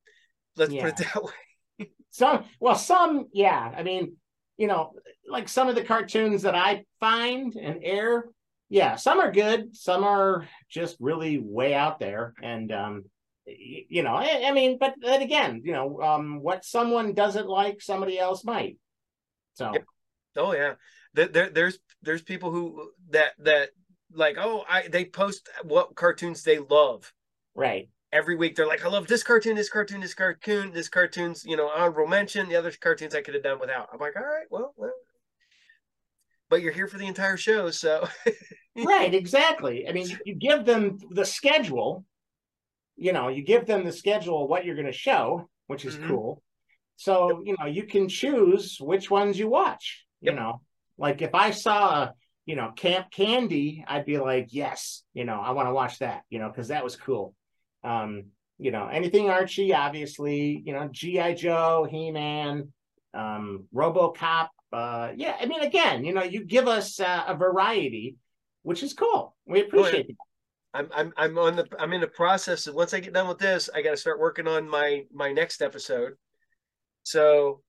Let's 0.57 0.71
Yeah. 0.71 0.89
put 0.89 0.99
it 0.99 1.07
that 1.13 1.23
way. 1.23 1.91
Some, 2.09 2.45
well, 2.61 2.75
some, 2.75 3.25
yeah. 3.33 3.73
I 3.75 3.83
mean, 3.83 4.15
you 4.55 4.67
know, 4.67 4.93
like 5.29 5.49
some 5.49 5.67
of 5.67 5.75
the 5.75 5.83
cartoons 5.83 6.43
that 6.43 6.55
I 6.55 6.85
find 7.01 7.53
and 7.55 7.81
air, 7.83 8.29
yeah, 8.69 8.95
some 8.95 9.19
are 9.19 9.33
good, 9.33 9.75
some 9.75 10.05
are 10.05 10.47
just 10.75 10.97
really 10.99 11.39
way 11.39 11.73
out 11.73 11.99
there, 11.99 12.33
and 12.43 12.71
um, 12.71 13.05
you 13.47 14.03
know, 14.03 14.13
I, 14.13 14.43
I 14.45 14.51
mean, 14.51 14.77
but 14.77 14.93
then 15.01 15.21
again, 15.21 15.61
you 15.63 15.71
know, 15.71 16.01
um, 16.01 16.41
what 16.41 16.65
someone 16.65 17.13
doesn't 17.13 17.47
like, 17.47 17.81
somebody 17.81 18.19
else 18.19 18.43
might. 18.43 18.77
So. 19.53 19.73
Oh 20.37 20.53
yeah, 20.53 20.73
there, 21.13 21.27
there 21.27 21.49
there's 21.49 21.79
there's 22.01 22.21
people 22.21 22.51
who 22.51 22.91
that 23.11 23.31
that 23.39 23.69
like 24.13 24.35
oh 24.37 24.65
I 24.69 24.87
they 24.89 25.05
post 25.05 25.49
what 25.63 25.95
cartoons 25.95 26.43
they 26.43 26.59
love 26.59 27.11
right, 27.55 27.89
every 28.11 28.35
week. 28.35 28.55
They're 28.55 28.67
like 28.67 28.83
I 28.83 28.89
love 28.89 29.07
this 29.07 29.23
cartoon, 29.23 29.55
this 29.55 29.69
cartoon, 29.69 30.01
this 30.01 30.13
cartoon, 30.13 30.73
this 30.73 30.89
cartoon's 30.89 31.45
you 31.45 31.55
know 31.55 31.69
honorable 31.69 32.07
mention. 32.07 32.49
The 32.49 32.57
other 32.57 32.71
cartoons 32.71 33.15
I 33.15 33.21
could 33.21 33.33
have 33.33 33.43
done 33.43 33.59
without. 33.59 33.87
I'm 33.93 33.99
like 33.99 34.17
all 34.17 34.23
right, 34.23 34.47
well, 34.49 34.73
well. 34.75 34.93
But 36.49 36.61
you're 36.61 36.73
here 36.73 36.87
for 36.87 36.97
the 36.97 37.07
entire 37.07 37.37
show, 37.37 37.71
so 37.71 38.07
right, 38.75 39.13
exactly. 39.13 39.87
I 39.87 39.91
mean, 39.93 40.07
you, 40.25 40.35
give 40.35 40.65
them 40.65 40.97
the 41.11 41.25
schedule. 41.25 42.05
You 42.97 43.13
know, 43.13 43.27
you 43.27 43.43
give 43.43 43.65
them 43.65 43.83
the 43.83 43.91
schedule 43.91 44.43
of 44.43 44.49
what 44.49 44.65
you're 44.65 44.75
going 44.75 44.85
to 44.87 44.91
show, 44.93 45.49
which 45.67 45.85
is 45.85 45.97
Mhm. 45.97 46.07
cool. 46.07 46.41
So 46.97 47.41
you 47.43 47.55
know, 47.59 47.65
you 47.65 47.83
can 47.85 48.07
choose 48.07 48.77
which 48.79 49.11
ones 49.11 49.37
you 49.37 49.49
watch. 49.49 50.05
You 50.21 50.33
know, 50.33 50.61
like 50.97 51.21
if 51.21 51.35
I 51.35 51.51
saw, 51.51 52.09
you 52.45 52.55
know, 52.55 52.71
Camp 52.75 53.11
Candy, 53.11 53.83
I'd 53.87 54.05
be 54.05 54.17
like, 54.17 54.47
yes, 54.51 55.03
you 55.13 55.25
know, 55.25 55.39
I 55.39 55.51
want 55.51 55.67
to 55.67 55.73
watch 55.73 55.99
that. 55.99 56.23
You 56.29 56.39
know, 56.39 56.49
because 56.49 56.69
that 56.69 56.83
was 56.83 56.95
cool. 56.95 57.35
Um, 57.83 58.31
you 58.57 58.71
know, 58.71 58.87
anything 58.87 59.29
Archie, 59.29 59.73
obviously. 59.73 60.61
You 60.65 60.73
know, 60.73 60.87
GI 60.89 61.35
Joe, 61.35 61.85
He 61.89 62.11
Man, 62.11 62.71
um, 63.13 63.67
RoboCop. 63.73 64.47
Uh, 64.71 65.11
yeah, 65.15 65.35
I 65.39 65.45
mean, 65.45 65.61
again, 65.61 66.03
you 66.05 66.13
know, 66.13 66.23
you 66.23 66.43
give 66.45 66.67
us 66.67 66.99
uh, 66.99 67.25
a 67.27 67.35
variety, 67.35 68.15
which 68.65 68.81
is 68.81 68.93
cool. 68.93 69.35
We 69.45 69.61
appreciate 69.61 70.09
it. 70.09 70.17
I'm 70.73 70.89
I'm 70.93 71.13
I'm 71.15 71.37
on 71.37 71.55
the 71.55 71.67
I'm 71.79 71.93
in 71.93 72.01
the 72.01 72.07
process. 72.07 72.67
of 72.67 72.75
Once 72.75 72.93
I 72.93 72.99
get 72.99 73.13
done 73.13 73.27
with 73.27 73.37
this, 73.37 73.69
I 73.73 73.81
got 73.81 73.91
to 73.91 73.97
start 73.97 74.19
working 74.19 74.47
on 74.47 74.67
my 74.67 75.03
my 75.13 75.31
next 75.31 75.61
episode. 75.61 76.13
So, 77.03 77.61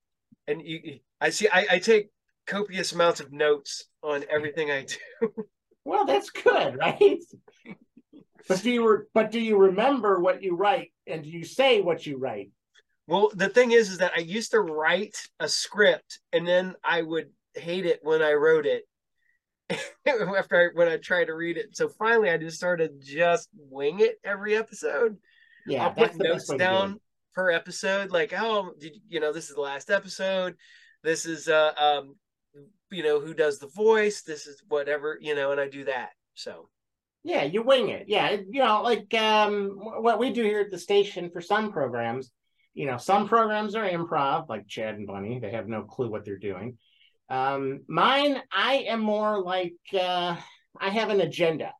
and 0.47 0.61
you, 0.61 0.99
I 1.21 1.29
see 1.29 1.47
I, 1.47 1.65
I 1.71 1.79
take 1.79 2.09
copious 2.47 2.91
amounts 2.91 3.19
of 3.19 3.31
notes 3.31 3.85
on 4.03 4.25
everything 4.29 4.71
I 4.71 4.85
do. 5.21 5.45
Well, 5.85 6.05
that's 6.05 6.29
good, 6.31 6.75
right? 6.77 7.23
but 8.49 8.61
do 8.61 8.71
you 8.71 8.89
re- 8.89 9.05
but 9.13 9.31
do 9.31 9.39
you 9.39 9.55
remember 9.55 10.19
what 10.19 10.43
you 10.43 10.57
write 10.57 10.91
and 11.05 11.23
do 11.23 11.29
you 11.29 11.45
say 11.45 11.79
what 11.79 12.05
you 12.05 12.17
write? 12.17 12.51
Well, 13.07 13.31
the 13.33 13.47
thing 13.47 13.71
is, 13.71 13.89
is 13.89 13.99
that 13.99 14.11
I 14.13 14.19
used 14.19 14.51
to 14.51 14.59
write 14.59 15.15
a 15.39 15.47
script 15.47 16.19
and 16.33 16.45
then 16.45 16.75
I 16.83 17.03
would 17.03 17.29
hate 17.55 17.85
it 17.85 18.01
when 18.03 18.21
I 18.21 18.33
wrote 18.33 18.65
it 18.65 18.83
after 20.07 20.61
I, 20.61 20.67
when 20.73 20.87
I 20.87 20.97
tried 20.97 21.25
to 21.25 21.35
read 21.35 21.57
it. 21.57 21.75
So 21.75 21.89
finally, 21.89 22.29
I 22.29 22.37
just 22.37 22.57
started 22.57 23.01
just 23.01 23.49
wing 23.53 23.99
it 23.99 24.19
every 24.23 24.55
episode. 24.55 25.17
Yeah, 25.65 25.85
I'll 25.85 25.93
put 25.93 26.15
notes 26.15 26.47
to 26.47 26.53
do 26.53 26.57
down 26.57 26.99
per 27.37 27.51
episode, 27.51 28.09
like, 28.09 28.33
oh, 28.35 28.71
did 28.79 28.95
you, 28.95 29.01
you 29.09 29.19
know, 29.19 29.31
this 29.31 29.49
is 29.49 29.55
the 29.55 29.61
last 29.61 29.91
episode. 29.91 30.55
This 31.03 31.25
is 31.25 31.47
uh 31.47 31.71
um, 31.77 32.15
you 32.89 33.03
know, 33.03 33.19
who 33.19 33.33
does 33.33 33.59
the 33.59 33.67
voice. 33.67 34.23
This 34.23 34.47
is 34.47 34.63
whatever, 34.67 35.17
you 35.21 35.35
know, 35.35 35.51
and 35.51 35.61
I 35.61 35.67
do 35.67 35.85
that. 35.85 36.09
So 36.33 36.69
Yeah, 37.23 37.43
you 37.43 37.61
wing 37.61 37.89
it. 37.89 38.05
Yeah, 38.07 38.31
you 38.31 38.63
know, 38.63 38.81
like 38.81 39.13
um, 39.13 39.77
what 39.77 40.19
we 40.19 40.31
do 40.31 40.43
here 40.43 40.61
at 40.61 40.71
the 40.71 40.79
station 40.79 41.29
for 41.29 41.41
some 41.41 41.71
programs. 41.71 42.31
You 42.73 42.85
know, 42.85 42.97
some 42.97 43.27
programs 43.27 43.75
are 43.75 43.87
improv, 43.87 44.49
like 44.49 44.67
Chad 44.67 44.95
and 44.95 45.07
Bunny. 45.07 45.39
They 45.39 45.51
have 45.51 45.67
no 45.67 45.83
clue 45.83 46.09
what 46.09 46.25
they're 46.25 46.37
doing. 46.37 46.77
Um, 47.29 47.81
mine, 47.87 48.41
I 48.51 48.85
am 48.87 49.01
more 49.01 49.41
like 49.41 49.75
uh, 49.93 50.35
I 50.79 50.89
have 50.89 51.09
an 51.09 51.21
agenda. 51.21 51.73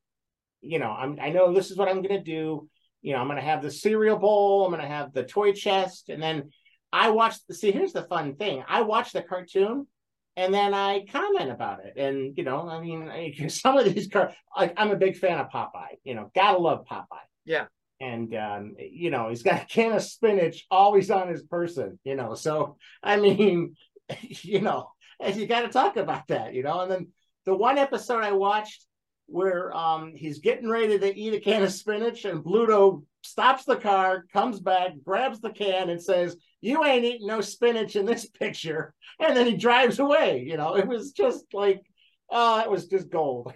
You 0.61 0.79
know, 0.79 0.91
I'm. 0.91 1.17
I 1.21 1.29
know 1.29 1.53
this 1.53 1.71
is 1.71 1.77
what 1.77 1.87
I'm 1.87 2.01
going 2.01 2.17
to 2.17 2.23
do. 2.23 2.67
You 3.01 3.13
know, 3.13 3.19
I'm 3.19 3.27
going 3.27 3.37
to 3.37 3.45
have 3.45 3.61
the 3.61 3.71
cereal 3.71 4.17
bowl. 4.17 4.65
I'm 4.65 4.71
going 4.71 4.81
to 4.81 4.87
have 4.87 5.13
the 5.13 5.23
toy 5.23 5.53
chest, 5.53 6.09
and 6.09 6.21
then 6.21 6.49
I 6.91 7.11
watch. 7.11 7.35
The, 7.47 7.53
see, 7.53 7.71
here's 7.71 7.93
the 7.93 8.03
fun 8.03 8.35
thing. 8.35 8.63
I 8.67 8.81
watch 8.81 9.13
the 9.13 9.21
cartoon, 9.21 9.87
and 10.35 10.53
then 10.53 10.73
I 10.73 11.05
comment 11.11 11.51
about 11.51 11.85
it. 11.85 11.93
And 11.97 12.37
you 12.37 12.43
know, 12.43 12.67
I 12.67 12.81
mean, 12.81 13.07
I, 13.07 13.33
some 13.47 13.77
of 13.77 13.93
these 13.93 14.07
car, 14.07 14.33
like 14.55 14.73
I'm 14.77 14.91
a 14.91 14.97
big 14.97 15.17
fan 15.17 15.39
of 15.39 15.49
Popeye. 15.49 15.97
You 16.03 16.15
know, 16.15 16.31
gotta 16.35 16.57
love 16.57 16.85
Popeye. 16.85 17.05
Yeah. 17.45 17.65
And 17.99 18.35
um, 18.35 18.75
you 18.77 19.09
know, 19.09 19.29
he's 19.29 19.43
got 19.43 19.63
a 19.63 19.65
can 19.65 19.93
of 19.93 20.03
spinach 20.03 20.65
always 20.69 21.09
on 21.09 21.29
his 21.29 21.43
person. 21.43 21.99
You 22.03 22.15
know, 22.15 22.35
so 22.35 22.77
I 23.01 23.17
mean, 23.17 23.75
you 24.19 24.61
know, 24.61 24.89
and 25.19 25.35
you 25.35 25.47
got 25.47 25.61
to 25.61 25.69
talk 25.69 25.97
about 25.97 26.27
that. 26.27 26.53
You 26.53 26.63
know, 26.63 26.81
and 26.81 26.91
then 26.91 27.07
the 27.45 27.55
one 27.55 27.77
episode 27.77 28.23
I 28.23 28.31
watched 28.33 28.85
where 29.29 29.75
um 29.75 30.13
he's 30.15 30.39
getting 30.39 30.69
ready 30.69 30.97
to 30.97 31.17
eat 31.17 31.33
a 31.33 31.39
can 31.39 31.61
of 31.63 31.73
spinach 31.73 32.23
and 32.23 32.43
Bluto 32.43 33.03
stops 33.23 33.65
the 33.65 33.75
car, 33.75 34.25
comes 34.31 34.59
back, 34.59 34.91
grabs 35.03 35.41
the 35.41 35.49
can, 35.49 35.89
and 35.89 36.01
says, 36.01 36.37
"You 36.61 36.85
ain't 36.85 37.05
eating 37.05 37.27
no 37.27 37.41
spinach 37.41 37.95
in 37.95 38.05
this 38.05 38.25
picture." 38.25 38.93
And 39.19 39.35
then 39.35 39.45
he 39.47 39.57
drives 39.57 39.99
away. 39.99 40.45
You 40.47 40.57
know, 40.57 40.75
it 40.75 40.87
was 40.87 41.11
just 41.11 41.45
like, 41.53 41.81
oh, 42.29 42.59
it 42.59 42.69
was 42.69 42.87
just 42.87 43.09
gold. 43.09 43.53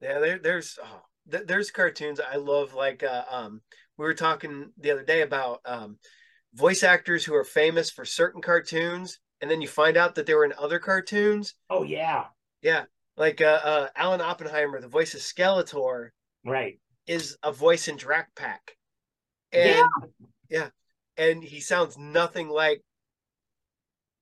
yeah, 0.00 0.18
there, 0.18 0.38
there's 0.38 0.78
oh, 0.82 1.02
th- 1.30 1.46
there's 1.46 1.70
cartoons 1.70 2.20
I 2.20 2.36
love. 2.36 2.74
Like 2.74 3.02
uh, 3.02 3.24
um, 3.30 3.60
we 3.96 4.04
were 4.04 4.14
talking 4.14 4.72
the 4.78 4.90
other 4.90 5.04
day 5.04 5.22
about 5.22 5.60
um, 5.64 5.98
voice 6.54 6.82
actors 6.82 7.24
who 7.24 7.34
are 7.34 7.44
famous 7.44 7.90
for 7.90 8.04
certain 8.04 8.42
cartoons, 8.42 9.20
and 9.42 9.50
then 9.50 9.60
you 9.60 9.68
find 9.68 9.96
out 9.96 10.14
that 10.14 10.24
they 10.24 10.34
were 10.34 10.44
in 10.44 10.54
other 10.58 10.78
cartoons. 10.78 11.54
Oh 11.68 11.82
yeah, 11.82 12.26
Yeah, 12.62 12.84
like 13.16 13.40
uh, 13.40 13.60
uh, 13.62 13.88
Alan 13.96 14.20
Oppenheimer, 14.20 14.80
the 14.80 14.88
voice 14.88 15.14
of 15.14 15.20
Skeletor, 15.20 16.10
right. 16.46 16.78
is 17.06 17.36
a 17.42 17.52
voice 17.52 17.88
in 17.88 17.98
Drak 17.98 18.26
Pack. 18.36 18.76
And 19.52 19.84
yeah. 20.48 20.68
and 21.18 21.42
he 21.42 21.60
sounds 21.60 21.98
nothing 21.98 22.48
like 22.48 22.82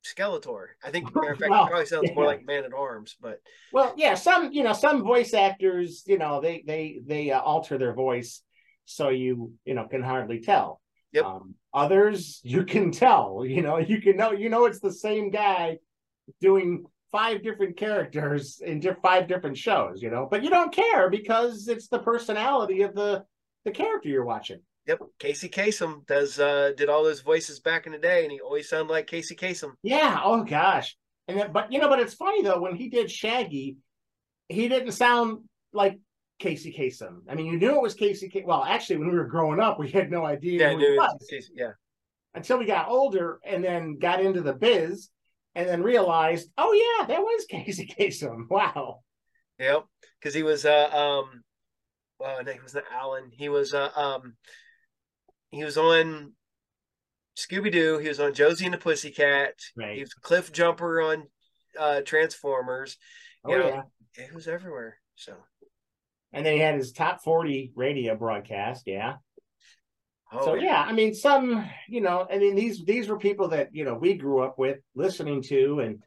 Skeletor. 0.05 0.69
I 0.83 0.91
think 0.91 1.15
matter 1.15 1.33
of 1.33 1.39
fact, 1.39 1.51
Well, 1.51 1.65
he 1.65 1.69
probably 1.69 1.87
sounds 1.87 2.11
more 2.15 2.25
yeah. 2.25 2.31
like 2.31 2.47
Man 2.47 2.65
at 2.65 2.73
Arms, 2.73 3.17
but 3.21 3.41
Well, 3.73 3.95
yeah, 3.97 4.15
some 4.15 4.53
you 4.53 4.63
know 4.63 4.73
some 4.73 5.05
voice 5.05 5.35
actors, 5.35 6.03
you 6.07 6.19
know, 6.19 6.41
they 6.41 6.65
they 6.67 7.01
they 7.07 7.31
uh, 7.31 7.41
alter 7.41 7.79
their 7.79 7.95
voice 7.95 8.43
so 8.87 9.11
you 9.11 9.53
you 9.65 9.75
know 9.75 9.87
can 9.87 10.03
hardly 10.03 10.41
tell. 10.41 10.81
Yep. 11.13 11.25
Um, 11.25 11.55
others 11.75 12.41
you 12.45 12.65
can 12.65 12.91
tell. 12.93 13.45
You 13.47 13.63
know, 13.63 13.79
you 13.79 14.01
can 14.01 14.17
know. 14.17 14.33
You 14.33 14.49
know, 14.49 14.67
it's 14.67 14.81
the 14.81 14.93
same 14.93 15.31
guy 15.31 15.79
doing 16.41 16.85
five 17.13 17.43
different 17.43 17.77
characters 17.77 18.61
in 18.65 18.79
di- 18.81 18.95
five 19.03 19.27
different 19.27 19.59
shows. 19.59 20.01
You 20.03 20.11
know, 20.11 20.29
but 20.31 20.43
you 20.45 20.51
don't 20.51 20.73
care 20.73 21.11
because 21.11 21.69
it's 21.69 21.89
the 21.89 21.99
personality 21.99 22.83
of 22.83 22.95
the 22.95 23.25
the 23.65 23.71
character 23.71 24.09
you're 24.09 24.25
watching. 24.25 24.61
yep, 24.87 25.01
Casey 25.19 25.49
Kasem 25.49 26.07
does 26.07 26.39
uh 26.39 26.73
did 26.77 26.89
all 26.89 27.03
those 27.05 27.21
voices 27.21 27.61
back 27.61 27.87
in 27.87 27.93
the 27.93 27.99
day, 27.99 28.23
and 28.23 28.33
he 28.33 28.41
always 28.41 28.69
sounded 28.69 28.93
like 28.93 29.07
Casey 29.07 29.35
Kasem. 29.37 29.73
Yeah. 29.83 30.21
Oh 30.25 30.45
gosh. 30.45 30.97
And 31.29 31.39
then, 31.39 31.53
but 31.53 31.73
you 31.73 31.79
know, 31.81 31.89
but 31.89 32.01
it's 32.01 32.15
funny 32.15 32.43
though 32.43 32.61
when 32.61 32.77
he 32.77 32.89
did 32.89 33.11
Shaggy, 33.11 33.77
he 34.49 34.69
didn't 34.69 34.93
sound 34.93 35.41
like 35.73 35.99
Casey 36.41 36.75
Kasem. 36.77 37.21
I 37.29 37.35
mean, 37.35 37.47
you 37.47 37.59
knew 37.59 37.77
it 37.77 37.83
was 37.83 37.95
Casey. 37.95 38.29
K- 38.29 38.45
well, 38.45 38.65
actually, 38.65 38.97
when 38.97 39.11
we 39.11 39.17
were 39.17 39.27
growing 39.27 39.61
up, 39.61 39.79
we 39.79 39.91
had 39.91 40.11
no 40.11 40.25
idea 40.25 40.71
Yeah, 40.71 40.77
dude, 40.77 40.97
was 40.97 41.51
yeah, 41.55 41.73
until 42.35 42.59
we 42.59 42.65
got 42.65 42.89
older 42.89 43.39
and 43.45 43.63
then 43.63 43.99
got 43.99 44.21
into 44.21 44.41
the 44.41 44.55
biz 44.55 45.11
and 45.55 45.69
then 45.69 45.83
realized, 45.83 46.49
oh 46.59 46.73
yeah, 46.73 47.07
that 47.07 47.21
was 47.21 47.47
Casey 47.49 47.87
Kasem. 47.87 48.47
Wow. 48.51 49.01
yep, 49.59 49.85
because 50.19 50.35
he 50.35 50.43
was 50.43 50.65
uh 50.65 50.89
um, 50.91 51.45
well, 52.19 52.43
no, 52.43 52.53
he 52.53 52.61
was 52.61 52.75
not 52.75 52.85
Alan. 52.93 53.31
He 53.33 53.49
was 53.49 53.75
uh 53.75 53.91
um, 53.95 54.35
he 55.51 55.63
was 55.63 55.77
on 55.77 56.33
Scooby 57.37 57.71
Doo. 57.71 57.99
He 57.99 58.09
was 58.09 58.21
on 58.21 58.35
Josie 58.35 58.65
and 58.65 58.75
the 58.75 58.79
Pussycat. 58.79 59.55
Right. 59.77 59.97
He 59.97 60.01
was 60.01 60.15
Cliff 60.15 60.53
Jumper 60.53 61.03
on 61.03 61.25
uh 61.79 62.01
Transformers. 62.01 62.97
Oh 63.45 63.53
you 63.53 63.59
know, 63.59 63.69
yeah. 64.17 64.25
It 64.25 64.35
was 64.35 64.49
everywhere. 64.49 64.97
So 65.17 65.35
And 66.33 66.47
then 66.47 66.55
he 66.55 66.61
had 66.61 66.77
his 66.77 66.93
top 66.93 67.23
forty 67.23 67.73
radio 67.75 68.15
broadcast. 68.15 68.85
Yeah. 68.87 69.15
Oh, 70.33 70.45
so 70.45 70.55
yeah. 70.55 70.63
yeah, 70.63 70.83
I 70.83 70.93
mean, 70.93 71.15
some 71.15 71.69
you 71.89 72.01
know, 72.01 72.27
I 72.31 72.39
mean 72.39 72.55
these 72.55 72.85
these 72.85 73.09
were 73.09 73.19
people 73.19 73.49
that 73.49 73.71
you 73.73 73.85
know 73.85 73.95
we 73.95 74.15
grew 74.15 74.41
up 74.41 74.59
with 74.59 74.79
listening 74.95 75.43
to, 75.45 75.81
and 75.81 76.03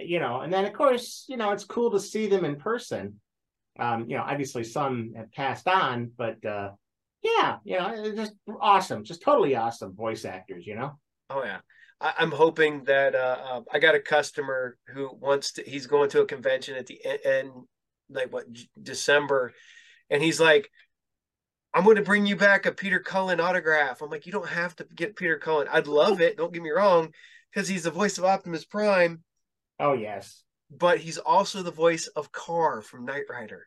you 0.00 0.18
know, 0.18 0.40
and 0.40 0.52
then 0.52 0.64
of 0.64 0.72
course 0.72 1.24
you 1.28 1.36
know 1.36 1.50
it's 1.50 1.64
cool 1.64 1.90
to 1.90 2.00
see 2.00 2.26
them 2.26 2.44
in 2.44 2.56
person. 2.56 3.20
Um, 3.78 4.08
you 4.08 4.16
know, 4.16 4.22
obviously 4.22 4.64
some 4.64 5.12
have 5.16 5.30
passed 5.32 5.68
on, 5.68 6.10
but 6.16 6.42
uh, 6.46 6.70
yeah, 7.22 7.56
you 7.64 7.78
know, 7.78 8.12
just 8.14 8.32
awesome, 8.60 9.04
just 9.04 9.20
totally 9.20 9.54
awesome 9.56 9.94
voice 9.94 10.24
actors. 10.24 10.66
You 10.66 10.76
know. 10.76 10.98
Oh 11.28 11.44
yeah. 11.44 11.58
I, 12.00 12.14
am 12.18 12.30
hoping 12.30 12.84
that 12.84 13.14
uh, 13.14 13.36
uh, 13.42 13.60
I 13.72 13.78
got 13.78 13.94
a 13.94 14.00
customer 14.00 14.76
who 14.88 15.10
wants 15.14 15.52
to. 15.52 15.62
He's 15.62 15.86
going 15.86 16.10
to 16.10 16.20
a 16.20 16.26
convention 16.26 16.76
at 16.76 16.86
the 16.86 17.00
end, 17.24 17.50
like 18.10 18.32
what 18.32 18.46
December, 18.80 19.52
and 20.10 20.22
he's 20.22 20.40
like, 20.40 20.70
I'm 21.74 21.84
going 21.84 21.96
to 21.96 22.02
bring 22.02 22.26
you 22.26 22.36
back 22.36 22.64
a 22.64 22.72
Peter 22.72 23.00
Cullen 23.00 23.40
autograph. 23.40 24.00
I'm 24.00 24.10
like, 24.10 24.26
you 24.26 24.32
don't 24.32 24.48
have 24.48 24.74
to 24.76 24.86
get 24.94 25.16
Peter 25.16 25.38
Cullen. 25.38 25.68
I'd 25.70 25.86
love 25.86 26.20
it. 26.20 26.36
Don't 26.36 26.52
get 26.52 26.62
me 26.62 26.70
wrong, 26.70 27.12
because 27.52 27.68
he's 27.68 27.82
the 27.82 27.90
voice 27.90 28.18
of 28.18 28.24
Optimus 28.24 28.64
Prime. 28.64 29.22
Oh 29.78 29.92
yes, 29.92 30.42
but 30.70 30.98
he's 30.98 31.18
also 31.18 31.62
the 31.62 31.70
voice 31.70 32.06
of 32.08 32.32
KARR 32.32 32.82
from 32.82 33.04
Knight 33.04 33.24
Rider. 33.28 33.66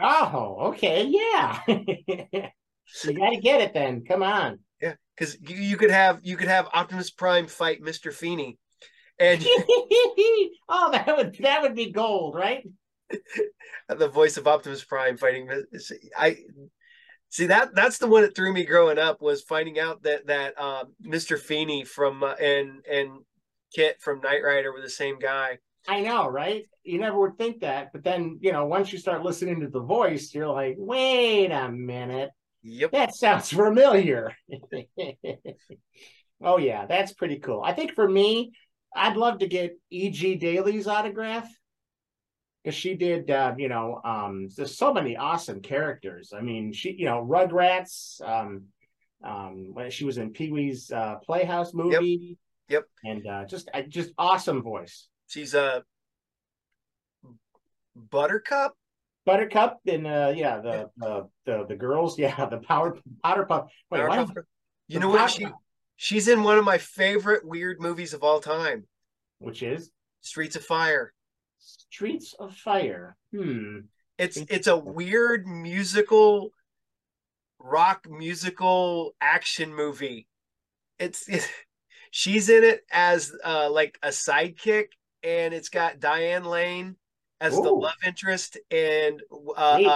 Oh, 0.00 0.56
okay, 0.68 1.04
yeah. 1.04 1.60
you 1.66 3.18
got 3.18 3.30
to 3.30 3.40
get 3.40 3.60
it 3.60 3.74
then. 3.74 4.04
Come 4.04 4.22
on. 4.22 4.60
Yeah, 4.80 4.94
because 5.16 5.36
you, 5.40 5.56
you 5.56 5.76
could 5.76 5.90
have 5.90 6.20
you 6.22 6.36
could 6.36 6.48
have 6.48 6.68
Optimus 6.72 7.10
Prime 7.10 7.46
fight 7.46 7.82
Mister 7.82 8.10
Feeney, 8.12 8.58
and 9.18 9.42
oh, 10.68 10.90
that 10.92 11.14
would 11.16 11.36
that 11.40 11.62
would 11.62 11.74
be 11.74 11.92
gold, 11.92 12.34
right? 12.34 12.66
the 13.88 14.08
voice 14.08 14.36
of 14.36 14.46
Optimus 14.46 14.84
Prime 14.84 15.16
fighting. 15.16 15.48
I 16.16 16.36
See 17.30 17.46
that 17.46 17.74
that's 17.74 17.98
the 17.98 18.06
one 18.06 18.22
that 18.22 18.34
threw 18.34 18.52
me 18.54 18.64
growing 18.64 18.98
up 18.98 19.20
was 19.20 19.42
finding 19.42 19.78
out 19.78 20.02
that 20.04 20.26
that 20.28 20.54
uh, 20.56 20.84
Mr. 21.04 21.38
Feeney 21.38 21.84
from 21.84 22.22
uh, 22.22 22.32
and 22.34 22.82
and 22.90 23.10
KITT 23.76 24.00
from 24.00 24.20
Knight 24.22 24.42
Rider 24.42 24.72
were 24.72 24.80
the 24.80 24.88
same 24.88 25.18
guy. 25.18 25.58
I 25.86 26.00
know, 26.00 26.26
right? 26.26 26.64
You 26.84 26.98
never 26.98 27.18
would 27.18 27.36
think 27.36 27.60
that, 27.60 27.92
but 27.92 28.02
then 28.02 28.38
you 28.40 28.52
know 28.52 28.64
once 28.64 28.92
you 28.92 28.98
start 28.98 29.24
listening 29.24 29.60
to 29.60 29.68
the 29.68 29.82
voice, 29.82 30.34
you're 30.34 30.48
like, 30.48 30.76
wait 30.78 31.50
a 31.50 31.70
minute, 31.70 32.30
yep, 32.62 32.92
that 32.92 33.14
sounds 33.14 33.50
familiar. 33.50 34.34
oh 36.42 36.56
yeah, 36.56 36.86
that's 36.86 37.12
pretty 37.12 37.40
cool. 37.40 37.62
I 37.62 37.74
think 37.74 37.94
for 37.94 38.08
me, 38.08 38.52
I'd 38.96 39.18
love 39.18 39.40
to 39.40 39.48
get 39.48 39.78
E.G. 39.90 40.36
Daily's 40.36 40.86
autograph 40.86 41.48
because 42.62 42.74
she 42.74 42.94
did 42.94 43.30
uh, 43.30 43.54
you 43.56 43.68
know 43.68 44.00
um 44.04 44.48
there's 44.56 44.76
so 44.76 44.92
many 44.92 45.16
awesome 45.16 45.60
characters. 45.60 46.32
I 46.36 46.40
mean 46.40 46.72
she 46.72 46.92
you 46.92 47.06
know 47.06 47.24
rugrats 47.28 48.20
um 48.26 48.64
um 49.24 49.70
when 49.72 49.90
she 49.90 50.04
was 50.04 50.18
in 50.18 50.32
pee-wee's 50.32 50.90
uh, 50.90 51.16
playhouse 51.24 51.74
movie. 51.74 52.38
Yep, 52.68 52.84
yep. 53.04 53.10
and 53.10 53.26
uh 53.26 53.44
just 53.44 53.68
just 53.88 54.10
awesome 54.18 54.62
voice. 54.62 55.08
She's 55.28 55.54
a 55.54 55.62
uh, 57.24 57.30
buttercup? 57.96 58.74
Buttercup 59.24 59.78
and 59.86 60.06
uh 60.06 60.32
yeah 60.34 60.60
the 60.60 60.68
yeah. 60.68 60.84
the, 60.96 61.28
the 61.46 61.66
the 61.68 61.76
girls 61.76 62.18
yeah 62.18 62.46
the 62.46 62.58
power 62.58 62.96
powder 63.22 63.44
puff. 63.44 63.70
Wait 63.90 64.06
puff. 64.08 64.30
you 64.88 65.00
know 65.00 65.10
what? 65.10 65.30
she 65.30 65.46
she's 65.96 66.28
in 66.28 66.42
one 66.42 66.58
of 66.58 66.64
my 66.64 66.78
favorite 66.78 67.46
weird 67.46 67.80
movies 67.80 68.14
of 68.14 68.22
all 68.22 68.40
time. 68.40 68.86
Which 69.38 69.62
is? 69.62 69.90
Streets 70.20 70.56
of 70.56 70.64
fire 70.64 71.12
Streets 71.58 72.34
of 72.38 72.54
Fire. 72.54 73.16
Hmm. 73.34 73.80
It's 74.18 74.36
it's 74.36 74.66
a 74.66 74.76
weird 74.76 75.46
musical 75.46 76.50
rock 77.58 78.06
musical 78.08 79.14
action 79.20 79.74
movie. 79.74 80.26
It's, 80.98 81.28
it's 81.28 81.48
she's 82.10 82.48
in 82.48 82.64
it 82.64 82.84
as 82.90 83.32
uh 83.44 83.70
like 83.70 83.98
a 84.02 84.08
sidekick 84.08 84.86
and 85.22 85.52
it's 85.52 85.68
got 85.68 86.00
Diane 86.00 86.44
Lane 86.44 86.96
as 87.40 87.56
Ooh. 87.56 87.62
the 87.62 87.70
love 87.70 87.94
interest 88.04 88.58
and 88.70 89.22
uh, 89.30 89.82
uh, 89.86 89.94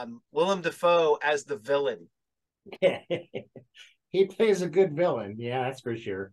um, 0.00 0.22
Willem 0.32 0.62
Dafoe 0.62 1.18
as 1.22 1.44
the 1.44 1.56
villain. 1.56 2.08
he 2.80 4.24
plays 4.26 4.62
a 4.62 4.68
good 4.68 4.96
villain. 4.96 5.36
Yeah, 5.38 5.64
that's 5.64 5.80
for 5.80 5.96
sure 5.96 6.32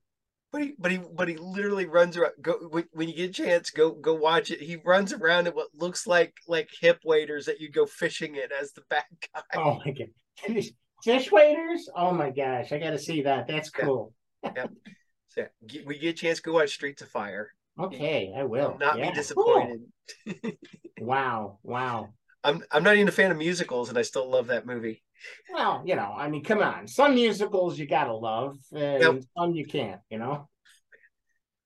but 0.56 0.62
he 0.62 0.76
but 0.78 0.92
he 0.92 1.00
but 1.14 1.28
he 1.28 1.38
literally 1.38 1.86
runs 1.86 2.18
around 2.18 2.34
go 2.42 2.54
when, 2.70 2.86
when, 2.92 3.10
you 3.10 3.16
get 3.16 3.30
a 3.30 3.34
chance 3.34 3.70
go 3.70 3.92
go 3.92 4.14
watch 4.14 4.52
it. 4.52 4.62
He 4.62 4.78
runs 4.78 5.14
around 5.14 5.48
in 5.48 5.54
what 5.54 5.68
looks 5.74 6.08
like 6.08 6.34
like 6.48 6.70
hip 6.80 7.00
waders 7.06 7.46
that 7.46 7.60
you 7.60 7.70
go 7.70 7.86
fishing 7.86 8.36
in 8.36 8.52
as 8.60 8.72
the 8.74 8.82
bad 8.90 9.04
guy. 9.34 9.42
Oh 9.56 9.80
my 9.86 9.92
god. 9.92 10.64
Fish 11.04 11.32
waders? 11.32 11.90
Oh 11.96 12.12
my 12.12 12.32
gosh. 12.32 12.72
I 12.72 12.80
gotta 12.80 13.00
see 13.00 13.22
that. 13.24 13.48
That's 13.48 13.70
cool. 13.70 14.14
Yeah, 14.44 14.52
yeah. 14.56 14.66
so 15.30 15.46
we 15.86 16.00
get 16.00 16.10
a 16.10 16.14
chance 16.14 16.40
go 16.40 16.54
watch 16.54 16.74
streets 16.74 17.02
of 17.02 17.10
fire. 17.10 17.52
Okay 17.80 18.34
i 18.36 18.44
will. 18.44 18.78
Not 18.80 18.98
yeah. 18.98 19.10
be 19.10 19.16
disappointed. 19.16 19.82
Cool. 20.26 20.52
wow. 21.00 21.60
Wow 21.64 22.10
i'm 22.46 22.64
i'm 22.72 22.84
not 22.84 22.96
even 22.96 23.08
a 23.08 23.12
fan 23.12 23.32
of 23.32 23.38
musicals 23.38 23.90
and 23.90 23.98
i 23.98 24.02
still 24.02 24.30
love 24.30 24.48
that 24.48 24.66
movie 24.66 25.04
well, 25.52 25.84
you 25.86 25.96
know, 25.96 26.14
I 26.16 26.30
mean, 26.30 26.44
come 26.44 26.62
on. 26.62 26.88
Some 26.88 27.16
musicals 27.16 27.78
you 27.80 27.88
gotta 27.88 28.14
love, 28.14 28.58
and 28.72 29.02
yep. 29.02 29.24
some 29.38 29.54
you 29.54 29.66
can't. 29.66 30.02
You 30.10 30.20
know. 30.20 30.50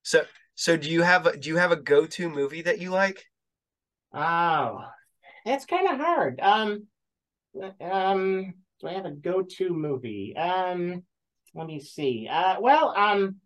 So, 0.03 0.23
so 0.55 0.77
do 0.77 0.89
you 0.89 1.01
have 1.01 1.25
a, 1.27 1.37
do 1.37 1.49
you 1.49 1.57
have 1.57 1.71
a 1.71 1.75
go 1.75 2.05
to 2.05 2.29
movie 2.29 2.63
that 2.63 2.79
you 2.79 2.89
like? 2.89 3.25
Oh, 4.13 4.83
that's 5.45 5.65
kind 5.65 5.87
of 5.87 5.97
hard. 5.97 6.39
Um, 6.41 6.87
um, 7.81 8.53
do 8.79 8.87
I 8.87 8.93
have 8.93 9.05
a 9.05 9.11
go 9.11 9.43
to 9.43 9.69
movie? 9.69 10.35
Um, 10.35 11.03
let 11.53 11.67
me 11.67 11.79
see. 11.79 12.27
Uh, 12.29 12.59
well, 12.59 12.93
um, 12.95 13.37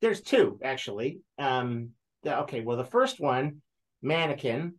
there's 0.00 0.22
two 0.22 0.58
actually. 0.62 1.20
Um, 1.38 1.90
the, 2.22 2.40
okay, 2.40 2.60
well, 2.60 2.76
the 2.76 2.84
first 2.84 3.20
one, 3.20 3.62
Mannequin, 4.02 4.74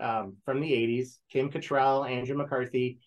um, 0.00 0.36
from 0.44 0.60
the 0.60 0.72
'80s, 0.72 1.18
Kim 1.30 1.50
Cattrall, 1.50 2.08
Andrew 2.08 2.36
McCarthy. 2.36 2.98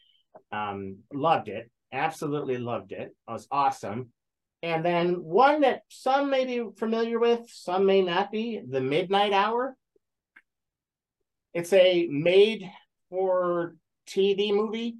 Um, 0.52 0.98
loved 1.14 1.50
it. 1.50 1.70
Absolutely 1.92 2.58
loved 2.58 2.92
it. 2.92 3.16
It 3.28 3.32
was 3.32 3.48
awesome. 3.52 4.10
And 4.64 4.84
then 4.84 5.16
one 5.24 5.62
that 5.62 5.82
some 5.90 6.30
may 6.30 6.46
be 6.46 6.64
familiar 6.78 7.20
with, 7.20 7.42
some 7.50 7.86
may 7.86 8.02
not 8.02 8.32
be, 8.32 8.62
The 8.68 8.80
Midnight 8.80 9.34
Hour. 9.34 9.76
It's 11.54 11.74
a 11.74 12.08
made 12.10 12.72
for 13.10 13.76
TV 14.08 14.54
movie. 14.54 14.96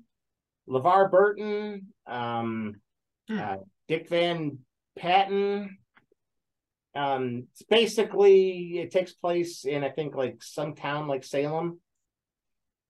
LeVar 0.70 1.12
Burton, 1.12 1.88
um, 2.08 2.76
hmm. 3.28 3.40
uh, 3.40 3.56
Dick 3.88 4.10
Van 4.10 4.60
Patten. 4.98 5.78
Um, 6.96 7.48
it's 7.52 7.64
basically, 7.64 8.80
it 8.80 8.92
takes 8.92 9.14
place 9.14 9.66
in, 9.66 9.84
I 9.84 9.90
think, 9.90 10.16
like 10.16 10.44
some 10.44 10.76
town 10.76 11.08
like 11.08 11.24
Salem 11.24 11.80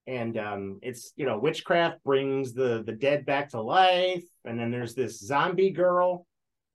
and 0.07 0.37
um, 0.37 0.79
it's 0.81 1.13
you 1.15 1.25
know 1.25 1.39
witchcraft 1.39 2.03
brings 2.03 2.53
the 2.53 2.83
the 2.85 2.91
dead 2.91 3.25
back 3.25 3.49
to 3.49 3.61
life. 3.61 4.23
And 4.45 4.59
then 4.59 4.71
there's 4.71 4.95
this 4.95 5.19
zombie 5.19 5.71
girl. 5.71 6.25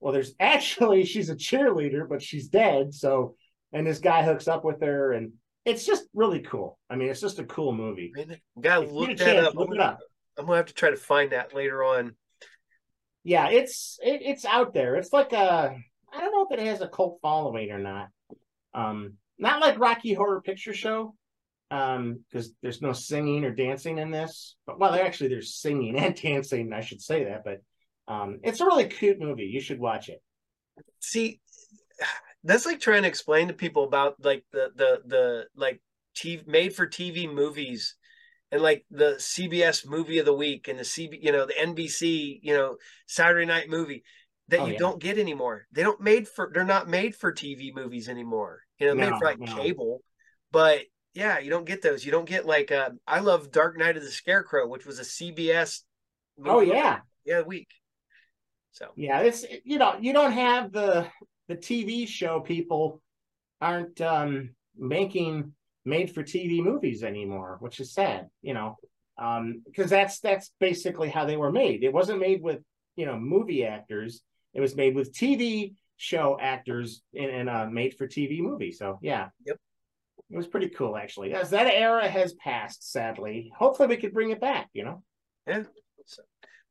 Well 0.01 0.13
there's 0.13 0.35
actually 0.41 1.05
she's 1.05 1.31
a 1.31 1.37
cheerleader 1.37 2.09
but 2.09 2.23
she's 2.23 2.49
dead. 2.49 2.95
So 2.95 3.35
and 3.73 3.87
this 3.87 3.99
guy 3.99 4.23
hooks 4.23 4.49
up 4.49 4.65
with 4.65 4.81
her 4.83 5.13
and 5.13 5.33
it's 5.65 5.85
just 5.85 6.05
really 6.15 6.41
cool. 6.41 6.79
I 6.89 6.97
mean 6.97 7.09
it's 7.09 7.21
just 7.21 7.39
a 7.39 7.45
cool 7.45 7.73
movie. 7.73 8.13
Gotta 8.61 8.87
look 8.87 9.09
that 9.09 9.19
chance, 9.19 9.47
up. 9.49 9.55
Look 9.55 9.69
I'm, 9.69 9.77
gonna, 9.77 9.91
up. 9.91 9.99
I'm 10.39 10.47
gonna 10.47 10.57
have 10.57 10.67
to 10.67 10.75
try 10.75 10.91
to 10.91 10.97
find 10.97 11.33
that 11.33 11.55
later 11.55 11.85
on. 11.85 12.15
Yeah 13.25 13.51
it's 13.51 13.99
it, 14.03 14.23
it's 14.23 14.45
out 14.45 14.73
there. 14.73 14.97
It's 14.97 15.13
like 15.13 15.33
a 15.33 15.77
i 16.11 16.21
don't 16.21 16.33
know 16.33 16.47
if 16.51 16.59
it 16.59 16.65
has 16.65 16.81
a 16.81 16.89
cult 16.89 17.19
following 17.21 17.71
or 17.71 17.79
not. 17.79 18.09
Um 18.73 19.15
not 19.39 19.61
like 19.61 19.79
rocky 19.79 20.15
horror 20.15 20.41
picture 20.41 20.73
show 20.73 21.15
um 21.71 22.21
because 22.31 22.53
there's 22.63 22.81
no 22.81 22.93
singing 22.93 23.45
or 23.45 23.55
dancing 23.55 23.99
in 23.99 24.11
this 24.11 24.57
but 24.67 24.79
well 24.79 24.95
actually 24.95 25.29
there's 25.29 25.55
singing 25.55 25.97
and 25.99 26.21
dancing 26.21 26.73
i 26.73 26.81
should 26.81 27.01
say 27.01 27.25
that 27.25 27.45
but 27.45 27.63
um 28.13 28.39
it's 28.43 28.61
a 28.61 28.67
really 28.67 28.87
cute 28.87 29.21
movie 29.21 29.45
you 29.45 29.61
should 29.61 29.79
watch 29.79 30.09
it 30.09 30.23
see 31.01 31.41
that's 32.45 32.67
like 32.67 32.81
trying 32.81 33.03
to 33.03 33.09
explain 33.09 33.49
to 33.49 33.55
people 33.55 33.85
about 33.85 34.17
like 34.25 34.45
the 34.53 34.71
the 34.77 35.03
the 35.07 35.45
like 35.57 35.81
TV, 36.17 36.47
made 36.47 36.75
for 36.75 36.87
tv 36.87 37.33
movies 37.33 37.97
and 38.51 38.63
like 38.63 38.85
the 38.91 39.17
cbs 39.19 39.87
movie 39.87 40.19
of 40.19 40.27
the 40.27 40.33
week 40.33 40.69
and 40.69 40.79
the 40.79 40.85
cb 40.85 41.19
you 41.21 41.33
know 41.33 41.45
the 41.45 41.55
nbc 41.55 42.41
you 42.43 42.55
know 42.55 42.77
saturday 43.07 43.45
night 43.45 43.69
movie 43.69 44.03
that 44.49 44.61
oh, 44.61 44.67
you 44.67 44.73
yeah. 44.73 44.79
don't 44.79 45.01
get 45.01 45.19
anymore 45.19 45.67
they 45.73 45.83
don't 45.83 46.01
made 46.01 46.27
for 46.27 46.51
they're 46.53 46.65
not 46.65 46.89
made 46.89 47.15
for 47.15 47.33
tv 47.33 47.75
movies 47.75 48.09
anymore 48.09 48.63
you 48.79 48.87
know 48.87 48.95
no, 48.95 49.11
made 49.11 49.19
for 49.19 49.25
like 49.27 49.39
no. 49.39 49.55
cable 49.55 50.03
but 50.51 50.81
yeah, 51.15 51.39
you 51.39 51.51
don't 51.51 51.67
get 51.67 51.83
those. 51.83 52.05
You 52.05 52.13
don't 52.13 52.29
get 52.29 52.47
like 52.47 52.71
uh, 52.71 52.91
I 53.07 53.21
love 53.21 53.51
Dark 53.51 53.79
Night 53.79 53.97
of 53.97 54.03
the 54.03 54.11
Scarecrow, 54.11 54.67
which 54.67 54.87
was 54.87 54.99
a 54.99 55.03
CBS. 55.03 55.81
oh 56.45 56.61
yeah, 56.61 57.01
yeah, 57.25 57.43
week. 57.43 57.69
So 58.73 58.89
yeah, 58.97 59.21
it's 59.21 59.45
you 59.65 59.79
know 59.79 59.97
you 60.01 60.13
don't 60.13 60.33
have 60.33 60.73
the 60.73 61.09
the 61.49 61.57
TV 61.57 62.07
show 62.07 62.41
people 62.41 63.01
aren't 63.61 64.01
um 64.01 64.51
making 64.77 65.53
made 65.85 66.15
for 66.15 66.23
TV 66.23 66.63
movies 66.63 67.03
anymore, 67.03 67.57
which 67.61 67.81
is 67.81 67.93
sad. 67.93 68.29
You 68.43 68.55
know, 68.55 68.77
um 69.19 69.63
because 69.67 69.91
that's 69.91 70.21
that's 70.21 70.53
basically 70.61 71.09
how 71.09 71.25
they 71.25 71.37
were 71.37 71.51
made 71.53 71.83
it 71.83 71.93
wasn't 71.93 72.19
made 72.19 72.43
with 72.43 72.61
you 72.97 73.05
know 73.07 73.19
movie 73.19 73.65
actors 73.65 74.23
it 74.55 74.61
was 74.61 74.77
made 74.77 74.95
with 74.95 75.13
tv 75.13 75.75
show 75.97 76.39
actors 76.41 77.03
in, 77.13 77.29
in 77.29 77.49
a 77.49 77.69
made 77.69 77.95
for 77.95 78.07
tv 78.07 78.41
movie 78.41 78.71
so 78.71 78.99
yeah 79.03 79.29
Yep. 79.45 79.57
It 80.31 80.37
was 80.37 80.47
pretty 80.47 80.69
cool 80.69 80.97
actually 80.97 81.33
as 81.33 81.51
that 81.51 81.67
era 81.67 82.09
has 82.09 82.35
passed 82.35 82.91
sadly 82.91 83.51
hopefully 83.57 83.89
we 83.89 83.97
could 83.97 84.13
bring 84.13 84.31
it 84.31 84.41
back 84.41 84.69
you 84.73 84.85
know 84.85 85.03
Yeah. 85.47 85.63
So 86.05 86.23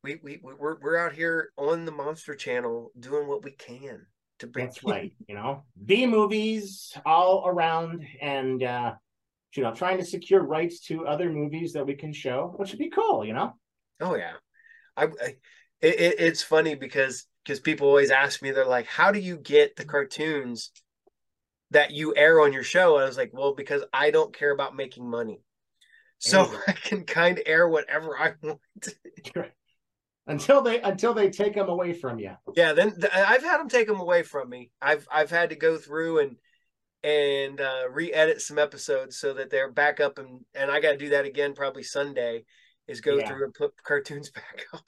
we 0.03 0.19
we 0.23 0.39
we- 0.43 0.53
we're 0.53 0.79
we're 0.79 0.97
out 0.97 1.13
here 1.13 1.51
on 1.57 1.85
the 1.85 1.91
Monster 1.91 2.35
Channel 2.35 2.91
doing 2.99 3.27
what 3.27 3.43
we 3.43 3.51
can 3.51 4.05
to 4.39 4.47
bring. 4.47 4.65
That's 4.65 4.83
right. 4.83 5.11
You 5.27 5.35
know, 5.35 5.63
B 5.85 6.05
movies 6.05 6.93
all 7.05 7.47
around, 7.47 8.05
and 8.21 8.61
uh, 8.61 8.93
you 9.55 9.63
know, 9.63 9.73
trying 9.73 9.97
to 9.97 10.05
secure 10.05 10.41
rights 10.43 10.81
to 10.87 11.07
other 11.07 11.31
movies 11.31 11.73
that 11.73 11.85
we 11.85 11.95
can 11.95 12.13
show, 12.13 12.53
which 12.57 12.69
would 12.71 12.79
be 12.79 12.89
cool. 12.89 13.25
You 13.25 13.33
know. 13.33 13.53
Oh 13.99 14.15
yeah, 14.15 14.33
I, 14.95 15.05
I 15.05 15.35
it, 15.81 15.99
it, 15.99 16.15
it's 16.19 16.43
funny 16.43 16.75
because 16.75 17.25
because 17.43 17.59
people 17.59 17.87
always 17.87 18.11
ask 18.11 18.41
me 18.41 18.51
they're 18.51 18.65
like, 18.65 18.87
how 18.87 19.11
do 19.11 19.19
you 19.19 19.37
get 19.37 19.75
the 19.75 19.85
cartoons 19.85 20.71
that 21.71 21.91
you 21.91 22.15
air 22.15 22.41
on 22.41 22.53
your 22.53 22.63
show? 22.63 22.95
And 22.95 23.03
I 23.03 23.07
was 23.07 23.17
like, 23.17 23.31
well, 23.33 23.53
because 23.53 23.83
I 23.93 24.11
don't 24.11 24.33
care 24.33 24.51
about 24.51 24.75
making 24.75 25.09
money, 25.09 25.41
so. 26.19 26.51
I 26.67 26.71
can 26.71 27.03
kind 27.03 27.37
of 27.37 27.43
air 27.45 27.67
whatever 27.67 28.17
I 28.17 28.33
want. 28.41 28.59
Until 30.29 30.61
they 30.61 30.81
until 30.81 31.13
they 31.13 31.29
take 31.29 31.55
them 31.55 31.69
away 31.69 31.93
from 31.93 32.19
you. 32.19 32.31
Yeah, 32.55 32.73
then 32.73 32.91
th- 32.91 33.13
I've 33.13 33.43
had 33.43 33.59
them 33.59 33.69
take 33.69 33.87
them 33.87 33.99
away 34.01 34.23
from 34.23 34.49
me. 34.49 34.71
I've 34.81 35.07
I've 35.09 35.29
had 35.29 35.51
to 35.51 35.55
go 35.55 35.77
through 35.77 36.19
and 36.19 36.35
and 37.03 37.61
uh, 37.61 37.83
re-edit 37.91 38.41
some 38.41 38.57
episodes 38.59 39.17
so 39.17 39.33
that 39.35 39.49
they're 39.49 39.71
back 39.71 39.99
up 40.01 40.17
and 40.17 40.41
and 40.53 40.69
I 40.69 40.81
got 40.81 40.91
to 40.91 40.97
do 40.97 41.09
that 41.09 41.25
again 41.25 41.53
probably 41.53 41.83
Sunday 41.83 42.43
is 42.87 42.99
go 42.99 43.17
Yeah. 43.17 43.27
through 43.27 43.45
and 43.45 43.53
put 43.53 43.71
cartoons 43.83 44.29
back 44.31 44.65
up. 44.73 44.83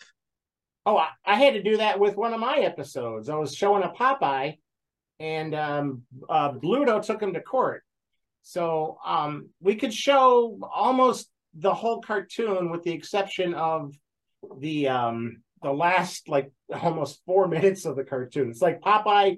Oh, 0.85 0.97
I, 0.97 1.09
I 1.25 1.35
had 1.35 1.53
to 1.53 1.63
do 1.63 1.77
that 1.77 1.99
with 1.99 2.17
one 2.17 2.33
of 2.33 2.39
my 2.39 2.57
episodes. 2.57 3.29
I 3.29 3.35
was 3.35 3.55
showing 3.55 3.83
a 3.83 3.89
Popeye, 3.89 4.57
and 5.19 5.53
um, 5.53 6.03
uh, 6.29 6.51
Bluto 6.51 7.03
took 7.05 7.21
him 7.21 7.33
to 7.33 7.41
court. 7.41 7.83
So 8.41 8.97
um, 9.05 9.49
we 9.61 9.75
could 9.75 9.93
show 9.93 10.57
almost 10.73 11.29
the 11.53 11.73
whole 11.73 12.01
cartoon, 12.01 12.71
with 12.71 12.83
the 12.83 12.91
exception 12.91 13.53
of 13.53 13.93
the 14.59 14.87
um, 14.87 15.43
the 15.61 15.71
last 15.71 16.29
like 16.29 16.51
almost 16.81 17.21
four 17.25 17.47
minutes 17.55 17.85
of 17.85 17.95
the 17.95 18.03
cartoon. 18.03 18.49
It's 18.49 18.61
like 18.61 18.81
Popeye 18.81 19.37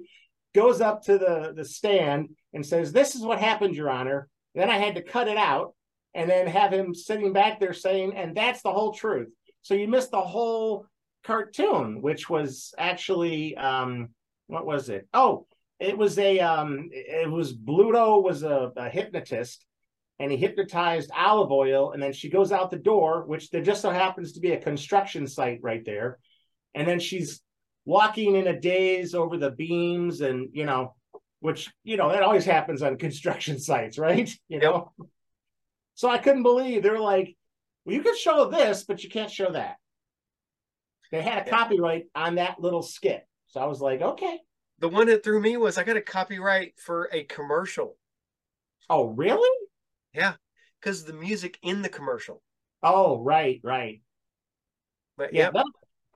goes 0.54 0.80
up 0.80 1.02
to 1.04 1.18
the 1.18 1.52
the 1.54 1.64
stand 1.64 2.30
and 2.52 2.64
says, 2.64 2.92
"This 2.92 3.14
is 3.14 3.22
what 3.22 3.40
happened, 3.40 3.74
Your 3.74 3.90
Honor." 3.90 4.28
Then 4.54 4.70
I 4.70 4.78
had 4.78 4.96
to 4.96 5.02
cut 5.02 5.28
it 5.28 5.38
out 5.38 5.74
and 6.14 6.28
then 6.28 6.46
have 6.46 6.72
him 6.72 6.94
sitting 6.94 7.32
back 7.32 7.58
there 7.58 7.72
saying, 7.72 8.14
"And 8.16 8.36
that's 8.36 8.62
the 8.62 8.72
whole 8.72 8.92
truth." 8.92 9.28
So 9.62 9.74
you 9.74 9.88
missed 9.88 10.10
the 10.10 10.20
whole 10.20 10.86
cartoon, 11.24 12.02
which 12.02 12.28
was 12.28 12.74
actually 12.78 13.56
um, 13.56 14.10
what 14.46 14.66
was 14.66 14.88
it? 14.88 15.08
Oh, 15.14 15.46
it 15.82 15.98
was 15.98 16.16
a 16.18 16.38
um, 16.38 16.90
it 16.92 17.28
was 17.30 17.52
Bluto 17.52 18.22
was 18.22 18.44
a, 18.44 18.72
a 18.76 18.88
hypnotist, 18.88 19.66
and 20.20 20.30
he 20.30 20.36
hypnotized 20.36 21.10
Olive 21.14 21.50
Oyl, 21.50 21.90
and 21.90 22.00
then 22.00 22.12
she 22.12 22.30
goes 22.30 22.52
out 22.52 22.70
the 22.70 22.76
door, 22.76 23.24
which 23.26 23.50
there 23.50 23.62
just 23.62 23.82
so 23.82 23.90
happens 23.90 24.32
to 24.32 24.40
be 24.40 24.52
a 24.52 24.60
construction 24.60 25.26
site 25.26 25.58
right 25.60 25.84
there, 25.84 26.18
and 26.74 26.86
then 26.86 27.00
she's 27.00 27.40
walking 27.84 28.36
in 28.36 28.46
a 28.46 28.58
daze 28.58 29.12
over 29.12 29.36
the 29.36 29.50
beams, 29.50 30.20
and 30.20 30.50
you 30.52 30.64
know, 30.64 30.94
which 31.40 31.68
you 31.82 31.96
know 31.96 32.10
that 32.10 32.22
always 32.22 32.44
happens 32.44 32.80
on 32.82 32.96
construction 33.06 33.58
sites, 33.58 33.98
right? 33.98 34.30
You 34.48 34.60
know. 34.60 34.92
So 35.94 36.08
I 36.08 36.18
couldn't 36.18 36.42
believe 36.44 36.82
they're 36.82 36.98
like, 36.98 37.36
well, 37.84 37.94
you 37.94 38.02
can 38.02 38.16
show 38.16 38.48
this, 38.48 38.84
but 38.84 39.04
you 39.04 39.10
can't 39.10 39.30
show 39.30 39.52
that. 39.52 39.76
They 41.10 41.20
had 41.20 41.46
a 41.46 41.50
copyright 41.50 42.06
on 42.14 42.36
that 42.36 42.60
little 42.60 42.82
skit. 42.82 43.26
So 43.48 43.60
I 43.60 43.66
was 43.66 43.80
like, 43.80 44.00
okay. 44.00 44.38
The 44.82 44.88
one 44.88 45.06
that 45.06 45.22
threw 45.22 45.40
me 45.40 45.56
was 45.56 45.78
I 45.78 45.84
got 45.84 45.96
a 45.96 46.02
copyright 46.02 46.78
for 46.78 47.08
a 47.12 47.22
commercial 47.22 47.96
Oh, 48.90 49.06
really? 49.06 49.66
Yeah, 50.12 50.34
because 50.80 51.04
the 51.04 51.12
music 51.12 51.56
in 51.62 51.82
the 51.82 51.88
commercial. 51.88 52.42
Oh, 52.82 53.22
right, 53.22 53.60
right. 53.62 54.02
But 55.16 55.32
Yeah, 55.32 55.44
yeah, 55.44 55.50
that- 55.52 55.66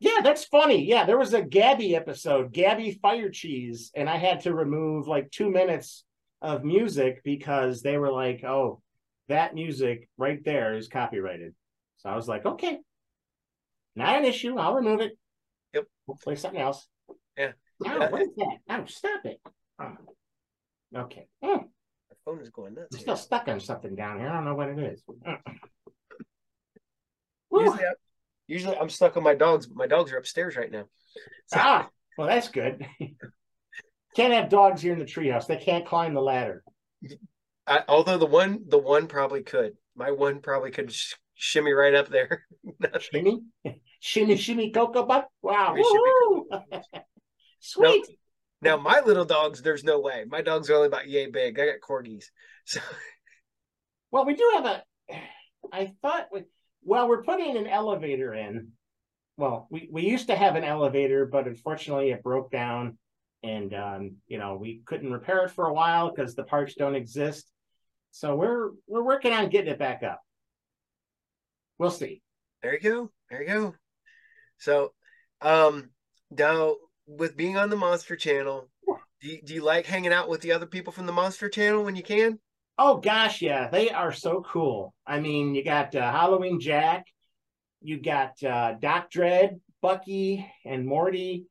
yeah, 0.01 0.21
that's 0.23 0.45
funny. 0.45 0.85
Yeah, 0.85 1.07
there 1.07 1.17
was 1.17 1.33
a 1.33 1.43
Gabby 1.43 1.95
episode, 1.95 2.53
Gabby 2.53 2.99
Fire 3.01 3.31
Cheese, 3.31 3.93
and 3.95 4.11
I 4.11 4.17
had 4.17 4.41
to 4.41 4.53
remove 4.53 5.07
like 5.07 5.31
two 5.31 5.49
minutes 5.49 6.05
of 6.43 6.65
music 6.65 7.23
because 7.23 7.83
they 7.83 7.97
were 7.97 8.13
like, 8.13 8.43
oh, 8.45 8.83
that 9.29 9.55
music 9.55 10.09
right 10.19 10.43
there 10.45 10.75
is 10.75 10.89
copyrighted. 10.89 11.55
So 11.99 12.11
I 12.11 12.17
was 12.17 12.27
like, 12.29 12.45
okay, 12.45 12.79
not 13.95 14.19
an 14.19 14.25
issue. 14.25 14.59
I'll 14.59 14.75
remove 14.75 15.01
it. 15.01 15.17
Yep. 15.73 15.85
We'll 16.07 16.19
play 16.19 16.35
something 16.35 16.61
else. 16.61 16.87
Yeah. 17.39 17.53
No, 17.81 17.99
Yeah. 17.99 18.11
what 18.11 18.23
is 18.23 18.29
that? 18.37 18.57
No, 18.69 18.85
stop 18.87 19.21
it. 19.25 19.41
Oh. 19.81 19.93
Okay. 20.97 21.27
Oh, 21.43 21.59
my 21.59 22.17
phone 22.25 22.41
is 22.41 22.51
going 22.51 22.75
nuts. 22.75 22.95
I'm 22.95 23.01
still 23.01 23.17
stuck 23.17 23.49
on 23.49 23.61
something 23.61 23.95
down 23.95 24.19
here. 24.19 24.29
I 24.29 24.35
don't 24.35 24.45
know 24.45 24.55
what 24.55 24.69
it 24.69 24.79
is. 24.79 25.03
Usually, 27.53 27.79
I, 27.85 27.93
usually 28.47 28.77
I'm 28.77 28.91
stuck 28.91 29.17
on 29.17 29.23
my 29.23 29.35
dogs, 29.35 29.67
but 29.67 29.77
my 29.77 29.87
dogs 29.87 30.13
are 30.13 30.19
upstairs 30.19 30.57
right 30.57 30.71
now. 30.71 30.85
So, 31.47 31.57
Ah, 31.61 31.89
well, 32.19 32.27
that's 32.27 32.49
good. 32.49 32.87
can't 34.15 34.33
have 34.35 34.49
dogs 34.51 34.83
here 34.83 34.93
in 34.93 34.99
the 34.99 35.05
treehouse. 35.05 35.47
They 35.47 35.57
can't 35.57 35.87
climb 35.87 36.15
the 36.15 36.21
ladder. 36.21 36.63
I, 37.67 37.83
although 37.89 38.19
the 38.19 38.27
one, 38.27 38.65
the 38.69 38.79
one 38.79 39.07
probably 39.07 39.43
could. 39.43 39.73
My 39.97 40.11
one 40.11 40.41
probably 40.41 40.71
could 40.71 40.93
sh- 40.93 41.15
shimmy 41.35 41.73
right 41.73 41.95
up 41.95 42.09
there. 42.09 42.47
Shimmy, 43.01 43.43
shimmy, 44.01 44.37
shimmy, 44.37 44.71
cocoa 44.71 45.07
butt. 45.07 45.29
Wow, 45.43 45.75
Shimmy, 45.75 45.85
shimmy, 45.85 46.11
woohoo! 46.53 46.81
Sweet. 47.67 48.07
now 48.63 48.77
my 48.77 49.01
little 49.01 49.25
dogs, 49.25 49.61
there's 49.61 49.83
no 49.83 49.99
way. 49.99 50.25
My 50.29 50.41
dogs 50.41 50.71
are 50.71 50.75
only 50.75 50.87
about 50.87 51.09
yay 51.09 51.27
big. 51.27 51.59
I 51.59 51.67
got 51.67 51.81
corgis, 51.81 52.27
so 52.65 52.81
Well, 54.13 54.25
we 54.25 54.35
do 54.35 54.51
have 54.55 54.65
a. 54.65 54.83
I 55.73 55.93
thought 56.01 56.29
we. 56.33 56.45
Well, 56.85 57.09
we're 57.09 57.25
putting 57.25 57.57
an 57.57 57.67
elevator 57.67 58.33
in. 58.35 58.69
Well, 59.37 59.67
we 59.71 59.89
we 59.91 60.03
used 60.03 60.29
to 60.29 60.37
have 60.37 60.55
an 60.55 60.63
elevator, 60.63 61.27
but 61.27 61.49
unfortunately, 61.49 62.11
it 62.13 62.23
broke 62.23 62.53
down, 62.53 62.99
and 63.43 63.75
um, 63.75 64.17
you 64.29 64.39
know 64.39 64.57
we 64.57 64.83
couldn't 64.87 65.13
repair 65.13 65.45
it 65.45 65.51
for 65.51 65.67
a 65.67 65.75
while 65.75 66.15
because 66.15 66.37
the 66.37 66.45
parts 66.45 66.75
don't 66.77 66.95
exist. 66.95 67.51
So 68.13 68.37
we're 68.37 68.71
we're 68.87 69.03
working 69.03 69.33
on 69.33 69.51
getting 69.51 69.73
it 69.73 69.79
back 69.79 70.05
up. 70.05 70.21
We'll 71.79 71.91
see. 71.91 72.23
there 72.63 72.75
you 72.75 72.81
go. 72.81 73.11
There 73.29 73.43
you 73.43 73.49
go. 73.49 73.75
So, 74.59 74.93
um, 75.43 75.91
now 76.31 76.77
with 77.07 77.37
being 77.37 77.57
on 77.57 77.71
the 77.71 77.77
Monster 77.77 78.17
Channel, 78.17 78.69
do 79.21 79.29
you, 79.29 79.43
do 79.43 79.55
you 79.55 79.63
like 79.63 79.87
hanging 79.87 80.13
out 80.13 80.29
with 80.29 80.41
the 80.41 80.53
other 80.53 80.67
people 80.67 80.93
from 80.93 81.07
the 81.07 81.13
Monster 81.13 81.49
Channel 81.49 81.85
when 81.85 81.97
you 81.97 82.03
can? 82.03 82.39
Oh 82.79 82.99
gosh, 82.99 83.41
yeah, 83.41 83.69
they 83.69 83.91
are 83.91 84.13
so 84.13 84.43
cool. 84.43 84.93
I 85.07 85.21
mean, 85.21 85.55
you 85.55 85.65
got 85.65 85.95
uh, 85.95 86.13
Halloween 86.13 86.61
Jack, 86.61 87.07
you 87.81 88.01
got 88.01 88.43
uh, 88.43 88.75
Doc 88.81 89.11
Dread, 89.11 89.61
Bucky, 89.81 90.47
and 90.65 90.87
Morty. 90.87 91.47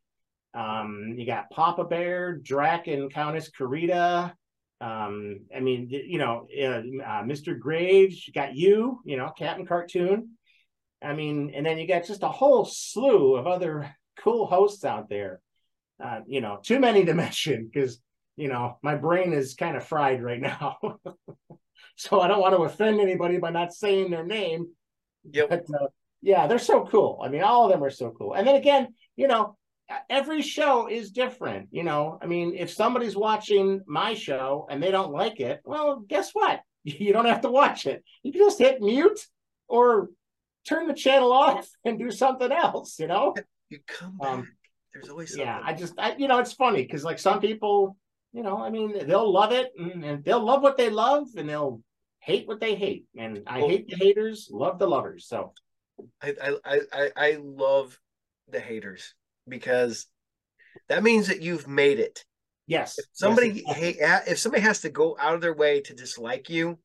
Um, 0.54 1.16
you 1.18 1.26
got 1.26 1.50
Papa 1.50 1.84
Bear, 1.84 2.38
Drac, 2.38 2.88
and 2.88 3.12
Countess 3.12 3.50
Karita. 3.50 4.34
Um, 4.82 5.40
I 5.56 5.60
mean, 5.62 5.88
you 5.90 6.18
know, 6.18 6.48
uh, 6.58 6.66
uh, 6.66 7.24
Mr. 7.24 7.58
Graves. 7.58 8.28
You 8.28 8.34
got 8.34 8.56
you, 8.56 9.00
you 9.06 9.18
know, 9.18 9.32
Captain 9.38 9.66
Cartoon. 9.66 10.32
I 11.02 11.14
mean, 11.14 11.52
and 11.56 11.66
then 11.66 11.78
you 11.78 11.88
got 11.88 12.06
just 12.06 12.24
a 12.24 12.30
whole 12.30 12.66
slew 12.66 13.36
of 13.36 13.48
other 13.48 13.96
cool 14.18 14.46
hosts 14.46 14.86
out 14.86 15.10
there. 15.10 15.42
Uh, 16.04 16.20
you 16.28 16.42
know, 16.42 16.60
too 16.62 16.80
many 16.80 17.06
to 17.06 17.14
mention 17.14 17.70
because 17.72 18.00
you 18.36 18.50
know, 18.50 18.78
my 18.82 18.96
brain 18.96 19.34
is 19.34 19.56
kind 19.56 19.78
of 19.78 19.86
fried 19.86 20.22
right 20.22 20.42
now. 20.42 20.78
so 21.96 22.20
I 22.20 22.28
don't 22.28 22.42
want 22.42 22.56
to 22.56 22.64
offend 22.64 23.00
anybody 23.00 23.38
by 23.38 23.50
not 23.50 23.74
saying 23.74 24.12
their 24.12 24.26
name. 24.26 24.68
Yep. 25.32 25.50
But 25.50 25.66
uh, 25.74 25.88
yeah, 26.22 26.48
they're 26.48 26.60
so 26.60 26.86
cool. 26.86 27.22
I 27.24 27.30
mean, 27.30 27.44
all 27.44 27.66
of 27.66 27.72
them 27.72 27.84
are 27.84 27.90
so 27.90 28.12
cool. 28.12 28.34
And 28.34 28.48
then 28.48 28.56
again, 28.56 28.90
you 29.16 29.28
know, 29.28 29.58
every 30.10 30.42
show 30.42 30.88
is 30.88 31.12
different. 31.12 31.70
You 31.72 31.84
know, 31.84 32.20
I 32.22 32.26
mean, 32.26 32.56
if 32.56 32.72
somebody's 32.72 33.16
watching 33.16 33.82
my 33.88 34.14
show 34.14 34.68
and 34.70 34.82
they 34.82 34.92
don't 34.92 35.14
like 35.14 35.40
it, 35.40 35.62
well, 35.64 36.00
guess 36.00 36.32
what? 36.34 36.62
You 36.88 37.14
don't 37.14 37.26
have 37.26 37.42
to 37.42 37.50
watch 37.50 37.88
it. 37.88 38.04
You 38.22 38.32
can 38.32 38.42
just 38.42 38.60
hit 38.60 38.80
mute 38.80 39.20
or 39.68 40.10
turn 40.68 40.88
the 40.88 40.94
channel 40.94 41.32
off 41.34 41.68
and 41.84 41.98
do 41.98 42.12
something 42.12 42.52
else, 42.52 43.00
you 43.00 43.08
know? 43.08 43.34
You 43.70 43.80
come 43.88 44.18
back. 44.20 44.30
Um, 44.30 44.48
There's 44.96 45.10
always 45.10 45.30
something. 45.30 45.46
yeah 45.46 45.60
i 45.64 45.74
just 45.74 45.94
I, 46.00 46.16
you 46.18 46.28
know 46.28 46.40
it's 46.40 46.54
funny 46.54 46.82
because 46.84 47.04
like 47.04 47.20
some 47.20 47.40
people 47.42 47.98
you 48.34 48.42
know 48.44 48.58
i 48.58 48.70
mean 48.72 49.06
they'll 49.08 49.32
love 49.32 49.52
it 49.52 49.72
and, 49.78 50.04
and 50.04 50.24
they'll 50.24 50.44
love 50.44 50.64
what 50.64 50.78
they 50.78 50.90
love 50.90 51.28
and 51.38 51.48
they'll 51.48 51.82
hate 52.20 52.48
what 52.48 52.60
they 52.60 52.76
hate 52.76 53.06
and 53.18 53.44
i 53.46 53.60
Well- 53.60 53.70
hate 53.70 53.88
the 53.88 53.98
haters 53.98 54.50
love 54.52 54.80
the 54.80 54.88
lovers 54.88 55.28
so 55.28 55.54
I, 56.22 56.34
I 56.66 56.80
I 56.92 57.12
I 57.16 57.38
love 57.42 57.98
the 58.50 58.60
haters 58.60 59.14
because 59.48 60.08
that 60.90 61.04
means 61.04 61.28
that 61.28 61.42
you've 61.42 61.68
made 61.70 62.00
it. 62.00 62.26
yes 62.68 62.98
If 63.00 63.06
somebody 63.14 63.64
yes, 63.66 63.78
hate 63.78 63.96
if 64.28 64.40
somebody 64.40 64.62
has 64.64 64.82
to 64.82 64.90
go 64.90 65.16
out 65.20 65.36
of 65.36 65.42
their 65.42 65.54
way 65.56 65.80
to 65.82 65.94
dislike 65.94 66.50
you, 66.50 66.78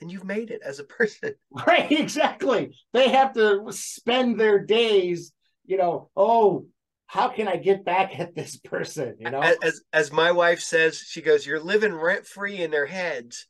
then 0.00 0.08
you've 0.08 0.24
made 0.24 0.50
it 0.50 0.62
as 0.64 0.78
a 0.78 0.84
person. 0.98 1.34
Right, 1.66 1.92
exactly. 1.92 2.74
They 2.94 3.10
have 3.10 3.34
to 3.34 3.66
spend 3.70 4.40
their 4.40 4.58
days, 4.64 5.32
you 5.66 5.76
know, 5.76 6.08
oh, 6.16 6.66
how 7.06 7.28
can 7.28 7.48
I 7.48 7.56
get 7.56 7.84
back 7.84 8.18
at 8.18 8.34
this 8.34 8.56
person? 8.56 9.16
You 9.18 9.30
know, 9.30 9.40
as 9.40 9.82
as 9.92 10.12
my 10.12 10.32
wife 10.32 10.60
says, 10.60 10.98
she 10.98 11.22
goes, 11.22 11.46
"You're 11.46 11.60
living 11.60 11.94
rent 11.94 12.26
free 12.26 12.62
in 12.62 12.70
their 12.70 12.86
heads." 12.86 13.46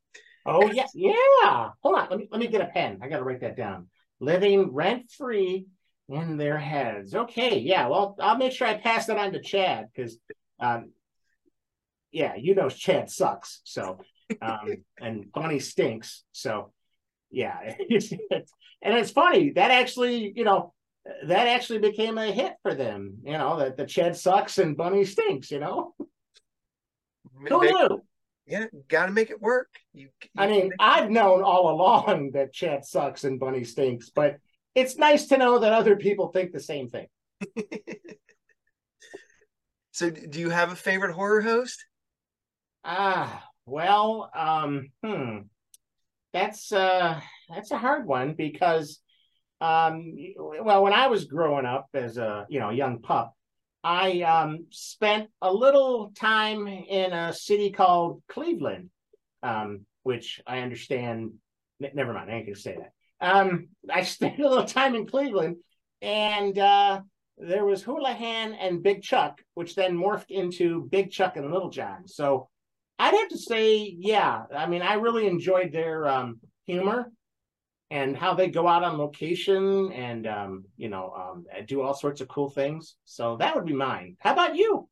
Oh 0.46 0.70
yeah, 0.70 0.86
yeah. 0.94 1.70
Hold 1.82 1.98
on, 1.98 2.09
let 2.11 2.18
me 2.18 2.28
let 2.30 2.40
me 2.40 2.48
get 2.48 2.61
a 2.61 2.66
pen. 2.66 2.98
I 3.02 3.09
got 3.09 3.18
to 3.18 3.24
write 3.24 3.40
that 3.40 3.57
down. 3.57 3.88
Living 4.20 4.72
rent 4.72 5.11
free 5.11 5.66
in 6.09 6.36
their 6.36 6.59
heads. 6.59 7.14
Okay, 7.14 7.59
yeah. 7.59 7.88
Well, 7.88 8.16
I'll 8.20 8.36
make 8.36 8.52
sure 8.52 8.66
I 8.66 8.74
pass 8.74 9.07
that 9.07 9.16
on 9.16 9.32
to 9.32 9.40
Chad 9.40 9.86
because, 9.94 10.18
um, 10.61 10.92
yeah, 12.12 12.34
you 12.36 12.55
know, 12.55 12.68
Chad 12.68 13.11
sucks. 13.11 13.61
So, 13.64 13.98
um, 14.42 14.76
and 15.00 15.32
Bunny 15.32 15.61
stinks. 15.61 16.24
So, 16.32 16.72
yeah, 17.30 17.59
and 17.88 18.94
it's 18.98 19.11
funny 19.11 19.50
that 19.52 19.70
actually, 19.70 20.32
you 20.36 20.44
know, 20.44 20.74
that 21.24 21.48
actually 21.48 21.78
became 21.78 22.18
a 22.18 22.32
hit 22.32 22.55
for 22.62 22.74
them. 22.74 23.18
You 23.24 23.32
know 23.32 23.59
that 23.59 23.76
the 23.76 23.86
Chad 23.86 24.16
sucks 24.16 24.59
and 24.59 24.76
Bunny 24.76 25.05
stinks. 25.05 25.50
You 25.50 25.61
know, 25.61 25.94
who 27.48 27.61
knew? 27.61 28.02
Yeah, 28.46 28.66
got 28.88 29.07
to 29.07 29.12
make 29.12 29.30
it 29.30 29.40
work. 29.40 29.68
You, 29.94 30.09
you 30.22 30.28
I 30.36 30.46
mean, 30.46 30.72
I've 30.78 31.11
known 31.11 31.42
all 31.42 31.70
along 31.70 32.30
that 32.34 32.52
Chad 32.52 32.84
sucks 32.84 33.24
and 33.24 33.40
Bunny 33.40 33.64
stinks, 33.64 34.11
but 34.11 34.36
it's 34.74 34.96
nice 34.96 35.26
to 35.28 35.38
know 35.38 35.59
that 35.61 35.72
other 35.72 35.96
people 35.96 36.28
think 36.28 36.52
the 36.52 36.61
same 36.61 36.90
thing. 36.90 37.07
so, 39.92 40.11
do 40.11 40.40
you 40.40 40.50
have 40.50 40.72
a 40.72 40.76
favorite 40.76 41.14
horror 41.14 41.40
host? 41.40 41.84
Ah, 42.84 43.44
well, 43.66 44.30
um, 44.34 44.90
hmm, 45.02 45.38
that's 46.32 46.70
uh, 46.70 47.20
that's 47.48 47.70
a 47.70 47.78
hard 47.78 48.07
one 48.07 48.34
because, 48.34 49.00
um, 49.65 50.15
well, 50.39 50.83
when 50.83 50.93
I 50.93 51.07
was 51.07 51.25
growing 51.25 51.65
up 51.65 51.89
as 51.95 52.19
a 52.19 52.47
you 52.51 52.61
know 52.61 52.69
young 52.69 53.01
pup, 53.01 53.35
I 53.83 54.21
um 54.23 54.67
spent 54.71 55.31
a 55.41 55.53
little 55.53 56.12
time 56.15 56.67
in 56.67 57.12
a 57.12 57.33
city 57.33 57.71
called 57.71 58.23
Cleveland, 58.29 58.91
um, 59.43 59.87
which 60.03 60.41
I 60.47 60.59
understand. 60.59 61.33
Never 61.81 62.12
mind, 62.12 62.31
I 62.31 62.35
ain't 62.35 62.47
gonna 62.47 62.57
say 62.57 62.77
that. 62.77 63.27
Um, 63.27 63.69
I 63.91 64.03
spent 64.17 64.39
a 64.39 64.49
little 64.49 64.67
time 64.67 64.95
in 64.95 65.07
Cleveland, 65.07 65.57
and 66.03 66.59
uh, 66.59 67.01
there 67.39 67.65
was 67.65 67.83
Hoolihan 67.83 68.55
and 68.61 68.83
Big 68.83 69.03
Chuck, 69.03 69.41
which 69.55 69.75
then 69.75 69.97
morphed 69.97 70.31
into 70.31 70.89
Big 70.91 71.11
Chuck 71.11 71.39
and 71.39 71.51
Little 71.51 71.71
John. 71.71 72.07
So 72.07 72.49
I'd 72.99 73.15
have 73.15 73.29
to 73.31 73.39
say, 73.39 73.97
yeah. 73.99 74.43
I 74.55 74.67
mean, 74.67 74.83
I 74.83 74.95
really 74.95 75.27
enjoyed 75.27 75.73
their 75.73 76.07
um, 76.07 76.41
humor 76.67 77.11
and 77.95 78.16
how 78.16 78.34
they 78.34 78.49
go 78.49 78.66
out 78.66 78.82
on 78.82 78.99
location 78.99 79.92
and 79.92 80.26
um, 80.26 80.64
you 80.76 80.88
know 80.88 81.12
um, 81.16 81.47
do 81.66 81.80
all 81.80 81.95
sorts 81.95 82.20
of 82.20 82.26
cool 82.26 82.51
things. 82.51 82.97
So 83.05 83.36
that 83.36 83.55
would 83.55 83.64
be 83.64 83.72
mine. 83.72 84.16
How 84.18 84.32
about 84.32 84.57
you? 84.57 84.88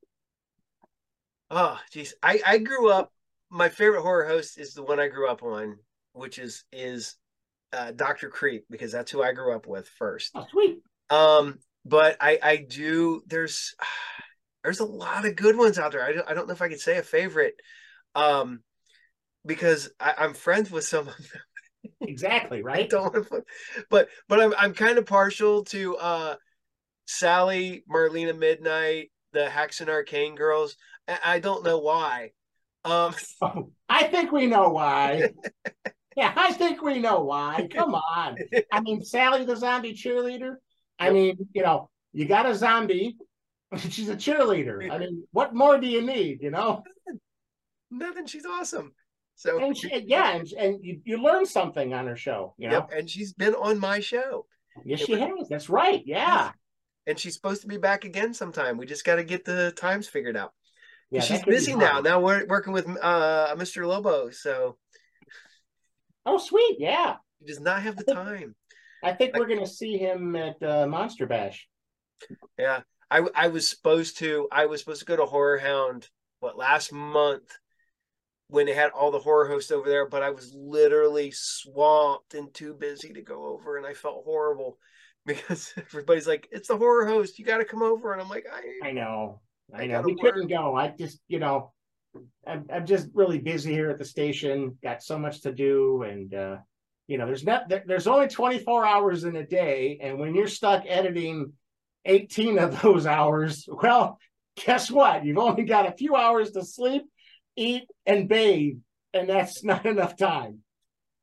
Oh, 1.50 1.78
geez, 1.90 2.14
I 2.22 2.40
I 2.46 2.58
grew 2.58 2.90
up. 2.90 3.12
My 3.50 3.68
favorite 3.68 4.02
horror 4.02 4.26
host 4.26 4.56
is 4.56 4.72
the 4.72 4.84
one 4.84 5.00
I 5.00 5.08
grew 5.08 5.28
up 5.28 5.42
on, 5.42 5.78
which 6.12 6.38
is 6.38 6.64
is 6.72 7.16
uh, 7.72 7.90
Doctor 7.90 8.28
Creep 8.28 8.66
because 8.70 8.92
that's 8.92 9.10
who 9.10 9.20
I 9.20 9.32
grew 9.32 9.52
up 9.52 9.66
with 9.66 9.88
first. 9.98 10.30
Oh, 10.36 10.46
sweet. 10.52 10.78
Um, 11.10 11.58
but 11.84 12.16
I 12.20 12.38
I 12.40 12.56
do 12.56 13.22
there's 13.26 13.74
there's 14.62 14.80
a 14.80 14.84
lot 14.84 15.26
of 15.26 15.34
good 15.34 15.58
ones 15.58 15.76
out 15.76 15.90
there. 15.90 16.04
I 16.04 16.12
don't, 16.12 16.30
I 16.30 16.34
don't 16.34 16.46
know 16.46 16.54
if 16.54 16.62
I 16.62 16.68
could 16.68 16.78
say 16.78 16.98
a 16.98 17.02
favorite, 17.02 17.56
um, 18.14 18.60
because 19.44 19.90
I, 19.98 20.14
I'm 20.18 20.34
friends 20.34 20.70
with 20.70 20.84
some 20.84 21.08
of 21.08 21.16
them. 21.16 21.42
Exactly 22.02 22.62
right. 22.64 22.88
don't 22.88 23.02
want 23.02 23.14
to 23.14 23.22
put, 23.22 23.44
but 23.90 24.08
but 24.28 24.40
I'm 24.40 24.54
I'm 24.58 24.74
kind 24.74 24.98
of 24.98 25.06
partial 25.06 25.64
to 25.64 25.96
uh 25.96 26.36
Sally, 27.06 27.84
Marlena 27.92 28.36
Midnight, 28.36 29.10
the 29.32 29.46
Haxan 29.46 29.88
Arcane 29.88 30.34
girls. 30.34 30.76
I, 31.08 31.18
I 31.24 31.38
don't 31.38 31.64
know 31.64 31.78
why. 31.78 32.30
Um, 32.84 33.14
oh, 33.42 33.70
I 33.88 34.04
think 34.04 34.32
we 34.32 34.46
know 34.46 34.70
why. 34.70 35.30
Yeah, 36.14 36.30
I 36.36 36.52
think 36.52 36.82
we 36.82 36.98
know 36.98 37.22
why. 37.22 37.68
Come 37.72 37.94
on. 37.94 38.36
I 38.70 38.80
mean, 38.80 39.02
Sally 39.02 39.46
the 39.46 39.56
zombie 39.56 39.94
cheerleader. 39.94 40.56
I 40.98 41.06
yep. 41.06 41.14
mean, 41.14 41.48
you 41.54 41.62
know, 41.62 41.88
you 42.12 42.26
got 42.26 42.44
a 42.44 42.54
zombie. 42.54 43.16
She's 43.78 44.10
a 44.10 44.16
cheerleader. 44.16 44.90
I 44.90 44.98
mean, 44.98 45.24
what 45.30 45.54
more 45.54 45.78
do 45.78 45.86
you 45.86 46.02
need? 46.02 46.42
You 46.42 46.50
know, 46.50 46.82
nothing. 47.90 48.26
She's 48.26 48.44
awesome. 48.44 48.92
So 49.34 49.64
and 49.64 49.76
she, 49.76 50.04
yeah, 50.06 50.36
and, 50.36 50.52
and 50.52 50.84
you, 50.84 51.00
you 51.04 51.22
learn 51.22 51.46
something 51.46 51.94
on 51.94 52.06
her 52.06 52.16
show. 52.16 52.54
You 52.58 52.68
know, 52.68 52.74
yep, 52.74 52.90
and 52.96 53.10
she's 53.10 53.32
been 53.32 53.54
on 53.54 53.78
my 53.78 54.00
show. 54.00 54.46
Yes, 54.84 55.02
it 55.02 55.06
she 55.06 55.12
was, 55.12 55.20
has. 55.20 55.48
That's 55.48 55.68
right. 55.68 56.02
Yeah. 56.04 56.52
And 57.06 57.18
she's 57.18 57.34
supposed 57.34 57.62
to 57.62 57.68
be 57.68 57.78
back 57.78 58.04
again 58.04 58.32
sometime. 58.34 58.76
We 58.76 58.86
just 58.86 59.04
got 59.04 59.16
to 59.16 59.24
get 59.24 59.44
the 59.44 59.72
times 59.72 60.08
figured 60.08 60.36
out. 60.36 60.52
Yeah, 61.10 61.20
she's 61.20 61.42
busy 61.42 61.74
now. 61.74 62.00
Now 62.00 62.20
we're 62.20 62.46
working 62.46 62.72
with 62.72 62.88
uh, 62.88 63.54
Mr. 63.56 63.86
Lobo, 63.86 64.30
so 64.30 64.78
Oh, 66.24 66.38
sweet. 66.38 66.76
Yeah. 66.78 67.16
He 67.40 67.46
does 67.46 67.60
not 67.60 67.82
have 67.82 67.96
the 67.96 68.04
time. 68.04 68.54
I 69.02 69.12
think 69.12 69.36
we're 69.36 69.48
going 69.48 69.60
to 69.60 69.66
see 69.66 69.98
him 69.98 70.36
at 70.36 70.62
uh, 70.62 70.86
Monster 70.86 71.26
Bash. 71.26 71.68
Yeah. 72.58 72.80
I, 73.10 73.26
I 73.34 73.48
was 73.48 73.68
supposed 73.68 74.18
to 74.18 74.48
I 74.50 74.66
was 74.66 74.80
supposed 74.80 75.00
to 75.00 75.06
go 75.06 75.16
to 75.16 75.26
Horror 75.26 75.58
Hound 75.58 76.08
what 76.40 76.56
last 76.56 76.92
month 76.92 77.58
when 78.52 78.66
they 78.66 78.74
had 78.74 78.90
all 78.90 79.10
the 79.10 79.18
horror 79.18 79.48
hosts 79.48 79.70
over 79.70 79.88
there, 79.88 80.06
but 80.06 80.22
I 80.22 80.28
was 80.28 80.52
literally 80.54 81.30
swamped 81.30 82.34
and 82.34 82.52
too 82.52 82.74
busy 82.74 83.10
to 83.14 83.22
go 83.22 83.46
over, 83.46 83.78
and 83.78 83.86
I 83.86 83.94
felt 83.94 84.24
horrible 84.26 84.78
because 85.26 85.72
everybody's 85.78 86.26
like, 86.26 86.48
"It's 86.52 86.68
the 86.68 86.76
horror 86.76 87.06
host, 87.06 87.38
you 87.38 87.46
got 87.46 87.58
to 87.58 87.64
come 87.64 87.82
over," 87.82 88.12
and 88.12 88.20
I'm 88.20 88.28
like, 88.28 88.44
"I, 88.52 88.88
I 88.88 88.92
know, 88.92 89.40
I, 89.74 89.84
I 89.84 89.86
know, 89.86 90.02
we 90.02 90.12
work. 90.12 90.34
couldn't 90.34 90.48
go. 90.48 90.76
I 90.76 90.88
just, 90.88 91.18
you 91.28 91.38
know, 91.38 91.72
I'm, 92.46 92.66
I'm 92.70 92.84
just 92.84 93.08
really 93.14 93.38
busy 93.38 93.72
here 93.72 93.88
at 93.88 93.98
the 93.98 94.04
station. 94.04 94.76
Got 94.82 95.02
so 95.02 95.18
much 95.18 95.40
to 95.42 95.52
do, 95.52 96.02
and 96.02 96.34
uh, 96.34 96.56
you 97.06 97.16
know, 97.16 97.24
there's 97.24 97.44
not 97.44 97.72
there's 97.86 98.06
only 98.06 98.28
24 98.28 98.84
hours 98.84 99.24
in 99.24 99.36
a 99.36 99.46
day, 99.46 99.98
and 100.02 100.18
when 100.18 100.34
you're 100.34 100.46
stuck 100.46 100.84
editing 100.86 101.54
18 102.04 102.58
of 102.58 102.82
those 102.82 103.06
hours, 103.18 103.66
well, 103.66 104.18
guess 104.62 104.90
what? 104.90 105.24
You've 105.24 105.38
only 105.38 105.64
got 105.64 105.88
a 105.88 105.96
few 105.96 106.16
hours 106.16 106.50
to 106.50 106.62
sleep, 106.62 107.04
eat, 107.56 107.84
and 108.06 108.28
bathe, 108.28 108.78
and 109.12 109.28
that's 109.28 109.64
not 109.64 109.86
enough 109.86 110.16
time. 110.16 110.60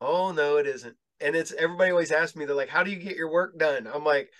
Oh 0.00 0.32
no, 0.32 0.56
it 0.56 0.66
isn't. 0.66 0.96
And 1.20 1.36
it's 1.36 1.52
everybody 1.52 1.90
always 1.90 2.12
asks 2.12 2.36
me, 2.36 2.44
they're 2.44 2.54
like, 2.54 2.68
"How 2.68 2.82
do 2.82 2.90
you 2.90 2.96
get 2.96 3.16
your 3.16 3.30
work 3.30 3.58
done?" 3.58 3.86
I'm 3.92 4.04
like, 4.04 4.30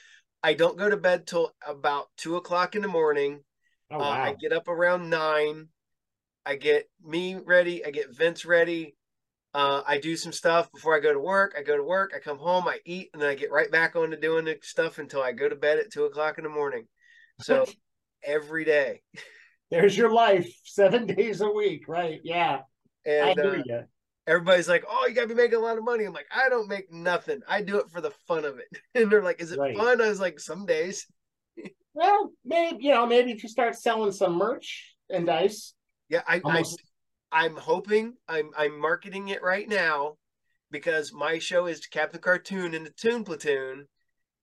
I 0.42 0.54
don't 0.54 0.78
go 0.78 0.88
to 0.88 0.96
bed 0.96 1.26
till 1.26 1.52
about 1.66 2.06
two 2.16 2.36
o'clock 2.36 2.74
in 2.74 2.82
the 2.82 2.88
morning. 2.88 3.40
Oh, 3.90 3.98
wow. 3.98 4.10
uh, 4.10 4.14
I 4.14 4.34
get 4.40 4.52
up 4.52 4.68
around 4.68 5.10
nine. 5.10 5.68
I 6.46 6.56
get 6.56 6.88
me 7.04 7.34
ready. 7.34 7.84
I 7.84 7.90
get 7.90 8.16
Vince 8.16 8.44
ready. 8.44 8.96
Uh, 9.52 9.82
I 9.86 9.98
do 9.98 10.16
some 10.16 10.32
stuff 10.32 10.70
before 10.72 10.96
I 10.96 11.00
go 11.00 11.12
to 11.12 11.18
work. 11.18 11.54
I 11.58 11.62
go 11.62 11.76
to 11.76 11.82
work. 11.82 12.12
I 12.14 12.20
come 12.20 12.38
home. 12.38 12.68
I 12.68 12.78
eat, 12.86 13.10
and 13.12 13.20
then 13.20 13.28
I 13.28 13.34
get 13.34 13.50
right 13.50 13.70
back 13.70 13.96
on 13.96 14.10
to 14.10 14.16
doing 14.16 14.44
the 14.44 14.56
stuff 14.62 14.98
until 14.98 15.22
I 15.22 15.32
go 15.32 15.48
to 15.48 15.56
bed 15.56 15.78
at 15.78 15.90
two 15.90 16.04
o'clock 16.04 16.38
in 16.38 16.44
the 16.44 16.50
morning. 16.50 16.86
So 17.40 17.66
every 18.24 18.64
day. 18.64 19.02
There's 19.70 19.96
your 19.96 20.12
life, 20.12 20.52
seven 20.64 21.06
days 21.06 21.40
a 21.40 21.50
week, 21.50 21.88
right? 21.88 22.20
Yeah. 22.24 22.62
And 23.06 23.30
I 23.30 23.34
hear 23.34 23.50
uh, 23.50 23.62
you. 23.64 23.80
Everybody's 24.26 24.68
like, 24.68 24.84
"Oh, 24.88 25.06
you 25.08 25.14
got 25.14 25.22
to 25.22 25.28
be 25.28 25.34
making 25.34 25.58
a 25.58 25.60
lot 25.60 25.78
of 25.78 25.84
money." 25.84 26.04
I'm 26.04 26.12
like, 26.12 26.28
"I 26.34 26.48
don't 26.48 26.68
make 26.68 26.92
nothing. 26.92 27.40
I 27.48 27.62
do 27.62 27.78
it 27.78 27.90
for 27.90 28.00
the 28.00 28.10
fun 28.28 28.44
of 28.44 28.58
it." 28.58 28.68
And 28.94 29.10
they're 29.10 29.22
like, 29.22 29.40
"Is 29.40 29.52
it 29.52 29.58
right. 29.58 29.76
fun?" 29.76 30.00
I 30.00 30.08
was 30.08 30.20
like, 30.20 30.38
"Some 30.38 30.66
days." 30.66 31.06
well, 31.94 32.30
maybe 32.44 32.84
you 32.84 32.92
know, 32.92 33.06
maybe 33.06 33.32
if 33.32 33.42
you 33.42 33.48
start 33.48 33.76
selling 33.76 34.12
some 34.12 34.34
merch 34.34 34.94
and 35.08 35.26
dice, 35.26 35.74
yeah, 36.08 36.22
I, 36.26 36.40
Almost. 36.40 36.82
I 37.32 37.46
I'm 37.46 37.56
hoping 37.56 38.14
I'm 38.28 38.50
I'm 38.56 38.78
marketing 38.78 39.28
it 39.28 39.42
right 39.42 39.68
now 39.68 40.16
because 40.70 41.12
my 41.12 41.38
show 41.38 41.66
is 41.66 41.86
Captain 41.86 42.20
Cartoon 42.20 42.74
in 42.74 42.84
the 42.84 42.90
Toon 42.90 43.24
Platoon, 43.24 43.86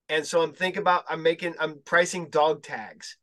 and 0.09 0.25
so 0.25 0.41
I'm 0.41 0.53
thinking 0.53 0.81
about 0.81 1.03
I'm 1.09 1.21
making 1.21 1.55
I'm 1.59 1.81
pricing 1.85 2.29
dog 2.29 2.63
tags 2.63 3.17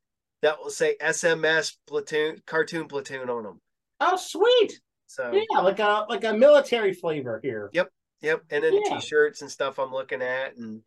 that 0.44 0.58
will 0.60 0.70
say 0.70 0.96
SMS 1.02 1.76
platoon 1.86 2.40
cartoon 2.46 2.86
platoon 2.86 3.28
on 3.28 3.42
them. 3.42 3.60
Oh, 4.00 4.16
sweet! 4.16 4.80
So 5.06 5.32
yeah, 5.32 5.60
like 5.60 5.80
a 5.80 6.06
like 6.08 6.24
a 6.24 6.32
military 6.32 6.92
flavor 6.92 7.40
here. 7.42 7.70
Yep, 7.72 7.90
yep, 8.22 8.42
and 8.50 8.62
then 8.62 8.74
yeah. 8.74 8.98
t-shirts 8.98 9.42
and 9.42 9.50
stuff 9.50 9.78
I'm 9.78 9.92
looking 9.92 10.22
at 10.22 10.56
and 10.56 10.82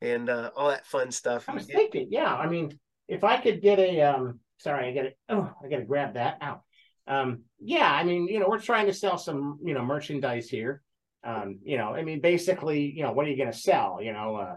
and 0.00 0.28
uh, 0.28 0.50
all 0.56 0.68
that 0.68 0.86
fun 0.86 1.10
stuff. 1.12 1.48
I 1.48 1.54
was 1.54 1.66
thinking, 1.66 2.08
yeah, 2.10 2.34
I 2.34 2.48
mean, 2.48 2.78
if 3.06 3.22
I 3.22 3.36
could 3.36 3.62
get 3.62 3.78
a 3.78 4.00
um, 4.02 4.40
sorry, 4.58 4.88
I 4.88 4.94
got 4.94 5.02
to 5.02 5.12
oh, 5.28 5.50
I 5.64 5.68
got 5.68 5.78
to 5.78 5.84
grab 5.84 6.14
that 6.14 6.38
out 6.40 6.62
um, 7.08 7.40
yeah, 7.58 7.90
I 7.90 8.04
mean, 8.04 8.28
you 8.28 8.38
know, 8.38 8.48
we're 8.48 8.60
trying 8.60 8.86
to 8.86 8.92
sell 8.92 9.16
some, 9.16 9.58
you 9.64 9.74
know, 9.74 9.84
merchandise 9.84 10.48
here. 10.48 10.82
Um, 11.24 11.58
you 11.64 11.78
know, 11.78 11.94
I 11.94 12.04
mean, 12.04 12.20
basically, 12.20 12.92
you 12.94 13.02
know, 13.02 13.12
what 13.12 13.26
are 13.26 13.30
you 13.30 13.36
going 13.36 13.50
to 13.50 13.58
sell? 13.58 13.98
You 14.00 14.12
know, 14.12 14.36
uh, 14.36 14.56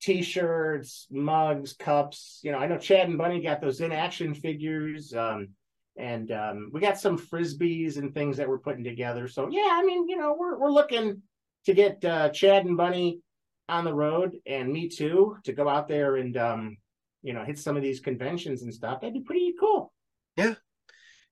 t-shirts, 0.00 1.06
mugs, 1.10 1.74
cups. 1.74 2.40
You 2.42 2.52
know, 2.52 2.58
I 2.58 2.66
know 2.66 2.78
Chad 2.78 3.08
and 3.08 3.18
Bunny 3.18 3.40
got 3.40 3.60
those 3.60 3.80
in 3.80 3.92
action 3.92 4.34
figures. 4.34 5.14
Um, 5.14 5.48
and 5.96 6.32
um, 6.32 6.70
we 6.72 6.80
got 6.80 6.98
some 6.98 7.18
frisbees 7.18 7.98
and 7.98 8.14
things 8.14 8.36
that 8.36 8.48
we're 8.48 8.58
putting 8.58 8.84
together. 8.84 9.28
So 9.28 9.48
yeah, 9.50 9.68
I 9.72 9.82
mean, 9.84 10.08
you 10.08 10.16
know, 10.16 10.34
we're 10.38 10.58
we're 10.58 10.70
looking 10.70 11.22
to 11.66 11.74
get 11.74 12.04
uh, 12.04 12.30
Chad 12.30 12.64
and 12.64 12.76
Bunny 12.76 13.20
on 13.68 13.84
the 13.84 13.94
road, 13.94 14.36
and 14.46 14.72
me 14.72 14.88
too, 14.88 15.36
to 15.44 15.52
go 15.52 15.68
out 15.68 15.88
there 15.88 16.16
and 16.16 16.36
um, 16.36 16.76
you 17.22 17.32
know 17.32 17.44
hit 17.44 17.58
some 17.58 17.76
of 17.76 17.82
these 17.82 18.00
conventions 18.00 18.62
and 18.62 18.72
stuff. 18.72 19.00
That'd 19.00 19.14
be 19.14 19.20
pretty 19.20 19.54
cool. 19.58 19.92
Yeah. 20.36 20.54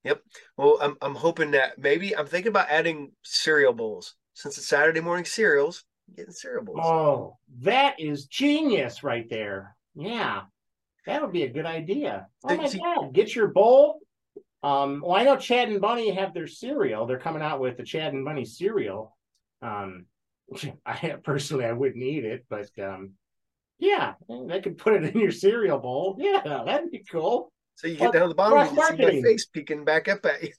Yep. 0.05 0.23
Well, 0.57 0.79
I'm 0.81 0.97
I'm 1.01 1.15
hoping 1.15 1.53
that 1.53 1.79
maybe 1.79 2.17
I'm 2.17 2.27
thinking 2.27 2.51
about 2.51 2.71
adding 2.71 3.13
cereal 3.25 3.73
bowls 3.73 4.15
since 4.35 4.59
it's 4.59 4.69
Saturday 4.69 5.01
morning 5.01 5.25
cereals. 5.25 5.85
Getting 6.17 6.33
cereal. 6.33 6.81
Oh, 6.81 7.37
that 7.61 7.99
is 8.01 8.27
genius 8.27 9.03
right 9.03 9.29
there. 9.29 9.77
Yeah, 9.95 10.43
that 11.07 11.23
would 11.23 11.33
be 11.33 11.45
a 11.45 11.53
good 11.53 11.67
idea. 11.67 12.27
Oh 12.45 12.57
my 12.57 12.67
See- 12.67 12.79
god, 12.79 13.13
get 13.13 13.35
your 13.35 13.49
bowl. 13.49 14.01
Um, 14.63 15.03
well, 15.05 15.15
I 15.17 15.23
know 15.23 15.37
Chad 15.37 15.69
and 15.69 15.81
Bunny 15.81 16.11
have 16.11 16.35
their 16.35 16.49
cereal. 16.49 17.07
They're 17.07 17.19
coming 17.19 17.43
out 17.43 17.61
with 17.61 17.77
the 17.77 17.85
Chad 17.85 18.13
and 18.13 18.25
Bunny 18.25 18.45
cereal. 18.45 19.17
Um, 19.63 20.07
I 20.87 21.15
personally 21.23 21.65
I 21.65 21.73
wouldn't 21.73 22.03
eat 22.03 22.25
it, 22.25 22.45
but 22.49 22.69
um, 22.83 23.13
yeah, 23.79 24.15
they 24.49 24.61
could 24.61 24.79
put 24.79 24.95
it 24.95 25.05
in 25.15 25.21
your 25.21 25.31
cereal 25.31 25.79
bowl. 25.79 26.17
Yeah, 26.19 26.63
that'd 26.65 26.91
be 26.91 27.05
cool. 27.11 27.53
So 27.77 27.87
you 27.87 27.97
Well, 28.01 28.11
get 28.11 28.19
down 28.19 28.23
to 28.23 28.29
the 28.31 28.35
bottom, 28.35 28.75
you 28.75 28.83
see 28.83 28.97
my 28.97 29.23
face 29.23 29.47
peeking 29.47 29.85
back 29.85 30.09
up 30.09 30.27
at 30.27 30.43
you. 30.43 30.53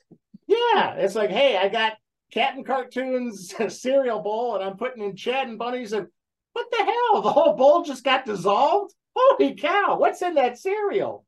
Yeah, 0.48 0.94
it's 0.94 1.16
like, 1.16 1.30
hey, 1.30 1.58
I 1.58 1.68
got 1.68 1.94
Captain 2.32 2.64
Cartoons 2.64 3.54
cereal 3.70 4.22
bowl, 4.22 4.56
and 4.56 4.64
I'm 4.64 4.78
putting 4.78 5.04
in 5.04 5.16
Chad 5.16 5.48
and 5.48 5.58
Bunny's, 5.58 5.94
and 5.94 6.08
what 6.54 6.68
the 6.72 6.78
hell? 6.78 6.96
The 7.22 7.32
whole 7.32 7.56
bowl 7.56 7.84
just 7.84 8.04
got 8.04 8.26
dissolved. 8.26 8.94
Holy 9.16 9.56
cow! 9.56 9.98
What's 9.98 10.22
in 10.22 10.36
that 10.36 10.60
cereal? 10.60 11.26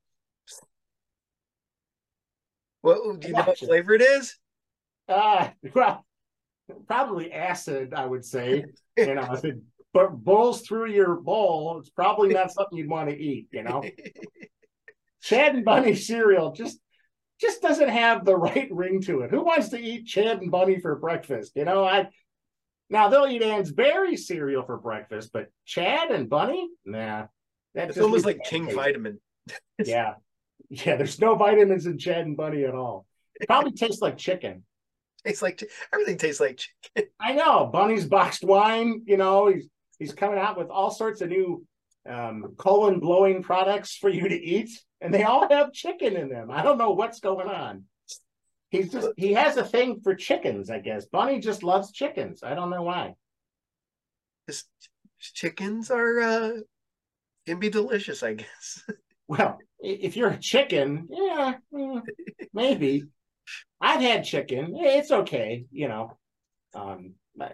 Well, 2.84 3.18
do 3.18 3.28
you 3.28 3.34
know 3.34 3.44
what 3.44 3.58
flavor 3.58 3.94
it 3.94 4.02
is? 4.02 4.38
Uh, 5.08 5.50
well, 5.74 6.06
probably 6.88 7.32
acid, 7.32 7.94
I 7.94 8.06
would 8.06 8.26
say. 8.26 8.66
You 8.98 9.16
know, 9.16 9.34
if 9.34 9.44
it 9.46 9.58
bu- 9.94 10.10
bowls 10.10 10.62
through 10.62 10.92
your 10.92 11.16
bowl, 11.16 11.80
it's 11.80 11.90
probably 11.90 12.30
not 12.30 12.52
something 12.52 12.78
you'd 12.78 12.90
want 12.90 13.10
to 13.10 13.18
eat. 13.18 13.48
You 13.52 13.64
know, 13.64 13.84
Chad 15.22 15.56
and 15.56 15.66
Bunny 15.66 15.96
cereal 15.96 16.52
just 16.52 16.80
just 17.42 17.62
doesn't 17.62 17.90
have 17.90 18.24
the 18.24 18.36
right 18.36 18.70
ring 18.72 19.02
to 19.02 19.22
it. 19.22 19.32
Who 19.32 19.44
wants 19.44 19.70
to 19.70 19.80
eat 19.80 20.06
Chad 20.06 20.42
and 20.42 20.52
Bunny 20.52 20.80
for 20.80 20.96
breakfast? 20.96 21.54
You 21.56 21.66
know, 21.66 21.84
I 21.84 22.10
now 22.90 23.10
they'll 23.10 23.28
eat 23.28 23.42
Ann's 23.42 23.72
Berry 23.72 24.18
cereal 24.18 24.64
for 24.64 24.78
breakfast, 24.78 25.32
but 25.34 25.48
Chad 25.66 26.12
and 26.12 26.30
Bunny, 26.30 26.70
nah. 26.86 27.28
That 27.74 27.90
It's 27.90 27.98
almost 27.98 28.26
like 28.26 28.44
King. 28.44 28.74
Vitamin. 28.74 29.20
Yeah, 29.84 30.16
yeah. 30.70 30.98
There's 30.98 31.20
no 31.20 31.34
vitamins 31.36 31.88
in 31.88 31.98
Chad 31.98 32.26
and 32.28 32.38
Bunny 32.38 32.64
at 32.66 32.76
all. 32.76 33.08
It 33.40 33.48
probably 33.48 33.72
tastes 33.72 34.02
like 34.02 34.18
chicken. 34.18 34.64
Tastes 35.26 35.42
like 35.42 35.64
everything 35.92 36.18
tastes 36.18 36.40
like 36.40 36.58
chicken. 36.58 37.10
I 37.20 37.34
know 37.34 37.66
Bunny's 37.66 38.06
boxed 38.06 38.44
wine. 38.44 39.02
You 39.06 39.18
know, 39.18 39.48
he's 39.48 39.68
he's 39.98 40.14
coming 40.14 40.38
out 40.38 40.58
with 40.58 40.70
all 40.70 40.92
sorts 40.92 41.22
of 41.22 41.30
new 41.30 41.66
um, 42.10 42.56
colon 42.58 43.00
blowing 43.00 43.44
products 43.44 43.96
for 43.96 44.10
you 44.10 44.28
to 44.28 44.36
eat, 44.36 44.70
and 45.00 45.14
they 45.14 45.24
all 45.24 45.48
have 45.50 45.74
chicken 45.74 46.16
in 46.16 46.30
them. 46.30 46.50
I 46.52 46.62
don't 46.64 46.78
know 46.78 46.92
what's 46.92 47.20
going 47.20 47.48
on. 47.48 47.86
He's 48.70 48.92
just 48.92 49.10
he 49.18 49.34
has 49.34 49.58
a 49.58 49.66
thing 49.66 50.00
for 50.02 50.16
chickens, 50.16 50.70
I 50.70 50.80
guess. 50.80 51.06
Bunny 51.06 51.40
just 51.40 51.62
loves 51.62 51.92
chickens. 51.92 52.42
I 52.42 52.56
don't 52.56 52.70
know 52.70 52.84
why. 52.84 53.16
Just 54.48 54.68
chickens 55.20 55.92
are 55.92 56.20
uh 56.20 56.52
can 57.46 57.60
be 57.60 57.70
delicious, 57.70 58.24
I 58.24 58.34
guess. 58.36 58.84
Well, 59.28 59.60
if 59.80 60.18
you're 60.18 60.32
a 60.32 60.38
chicken, 60.38 61.08
yeah, 61.10 61.54
maybe. 62.54 63.06
I've 63.80 64.02
had 64.02 64.26
chicken. 64.26 64.74
It's 64.76 65.10
okay, 65.10 65.64
you 65.72 65.88
know. 65.88 66.18
Um, 66.76 67.14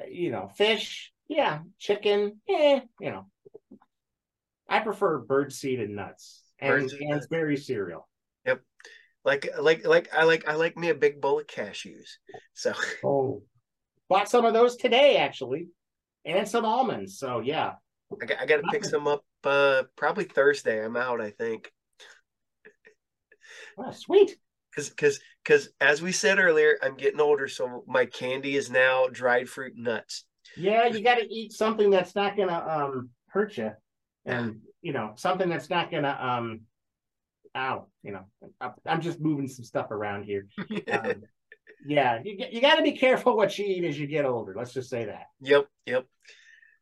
you 0.10 0.32
know, 0.32 0.50
fish, 0.56 1.14
yeah, 1.28 1.60
chicken, 1.78 2.42
yeah, 2.48 2.80
you 3.00 3.12
know. 3.12 3.28
I 4.70 4.80
prefer 4.80 5.20
bird 5.20 5.54
seed 5.54 5.80
and 5.80 5.96
nuts 5.96 6.44
and, 6.60 6.74
Birdseed 6.74 7.00
and 7.02 7.10
nuts. 7.12 7.28
berry 7.28 7.58
cereal. 7.58 8.08
Yep. 8.46 8.62
Like 9.24 9.50
like 9.60 9.86
like 9.86 10.10
I 10.14 10.24
like 10.24 10.48
I 10.48 10.56
like 10.56 10.78
me 10.78 10.90
a 10.90 10.96
big 10.96 11.22
bowl 11.22 11.40
of 11.40 11.48
cashews. 11.48 12.08
So 12.54 12.74
Oh, 13.04 13.44
bought 14.10 14.30
some 14.30 14.46
of 14.46 14.54
those 14.54 14.76
today 14.78 15.18
actually, 15.18 15.68
and 16.26 16.48
some 16.48 16.66
almonds. 16.66 17.20
So 17.20 17.40
yeah, 17.40 17.74
I 18.22 18.26
got 18.26 18.40
I 18.40 18.46
gotta 18.46 18.64
pick 18.72 18.86
some 18.86 19.08
up 19.08 19.24
uh 19.44 19.84
probably 19.96 20.26
Thursday. 20.26 20.84
I'm 20.84 20.96
out, 20.96 21.22
I 21.22 21.32
think. 21.32 21.72
oh, 23.78 23.92
sweet. 23.92 24.38
Cause 24.76 24.92
cause 24.92 25.20
cause 25.44 25.70
as 25.82 26.02
we 26.02 26.12
said 26.12 26.38
earlier, 26.40 26.78
I'm 26.84 26.96
getting 26.96 27.20
older, 27.20 27.48
so 27.48 27.84
my 27.88 28.06
candy 28.06 28.56
is 28.56 28.70
now 28.70 29.08
dried 29.12 29.50
fruit 29.50 29.74
nuts. 29.76 30.24
Yeah, 30.56 30.86
you 30.86 31.02
got 31.04 31.16
to 31.16 31.26
eat 31.34 31.52
something 31.52 31.90
that's 31.90 32.16
not 32.16 32.38
gonna 32.38 32.66
um 32.66 33.10
hurt 33.28 33.58
you, 33.58 33.72
and 34.28 34.62
you 34.82 34.94
know 34.94 35.14
something 35.16 35.50
that's 35.50 35.70
not 35.70 35.92
gonna 35.92 36.18
um, 36.20 36.62
ow, 37.56 37.88
you 38.04 38.12
know, 38.12 38.26
I'm 38.86 39.02
just 39.02 39.20
moving 39.20 39.48
some 39.48 39.66
stuff 39.66 39.92
around 39.92 40.24
here. 40.24 40.48
Um, 40.92 41.24
yeah, 41.86 42.20
you 42.24 42.38
you 42.52 42.60
got 42.60 42.76
to 42.76 42.82
be 42.82 42.94
careful 42.94 43.38
what 43.38 43.58
you 43.58 43.66
eat 43.66 43.84
as 43.84 44.00
you 44.00 44.08
get 44.08 44.26
older. 44.26 44.54
Let's 44.56 44.74
just 44.74 44.90
say 44.90 45.06
that. 45.06 45.28
Yep, 45.42 45.68
yep. 45.86 46.06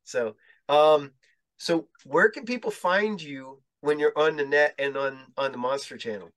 So, 0.03 0.35
um, 0.69 1.11
so 1.57 1.87
where 2.05 2.29
can 2.29 2.45
people 2.45 2.71
find 2.71 3.21
you 3.21 3.61
when 3.81 3.99
you're 3.99 4.17
on 4.17 4.37
the 4.37 4.45
net 4.45 4.73
and 4.79 4.97
on 4.97 5.19
on 5.37 5.51
the 5.51 5.57
Monster 5.57 5.97
Channel? 5.97 6.31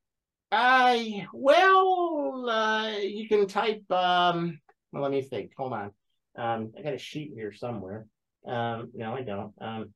I 0.51 1.27
well, 1.33 2.49
uh, 2.49 2.99
you 2.99 3.29
can 3.29 3.47
type. 3.47 3.91
Um, 3.91 4.61
well, 4.93 5.03
let 5.03 5.13
me 5.13 5.23
think. 5.23 5.53
Hold 5.57 5.73
on. 5.73 5.93
Um, 6.37 6.73
I 6.79 6.83
got 6.83 6.95
a 6.95 6.99
sheet 6.99 7.33
here 7.35 7.53
somewhere. 7.53 8.07
Um, 8.47 8.91
no, 8.95 9.15
I 9.15 9.23
don't. 9.23 9.53
Um, 9.61 9.95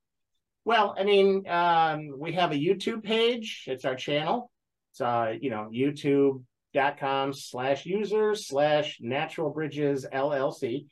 well, 0.65 0.95
I 0.97 1.05
mean, 1.05 1.49
um, 1.49 2.13
we 2.19 2.33
have 2.33 2.53
a 2.53 2.57
YouTube 2.57 3.03
page. 3.03 3.65
It's 3.67 3.85
our 3.85 3.97
channel. 3.97 4.51
It's 4.93 5.01
uh, 5.01 5.35
you 5.41 5.51
know, 5.51 5.71
youtube.com 5.73 7.33
slash 7.33 7.87
user 7.87 8.35
slash 8.35 8.99
natural 9.01 9.51
bridges 9.51 10.07
LLC, 10.13 10.87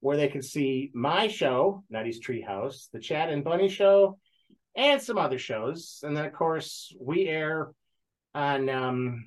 where 0.00 0.16
they 0.16 0.28
can 0.28 0.42
see 0.42 0.90
my 0.94 1.28
show, 1.28 1.84
Nutty's 1.90 2.20
Treehouse, 2.20 2.88
the 2.92 3.00
Chad 3.00 3.30
and 3.30 3.44
Bunny 3.44 3.68
show, 3.68 4.18
and 4.76 5.00
some 5.00 5.18
other 5.18 5.38
shows. 5.38 6.00
And 6.02 6.16
then 6.16 6.24
of 6.24 6.32
course 6.32 6.94
we 7.00 7.26
air 7.26 7.72
on 8.34 8.68
um 8.68 9.24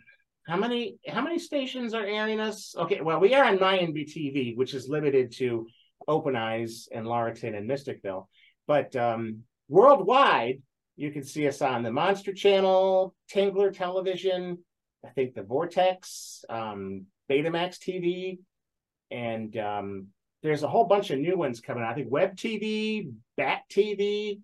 how 0.48 0.58
many 0.58 0.98
how 1.08 1.22
many 1.22 1.40
stations 1.40 1.94
are 1.94 2.06
airing 2.06 2.40
us? 2.40 2.76
Okay, 2.78 3.02
well, 3.02 3.20
we 3.20 3.34
are 3.34 3.46
on 3.46 3.58
MyNB 3.58 4.06
TV, 4.06 4.56
which 4.56 4.74
is 4.74 4.90
limited 4.90 5.32
to 5.38 5.68
Open 6.08 6.36
Eyes 6.36 6.88
and 6.92 7.06
Laurelton 7.06 7.56
and 7.56 7.70
Mysticville. 7.70 8.28
But 8.68 8.96
um 8.96 9.44
worldwide, 9.68 10.62
you 10.96 11.12
can 11.12 11.24
see 11.24 11.48
us 11.48 11.62
on 11.62 11.84
the 11.84 11.92
Monster 11.92 12.34
Channel, 12.34 13.14
Tingler 13.34 13.76
Television, 13.76 14.60
I 15.06 15.10
think 15.10 15.36
the 15.36 15.44
Vortex, 15.44 16.44
um, 16.50 17.06
Betamax 17.30 17.78
TV, 17.78 18.40
and 19.12 19.56
um 19.58 20.08
there's 20.44 20.64
a 20.64 20.68
whole 20.68 20.86
bunch 20.86 21.10
of 21.10 21.20
new 21.20 21.38
ones 21.38 21.60
coming 21.60 21.84
out. 21.84 21.92
I 21.92 21.96
think 21.96 22.12
Web 22.12 22.36
TV, 22.36 23.12
Bat 23.38 23.62
TV, 23.72 24.40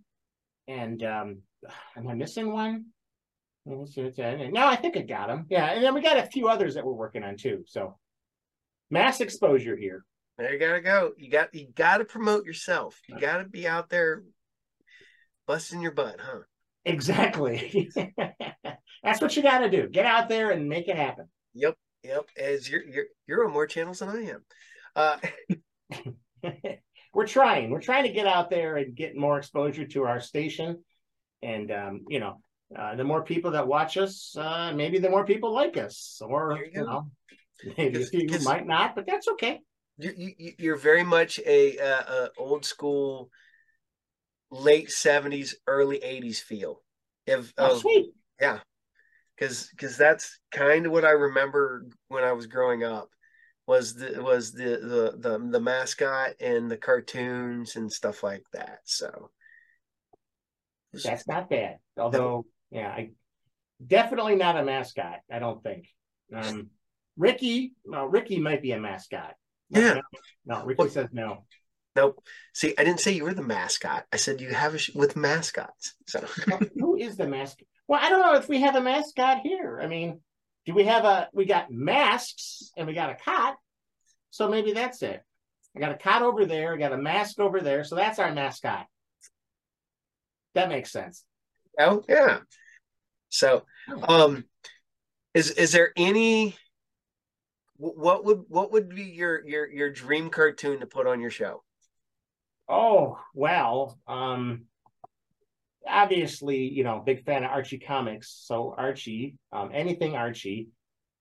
and 0.67 1.03
um 1.03 1.37
am 1.95 2.07
I 2.07 2.13
missing 2.13 2.51
one? 2.51 2.85
No, 4.51 4.65
I 4.65 4.75
think 4.75 4.97
I 4.97 5.01
got 5.01 5.27
them. 5.27 5.45
Yeah, 5.49 5.67
and 5.67 5.83
then 5.83 5.93
we 5.93 6.01
got 6.01 6.17
a 6.17 6.23
few 6.23 6.47
others 6.47 6.73
that 6.75 6.85
we're 6.85 6.93
working 6.93 7.23
on 7.23 7.37
too. 7.37 7.63
So 7.67 7.97
mass 8.89 9.21
exposure 9.21 9.75
here. 9.75 10.03
There 10.37 10.51
you 10.51 10.59
gotta 10.59 10.81
go. 10.81 11.11
You 11.17 11.29
got 11.29 11.53
you 11.53 11.67
gotta 11.75 12.05
promote 12.05 12.45
yourself. 12.45 12.99
You 13.07 13.19
gotta 13.19 13.45
be 13.45 13.67
out 13.67 13.89
there 13.89 14.23
busting 15.51 15.81
your 15.81 15.91
butt, 15.91 16.15
huh? 16.17 16.39
Exactly. 16.85 17.89
That's 19.03 19.19
what 19.21 19.35
you 19.35 19.43
got 19.43 19.59
to 19.59 19.69
do. 19.69 19.89
Get 19.89 20.05
out 20.05 20.29
there 20.29 20.51
and 20.51 20.69
make 20.69 20.87
it 20.87 20.95
happen. 20.95 21.25
Yep, 21.53 21.75
yep. 22.03 22.25
As 22.37 22.69
you're 22.69 22.83
you're 22.83 23.05
you're 23.27 23.45
on 23.45 23.51
more 23.51 23.67
channels 23.67 23.99
than 23.99 24.09
I 24.09 24.21
am. 24.33 24.45
Uh 24.95 25.17
we're 27.13 27.27
trying. 27.27 27.69
We're 27.69 27.81
trying 27.81 28.03
to 28.03 28.13
get 28.13 28.27
out 28.27 28.49
there 28.49 28.77
and 28.77 28.95
get 28.95 29.17
more 29.17 29.37
exposure 29.37 29.85
to 29.87 30.03
our 30.03 30.21
station. 30.21 30.83
And 31.43 31.69
um, 31.71 32.05
you 32.07 32.21
know, 32.21 32.41
uh, 32.77 32.95
the 32.95 33.03
more 33.03 33.23
people 33.23 33.51
that 33.51 33.67
watch 33.67 33.97
us, 33.97 34.33
uh, 34.37 34.71
maybe 34.73 34.99
the 34.99 35.09
more 35.09 35.25
people 35.25 35.53
like 35.53 35.75
us. 35.75 36.21
Or 36.25 36.57
you 36.57 36.71
you, 36.73 36.85
know, 36.85 37.11
maybe 37.77 37.97
a 37.97 37.99
'Cause- 37.99 38.09
few 38.09 38.27
'cause- 38.29 38.45
might 38.45 38.65
not, 38.65 38.95
but 38.95 39.05
that's 39.05 39.27
okay. 39.33 39.59
you, 39.97 40.11
you 40.37 40.51
you're 40.57 40.77
very 40.77 41.03
much 41.03 41.39
a, 41.45 41.77
uh 41.77 42.03
uh 42.15 42.27
old 42.37 42.63
school 42.63 43.29
late 44.51 44.89
70s 44.89 45.53
early 45.67 45.99
80s 45.99 46.37
feel 46.39 46.81
of, 47.27 47.51
Oh, 47.57 47.77
sweet. 47.77 48.11
because 49.37 49.69
because 49.71 49.97
that's 49.97 50.39
kind 50.51 50.85
of 50.85 50.91
what 50.91 51.05
I 51.05 51.11
remember 51.11 51.85
when 52.09 52.23
I 52.23 52.33
was 52.33 52.47
growing 52.47 52.83
up 52.83 53.09
was 53.67 53.93
the 53.95 54.21
was 54.21 54.51
the 54.51 54.77
the 54.81 55.17
the, 55.17 55.47
the 55.49 55.59
mascot 55.61 56.31
and 56.39 56.69
the 56.69 56.77
cartoons 56.77 57.75
and 57.75 57.91
stuff 57.91 58.23
like 58.23 58.43
that. 58.53 58.79
So 58.85 59.29
That's 60.93 61.27
not 61.27 61.49
bad. 61.49 61.77
Although, 61.97 62.45
yeah, 62.71 62.89
I 62.89 63.11
definitely 63.85 64.35
not 64.35 64.57
a 64.57 64.63
mascot. 64.65 65.19
I 65.31 65.39
don't 65.39 65.63
think. 65.63 65.87
Um, 66.33 66.69
Ricky, 67.17 67.73
well, 67.85 68.07
Ricky 68.07 68.39
might 68.39 68.61
be 68.61 68.71
a 68.73 68.79
mascot. 68.79 69.35
Yeah. 69.69 70.01
No, 70.45 70.65
Ricky 70.65 70.79
Well- 70.79 70.89
says 70.89 71.07
no. 71.13 71.45
Nope. 71.95 72.23
See, 72.53 72.73
I 72.77 72.83
didn't 72.83 73.01
say 73.01 73.11
you 73.11 73.23
were 73.23 73.33
the 73.33 73.43
mascot. 73.43 74.05
I 74.13 74.17
said 74.17 74.39
you 74.39 74.49
have 74.49 74.75
a 74.75 74.77
sh- 74.77 74.95
with 74.95 75.15
mascots. 75.15 75.93
So 76.07 76.21
who 76.77 76.95
is 76.95 77.17
the 77.17 77.27
mascot? 77.27 77.67
Well, 77.87 77.99
I 78.01 78.09
don't 78.09 78.21
know 78.21 78.35
if 78.35 78.47
we 78.47 78.61
have 78.61 78.75
a 78.75 78.81
mascot 78.81 79.39
here. 79.43 79.79
I 79.81 79.87
mean, 79.87 80.21
do 80.65 80.73
we 80.73 80.85
have 80.85 81.03
a? 81.03 81.29
We 81.33 81.45
got 81.45 81.71
masks 81.71 82.71
and 82.77 82.87
we 82.87 82.93
got 82.93 83.09
a 83.09 83.15
cot. 83.15 83.55
So 84.29 84.47
maybe 84.47 84.71
that's 84.71 85.01
it. 85.01 85.21
I 85.75 85.79
got 85.79 85.91
a 85.91 85.97
cot 85.97 86.21
over 86.21 86.45
there. 86.45 86.73
I 86.73 86.77
got 86.77 86.93
a 86.93 86.97
mask 86.97 87.39
over 87.39 87.59
there. 87.59 87.83
So 87.83 87.95
that's 87.95 88.19
our 88.19 88.33
mascot. 88.33 88.85
That 90.53 90.69
makes 90.69 90.91
sense. 90.91 91.23
Oh 91.79 92.03
yeah. 92.07 92.39
So, 93.29 93.65
um, 94.03 94.45
is 95.33 95.51
is 95.51 95.71
there 95.71 95.91
any? 95.95 96.55
What 97.77 98.23
would 98.25 98.43
what 98.47 98.71
would 98.73 98.89
be 98.89 99.03
your 99.03 99.45
your 99.45 99.69
your 99.69 99.89
dream 99.89 100.29
cartoon 100.29 100.81
to 100.81 100.85
put 100.85 101.07
on 101.07 101.19
your 101.19 101.31
show? 101.31 101.63
Oh 102.71 103.19
well, 103.33 103.99
um, 104.07 104.63
obviously, 105.85 106.69
you 106.69 106.85
know, 106.85 107.03
big 107.05 107.25
fan 107.25 107.43
of 107.43 107.51
Archie 107.51 107.79
comics. 107.79 108.43
So 108.45 108.73
Archie, 108.77 109.35
um, 109.51 109.71
anything 109.73 110.15
Archie, 110.15 110.69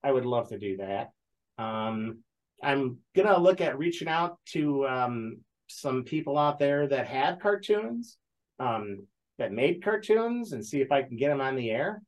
I 0.04 0.12
would 0.12 0.24
love 0.24 0.50
to 0.50 0.58
do 0.58 0.76
that. 0.76 1.10
Um, 1.58 2.18
I'm 2.62 2.98
gonna 3.16 3.36
look 3.36 3.60
at 3.60 3.78
reaching 3.78 4.06
out 4.06 4.38
to 4.52 4.86
um, 4.86 5.38
some 5.66 6.04
people 6.04 6.38
out 6.38 6.60
there 6.60 6.86
that 6.86 7.08
have 7.08 7.40
cartoons, 7.40 8.16
um, 8.60 9.08
that 9.38 9.50
made 9.50 9.82
cartoons, 9.82 10.52
and 10.52 10.64
see 10.64 10.80
if 10.80 10.92
I 10.92 11.02
can 11.02 11.16
get 11.16 11.30
them 11.30 11.40
on 11.40 11.56
the 11.56 11.70
air. 11.70 12.00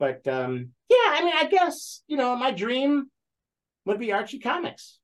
But 0.00 0.26
um, 0.26 0.70
yeah, 0.90 0.96
I 1.06 1.24
mean, 1.24 1.34
I 1.36 1.46
guess 1.46 2.02
you 2.08 2.16
know, 2.16 2.34
my 2.34 2.50
dream 2.50 3.10
would 3.84 4.00
be 4.00 4.12
Archie 4.12 4.40
comics 4.40 4.98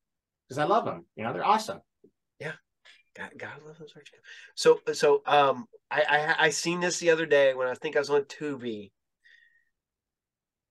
because 0.48 0.58
I 0.58 0.64
love 0.64 0.84
them. 0.84 1.06
You 1.14 1.22
know, 1.22 1.32
they're 1.32 1.46
awesome. 1.46 1.80
God, 3.14 3.30
God 3.38 3.52
love 3.64 3.78
those 3.78 3.92
Archie. 3.94 4.16
So, 4.54 4.80
so 4.92 5.22
um, 5.26 5.66
I, 5.90 6.02
I 6.08 6.46
I 6.46 6.50
seen 6.50 6.80
this 6.80 6.98
the 6.98 7.10
other 7.10 7.26
day 7.26 7.54
when 7.54 7.68
I 7.68 7.74
think 7.74 7.96
I 7.96 8.00
was 8.00 8.10
on 8.10 8.22
Tubi. 8.22 8.90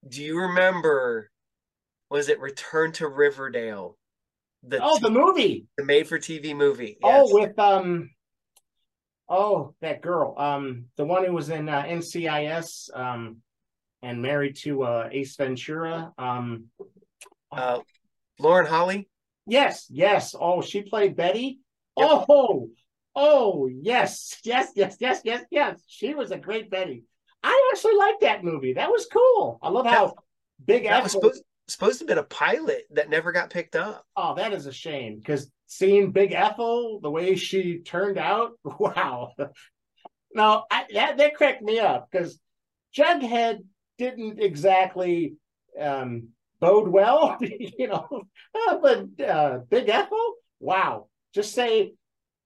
Do 0.07 0.21
you 0.21 0.39
remember? 0.39 1.31
Was 2.09 2.29
it 2.29 2.39
Return 2.39 2.91
to 2.93 3.07
Riverdale? 3.07 3.97
The 4.63 4.79
oh, 4.81 4.99
the 4.99 5.09
movie, 5.09 5.67
the 5.77 5.85
made-for-TV 5.85 6.55
movie. 6.55 6.97
Oh, 7.01 7.09
yes. 7.09 7.27
Oh, 7.27 7.33
with 7.33 7.59
um, 7.59 8.09
oh, 9.27 9.73
that 9.81 10.01
girl, 10.01 10.35
um, 10.37 10.85
the 10.95 11.05
one 11.05 11.25
who 11.25 11.33
was 11.33 11.49
in 11.49 11.67
uh, 11.67 11.83
NCIS, 11.83 12.95
um, 12.95 13.37
and 14.03 14.21
married 14.21 14.57
to 14.57 14.83
uh, 14.83 15.09
Ace 15.11 15.35
Ventura, 15.35 16.13
um, 16.17 16.65
uh, 17.51 17.79
Lauren 18.39 18.67
Holly. 18.67 19.09
Yes, 19.47 19.87
yes. 19.89 20.35
Oh, 20.39 20.61
she 20.61 20.81
played 20.83 21.15
Betty. 21.15 21.59
Yep. 21.97 22.25
Oh, 22.29 22.69
oh, 23.15 23.67
yes, 23.67 24.39
yes, 24.43 24.71
yes, 24.75 24.97
yes, 24.99 25.21
yes, 25.23 25.43
yes. 25.51 25.79
She 25.87 26.13
was 26.13 26.31
a 26.31 26.37
great 26.37 26.69
Betty. 26.69 27.03
I 27.43 27.71
actually 27.73 27.95
liked 27.95 28.21
that 28.21 28.43
movie. 28.43 28.73
That 28.73 28.89
was 28.89 29.07
cool. 29.11 29.59
I 29.61 29.69
love 29.69 29.85
how 29.85 30.07
that, 30.07 30.15
big. 30.65 30.83
That 30.83 31.03
was 31.03 31.11
supposed 31.11 31.43
supposed 31.67 31.99
to 31.99 32.03
have 32.03 32.07
been 32.07 32.17
a 32.17 32.23
pilot 32.23 32.83
that 32.91 33.09
never 33.09 33.31
got 33.31 33.49
picked 33.49 33.75
up. 33.75 34.05
Oh, 34.15 34.35
that 34.35 34.53
is 34.53 34.65
a 34.65 34.73
shame 34.73 35.17
because 35.17 35.49
seeing 35.67 36.11
Big 36.11 36.33
Ethel, 36.33 36.99
the 37.01 37.11
way 37.11 37.35
she 37.35 37.79
turned 37.79 38.17
out, 38.17 38.51
wow. 38.63 39.33
now 40.33 40.65
I, 40.71 40.85
that 40.93 41.17
that 41.17 41.35
cracked 41.35 41.61
me 41.61 41.79
up 41.79 42.09
because 42.11 42.39
Jughead 42.95 43.59
didn't 43.97 44.41
exactly 44.41 45.35
um, 45.79 46.29
bode 46.59 46.87
well, 46.87 47.37
you 47.41 47.87
know. 47.87 48.23
But 48.81 49.19
uh, 49.21 49.59
Big 49.69 49.89
Ethel, 49.89 50.35
wow. 50.59 51.07
Just 51.34 51.53
say 51.53 51.93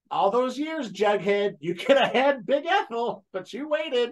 all 0.10 0.32
those 0.32 0.58
years, 0.58 0.92
Jughead, 0.92 1.56
you 1.60 1.76
could 1.76 1.98
have 1.98 2.12
had 2.14 2.46
Big 2.46 2.66
Ethel, 2.66 3.26
but 3.34 3.52
you 3.54 3.68
waited. 3.68 4.12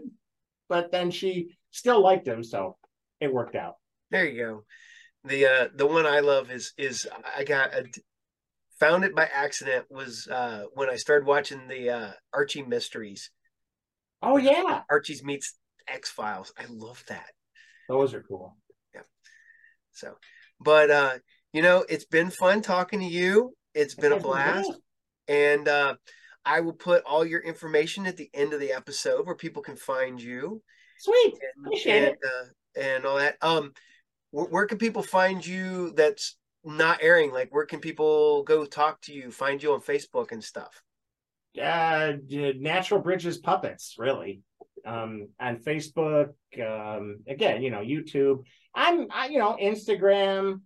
But 0.67 0.91
then 0.91 1.11
she 1.11 1.49
still 1.71 2.01
liked 2.01 2.27
him, 2.27 2.43
so 2.43 2.77
it 3.19 3.31
worked 3.31 3.55
out. 3.55 3.75
There 4.11 4.25
you 4.25 4.43
go. 4.43 4.63
The 5.23 5.45
uh 5.45 5.67
the 5.75 5.87
one 5.87 6.05
I 6.05 6.19
love 6.19 6.51
is 6.51 6.73
is 6.77 7.07
I 7.35 7.43
got 7.43 7.73
a 7.73 7.85
found 8.79 9.03
it 9.03 9.15
by 9.15 9.25
accident 9.33 9.85
was 9.89 10.27
uh 10.27 10.63
when 10.73 10.89
I 10.89 10.95
started 10.95 11.27
watching 11.27 11.67
the 11.67 11.89
uh 11.89 12.11
Archie 12.33 12.63
mysteries. 12.63 13.31
Oh 14.21 14.37
yeah. 14.37 14.81
Archie's 14.89 15.23
meets 15.23 15.57
X 15.87 16.09
Files. 16.09 16.53
I 16.57 16.65
love 16.69 17.03
that. 17.07 17.31
Those 17.89 18.13
are 18.13 18.23
cool. 18.23 18.55
Yeah. 18.93 19.01
So 19.91 20.15
but 20.59 20.91
uh 20.91 21.13
you 21.53 21.61
know 21.61 21.85
it's 21.87 22.05
been 22.05 22.29
fun 22.29 22.61
talking 22.61 22.99
to 22.99 23.05
you. 23.05 23.53
It's 23.75 23.93
been 23.93 24.13
a 24.13 24.19
blast. 24.19 24.71
And 25.27 25.67
uh 25.67 25.95
I 26.43 26.61
will 26.61 26.73
put 26.73 27.03
all 27.03 27.25
your 27.25 27.41
information 27.41 28.05
at 28.07 28.17
the 28.17 28.29
end 28.33 28.53
of 28.53 28.59
the 28.59 28.71
episode 28.71 29.25
where 29.25 29.35
people 29.35 29.61
can 29.61 29.75
find 29.75 30.21
you. 30.21 30.61
Sweet. 30.97 31.33
And, 31.33 31.67
Appreciate 31.67 31.97
and, 31.97 32.05
it. 32.07 32.19
Uh, 32.23 32.79
and 32.81 33.05
all 33.05 33.17
that. 33.17 33.37
Um 33.41 33.73
where, 34.31 34.45
where 34.47 34.65
can 34.65 34.77
people 34.77 35.03
find 35.03 35.45
you 35.45 35.91
that's 35.95 36.37
not 36.65 36.99
airing? 37.01 37.31
Like, 37.31 37.53
where 37.53 37.65
can 37.65 37.79
people 37.79 38.43
go 38.43 38.65
talk 38.65 39.01
to 39.03 39.13
you, 39.13 39.31
find 39.31 39.61
you 39.61 39.73
on 39.73 39.81
Facebook 39.81 40.31
and 40.31 40.43
stuff? 40.43 40.81
Uh, 41.61 42.13
Natural 42.29 42.99
Bridges 42.99 43.37
Puppets, 43.37 43.95
really. 43.97 44.41
Um, 44.85 45.29
on 45.39 45.57
Facebook, 45.57 46.29
um, 46.61 47.19
again, 47.27 47.61
you 47.61 47.71
know, 47.71 47.79
YouTube. 47.79 48.43
I'm, 48.73 49.07
I, 49.11 49.27
you 49.27 49.39
know, 49.39 49.57
Instagram, 49.61 50.61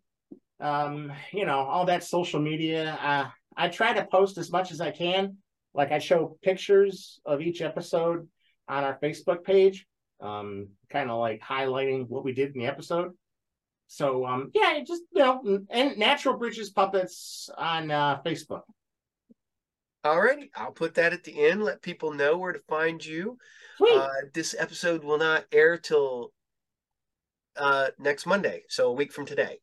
um, 0.60 1.12
you 1.32 1.45
know, 1.45 1.60
all 1.60 1.86
that 1.86 2.03
social 2.03 2.39
media. 2.39 2.97
Uh, 3.01 3.30
I 3.55 3.70
try 3.70 3.93
to 3.93 4.05
post 4.05 4.38
as 4.38 4.51
much 4.51 4.72
as 4.72 4.82
I 4.82 4.91
can. 4.91 5.38
Like 5.74 5.91
I 5.91 5.99
show 5.99 6.38
pictures 6.41 7.20
of 7.26 7.41
each 7.41 7.62
episode 7.62 8.28
on 8.68 8.84
our 8.84 8.97
Facebook 9.01 9.43
page, 9.43 9.86
um, 10.20 10.70
kind 10.89 11.10
of 11.10 11.20
like 11.20 11.41
highlighting 11.41 12.07
what 12.07 12.24
we 12.24 12.34
did 12.34 12.53
in 12.53 12.62
the 12.62 12.68
episode. 12.68 13.12
So 13.88 14.26
um, 14.26 14.51
yeah, 14.53 14.80
just 14.86 15.03
you 15.14 15.22
know, 15.22 15.66
and 15.70 15.97
Natural 15.97 16.38
Bridges 16.38 16.70
Puppets 16.70 17.49
on 17.57 17.91
uh, 17.91 18.22
Facebook. 18.26 18.62
All 20.03 20.22
right, 20.22 20.49
I'll 20.55 20.72
put 20.72 20.95
that 20.95 21.12
at 21.12 21.24
the 21.24 21.47
end. 21.47 21.64
Let 21.64 21.82
people 21.82 22.14
know 22.14 22.38
where 22.38 22.53
to 22.53 22.62
find 22.70 23.03
you. 23.03 23.38
Uh, 23.82 24.07
this 24.34 24.55
episode 24.57 25.03
will 25.03 25.18
not 25.18 25.45
air 25.51 25.78
till 25.78 26.32
uh, 27.57 27.88
next 27.97 28.26
Monday, 28.26 28.64
so 28.70 28.89
a 28.89 28.93
week 28.93 29.12
from 29.12 29.26
today. 29.26 29.60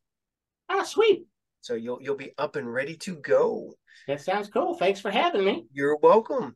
Ah, 0.69 0.83
sweet. 0.83 1.25
So 1.61 1.73
you'll 1.75 2.01
you'll 2.01 2.15
be 2.15 2.33
up 2.37 2.55
and 2.55 2.71
ready 2.71 2.95
to 2.97 3.15
go. 3.15 3.73
That 4.07 4.21
sounds 4.21 4.47
cool. 4.49 4.75
Thanks 4.75 4.99
for 5.01 5.11
having 5.11 5.43
me. 5.43 5.65
You're 5.73 5.97
welcome. 5.97 6.55